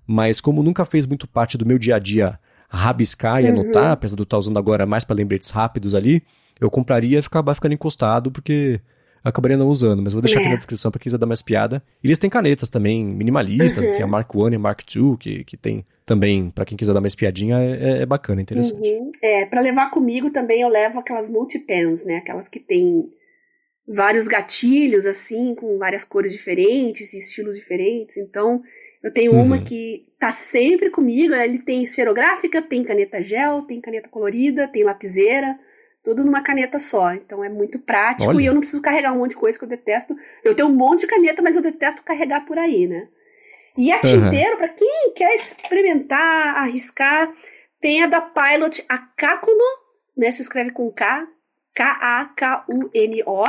[0.07, 2.39] mas como nunca fez muito parte do meu dia a dia
[2.69, 3.61] rabiscar e uhum.
[3.61, 6.21] anotar, apesar de eu estar usando agora mais para lembretes rápidos ali,
[6.59, 8.79] eu compraria e acabar ficando encostado, porque
[9.23, 10.41] acabaria não usando, mas vou deixar é.
[10.41, 11.81] aqui na descrição para quem quiser dar mais piada.
[12.03, 13.91] E eles têm canetas também minimalistas, uhum.
[13.91, 16.93] tem a Mark I e a Mark II, que, que tem também, para quem quiser
[16.93, 18.87] dar mais piadinha, é, é bacana, interessante.
[18.87, 19.09] Uhum.
[19.23, 23.09] É, para levar comigo também eu levo aquelas multipens, né, aquelas que tem
[23.87, 28.61] vários gatilhos, assim, com várias cores diferentes e estilos diferentes, então
[29.03, 29.43] eu tenho uhum.
[29.43, 34.83] uma que tá sempre comigo, ele tem esferográfica, tem caneta gel, tem caneta colorida, tem
[34.83, 35.57] lapiseira,
[36.05, 37.13] tudo numa caneta só.
[37.13, 38.41] Então é muito prático Olha.
[38.41, 40.15] e eu não preciso carregar um monte de coisa que eu detesto.
[40.43, 43.07] Eu tenho um monte de caneta, mas eu detesto carregar por aí, né?
[43.75, 44.57] E a tinteiro, uhum.
[44.57, 47.33] para quem quer experimentar, arriscar,
[47.81, 49.57] tem a da Pilot, a Kakuno,
[50.15, 50.31] né?
[50.31, 51.27] Se escreve com K,
[51.73, 53.43] K-A-K-U-N-O,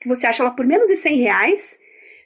[0.00, 1.78] que você acha ela por menos de 100 reais.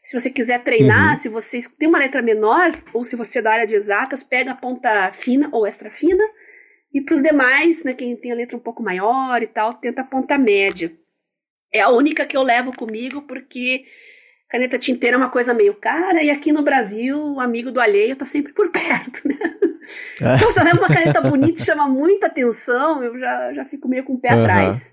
[0.03, 1.17] Se você quiser treinar, uhum.
[1.17, 4.53] se você tem uma letra menor, ou se você é da área de exatas, pega
[4.53, 6.25] a ponta fina ou extra fina.
[6.99, 10.01] E para os demais, né, quem tem a letra um pouco maior e tal, tenta
[10.01, 10.93] a ponta média.
[11.73, 13.85] É a única que eu levo comigo porque
[14.51, 18.17] caneta tinteira é uma coisa meio cara e aqui no Brasil o amigo do alheio
[18.17, 19.37] tá sempre por perto, né?
[20.21, 20.35] É.
[20.35, 23.87] Então se eu levo uma caneta bonita e chama muita atenção, eu já, já fico
[23.87, 24.41] meio com o pé uhum.
[24.41, 24.93] atrás.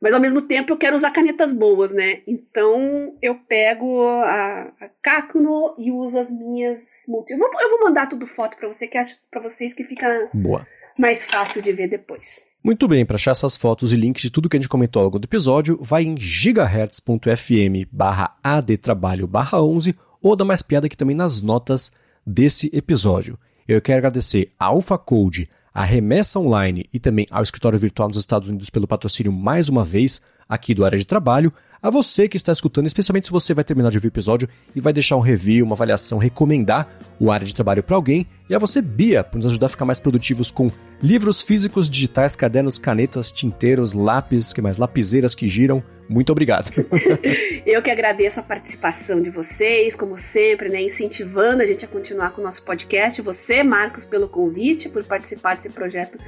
[0.00, 2.22] Mas ao mesmo tempo eu quero usar canetas boas, né?
[2.26, 7.32] Então eu pego a, a Kakuno e uso as minhas multi.
[7.32, 10.28] Eu vou, eu vou mandar tudo foto para você que acho para vocês que fica
[10.34, 10.66] Boa.
[10.98, 12.42] Mais fácil de ver depois.
[12.62, 15.04] Muito bem, para achar essas fotos e links de tudo que a gente comentou ao
[15.06, 20.96] longo do episódio, vai em gigahertz.fm barra adtrabalho barra 11 ou dá mais piada aqui
[20.96, 21.92] também nas notas
[22.26, 23.38] desse episódio.
[23.68, 28.16] Eu quero agradecer a Alpha Code, a Remessa Online e também ao Escritório Virtual nos
[28.16, 31.52] Estados Unidos pelo patrocínio mais uma vez aqui do Área de Trabalho,
[31.84, 34.80] a você que está escutando, especialmente se você vai terminar de ouvir o episódio e
[34.80, 36.88] vai deixar um review, uma avaliação, recomendar
[37.20, 39.84] o Área de Trabalho para alguém, e a você, Bia, por nos ajudar a ficar
[39.84, 40.70] mais produtivos com
[41.02, 45.84] livros físicos, digitais, cadernos, canetas, tinteiros, lápis, que mais, lapiseiras que giram.
[46.08, 46.72] Muito obrigado.
[47.66, 52.30] Eu que agradeço a participação de vocês, como sempre, né, incentivando a gente a continuar
[52.30, 53.20] com o nosso podcast.
[53.20, 56.18] Você, Marcos, pelo convite, por participar desse projeto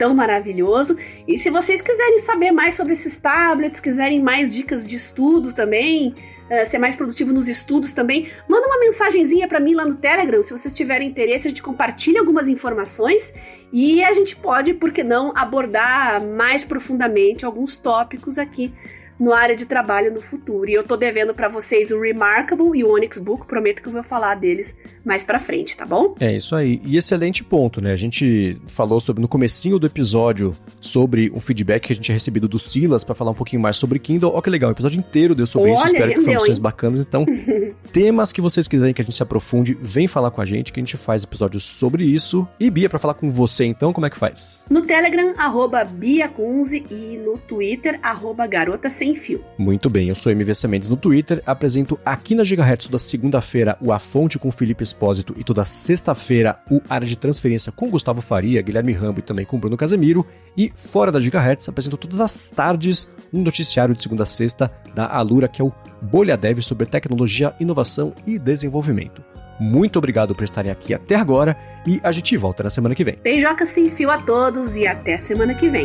[0.00, 0.96] tão maravilhoso.
[1.28, 6.14] E se vocês quiserem saber mais sobre esses tablets, quiserem mais dicas de estudos também,
[6.50, 10.42] uh, ser mais produtivo nos estudos também, manda uma mensagenzinha para mim lá no Telegram.
[10.42, 13.34] Se vocês tiverem interesse, a gente compartilha algumas informações
[13.70, 18.72] e a gente pode, por que não, abordar mais profundamente alguns tópicos aqui
[19.20, 20.68] no área de trabalho no futuro.
[20.68, 23.92] E eu tô devendo para vocês o Remarkable e o Onyx Book, prometo que eu
[23.92, 26.14] vou falar deles mais para frente, tá bom?
[26.18, 26.80] É isso aí.
[26.84, 27.92] E excelente ponto, né?
[27.92, 32.14] A gente falou sobre no comecinho do episódio sobre um feedback que a gente tinha
[32.14, 34.32] recebido do Silas para falar um pouquinho mais sobre Kindle.
[34.34, 37.00] Ó que legal, o episódio inteiro deu sobre Olha, isso, espero que informações bacanas.
[37.00, 37.26] Então,
[37.92, 40.80] temas que vocês quiserem que a gente se aprofunde, vem falar com a gente que
[40.80, 42.48] a gente faz episódios sobre isso.
[42.58, 44.64] E Bia, para falar com você então, como é que faz?
[44.70, 49.44] No Telegram, arroba Bia Kunze e no Twitter, arroba Garota Sem sem fio.
[49.58, 53.92] Muito bem, eu sou MVC Mendes no Twitter, apresento aqui na Gigahertz toda segunda-feira o
[53.92, 58.62] A Fonte com Felipe Espósito e toda sexta-feira o Área de Transferência com Gustavo Faria,
[58.62, 60.26] Guilherme Rambo e também com Bruno Casemiro.
[60.56, 65.06] E fora da Gigahertz, apresento todas as tardes um noticiário de segunda a sexta da
[65.06, 65.72] Alura, que é o
[66.02, 69.22] Bolha Dev sobre tecnologia, inovação e desenvolvimento.
[69.58, 71.56] Muito obrigado por estarem aqui até agora
[71.86, 73.18] e a gente volta na semana que vem.
[73.22, 75.84] Beijoca sem fio a todos e até semana que vem.